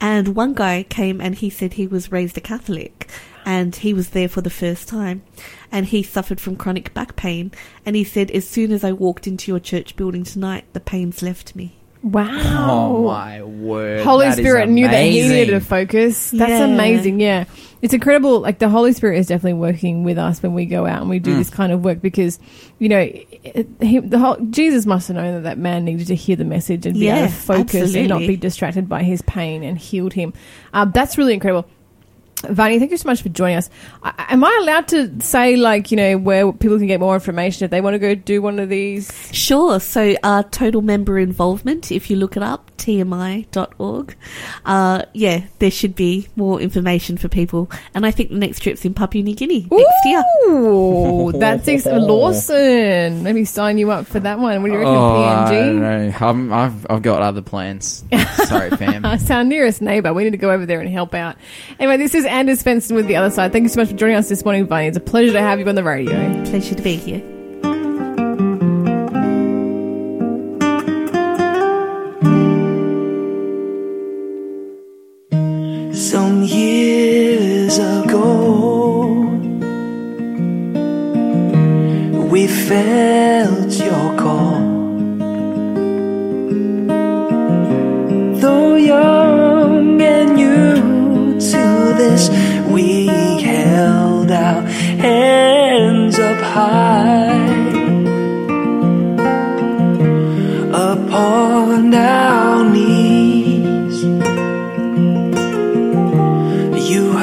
And 0.00 0.34
one 0.34 0.54
guy 0.54 0.82
came 0.82 1.20
and 1.20 1.34
he 1.34 1.48
said 1.48 1.74
he 1.74 1.86
was 1.86 2.12
raised 2.12 2.36
a 2.36 2.40
Catholic 2.40 3.08
and 3.44 3.74
he 3.74 3.92
was 3.94 4.10
there 4.10 4.28
for 4.28 4.40
the 4.40 4.50
first 4.50 4.88
time. 4.88 5.22
And 5.70 5.86
he 5.86 6.02
suffered 6.02 6.40
from 6.40 6.56
chronic 6.56 6.92
back 6.94 7.16
pain. 7.16 7.50
And 7.86 7.96
he 7.96 8.04
said, 8.04 8.30
As 8.30 8.46
soon 8.46 8.72
as 8.72 8.84
I 8.84 8.92
walked 8.92 9.26
into 9.26 9.50
your 9.50 9.60
church 9.60 9.96
building 9.96 10.24
tonight, 10.24 10.64
the 10.72 10.80
pains 10.80 11.22
left 11.22 11.56
me. 11.56 11.76
Wow! 12.02 12.26
Oh 12.68 13.04
my 13.04 13.42
word! 13.44 14.00
Holy 14.02 14.26
That 14.26 14.36
is 14.36 14.44
Spirit 14.44 14.68
knew 14.68 14.88
that 14.88 15.04
he 15.04 15.20
needed 15.28 15.54
a 15.54 15.60
focus. 15.60 16.32
That's 16.32 16.50
Yeah. 16.50 16.64
amazing. 16.64 17.20
Yeah. 17.20 17.44
It's 17.80 17.94
incredible. 17.94 18.40
Like 18.40 18.58
the 18.58 18.68
Holy 18.68 18.92
Spirit 18.92 19.18
is 19.20 19.28
definitely 19.28 19.60
working 19.60 20.02
with 20.02 20.18
us 20.18 20.42
when 20.42 20.52
we 20.52 20.66
go 20.66 20.84
out 20.84 21.00
and 21.00 21.08
we 21.08 21.20
Mm. 21.20 21.22
do 21.22 21.36
this 21.36 21.48
kind 21.48 21.70
of 21.72 21.84
work 21.84 22.02
because, 22.02 22.40
you 22.80 22.88
know, 22.88 23.08
he, 23.80 23.98
the 24.00 24.18
whole, 24.18 24.36
Jesus 24.50 24.84
must 24.84 25.06
have 25.08 25.16
known 25.16 25.34
that 25.34 25.42
that 25.44 25.58
man 25.58 25.84
needed 25.84 26.08
to 26.08 26.16
hear 26.16 26.34
the 26.34 26.44
message 26.44 26.86
and 26.86 26.98
be 26.98 27.08
able 27.08 27.28
to 27.28 27.32
focus 27.32 27.94
and 27.94 28.08
not 28.08 28.18
be 28.18 28.36
distracted 28.36 28.88
by 28.88 29.04
his 29.04 29.22
pain 29.22 29.62
and 29.62 29.78
healed 29.78 30.12
him. 30.12 30.32
Um, 30.74 30.90
that's 30.92 31.16
really 31.16 31.34
incredible. 31.34 31.68
Vani, 32.42 32.78
thank 32.78 32.90
you 32.90 32.96
so 32.96 33.08
much 33.08 33.22
for 33.22 33.28
joining 33.28 33.56
us. 33.56 33.70
I, 34.02 34.26
am 34.30 34.42
I 34.44 34.58
allowed 34.62 34.88
to 34.88 35.20
say, 35.20 35.56
like, 35.56 35.90
you 35.90 35.96
know, 35.96 36.18
where 36.18 36.52
people 36.52 36.78
can 36.78 36.86
get 36.86 37.00
more 37.00 37.14
information 37.14 37.64
if 37.64 37.70
they 37.70 37.80
want 37.80 37.94
to 37.94 37.98
go 37.98 38.14
do 38.14 38.42
one 38.42 38.58
of 38.58 38.68
these? 38.68 39.10
Sure. 39.32 39.78
So, 39.78 40.14
uh, 40.22 40.42
total 40.50 40.82
member 40.82 41.18
involvement, 41.18 41.92
if 41.92 42.10
you 42.10 42.16
look 42.16 42.36
it 42.36 42.42
up, 42.42 42.71
tmi.org. 42.82 44.16
Uh, 44.64 45.02
yeah, 45.12 45.44
there 45.58 45.70
should 45.70 45.94
be 45.94 46.28
more 46.36 46.60
information 46.60 47.16
for 47.16 47.28
people. 47.28 47.70
And 47.94 48.04
I 48.04 48.10
think 48.10 48.30
the 48.30 48.36
next 48.36 48.60
trip's 48.60 48.84
in 48.84 48.94
Papua 48.94 49.22
New 49.24 49.34
Guinea 49.34 49.66
next 49.70 50.04
year. 50.04 50.22
Ooh, 50.48 51.32
that's 51.32 51.66
ex- 51.68 51.86
Lawson. 51.86 53.22
Maybe 53.22 53.44
sign 53.44 53.78
you 53.78 53.90
up 53.90 54.06
for 54.06 54.20
that 54.20 54.38
one. 54.38 54.62
What 54.62 54.68
do 54.68 54.72
you 54.74 54.78
reckon, 54.78 54.94
Oh, 54.94 55.22
I 55.22 55.50
PNG? 55.50 55.50
don't 55.66 55.80
know. 55.80 56.12
I'm, 56.20 56.52
I've 56.52 56.86
I've 56.90 57.02
got 57.02 57.22
other 57.22 57.42
plans. 57.42 58.04
Sorry, 58.44 58.70
fam. 58.70 59.04
It's 59.04 59.30
our 59.30 59.44
nearest 59.44 59.80
neighbour. 59.82 60.12
We 60.12 60.24
need 60.24 60.30
to 60.30 60.36
go 60.36 60.50
over 60.50 60.66
there 60.66 60.80
and 60.80 60.88
help 60.88 61.14
out. 61.14 61.36
Anyway, 61.78 61.96
this 61.96 62.14
is 62.14 62.24
Anders 62.24 62.62
Svensson 62.62 62.94
with 62.96 63.06
The 63.06 63.16
Other 63.16 63.30
Side. 63.30 63.52
Thank 63.52 63.62
you 63.64 63.68
so 63.68 63.80
much 63.80 63.90
for 63.90 63.96
joining 63.96 64.16
us 64.16 64.28
this 64.28 64.44
morning, 64.44 64.66
Bunny. 64.66 64.86
It's 64.88 64.96
a 64.96 65.00
pleasure 65.00 65.32
to 65.32 65.40
have 65.40 65.58
you 65.60 65.66
on 65.66 65.74
the 65.74 65.84
radio. 65.84 66.12
Pleasure 66.44 66.74
to 66.74 66.82
be 66.82 66.96
here. 66.96 67.41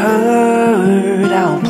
You 0.10 0.16
heard 0.16 1.32
our 1.34 1.62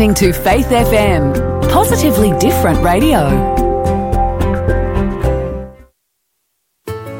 listening 0.00 0.32
to 0.32 0.32
Faith 0.32 0.68
FM, 0.68 1.70
positively 1.70 2.32
different 2.38 2.82
radio. 2.82 3.18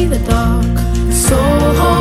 the 0.06 0.18
dark. 0.18 0.78
So 1.12 1.36
hold 1.36 1.91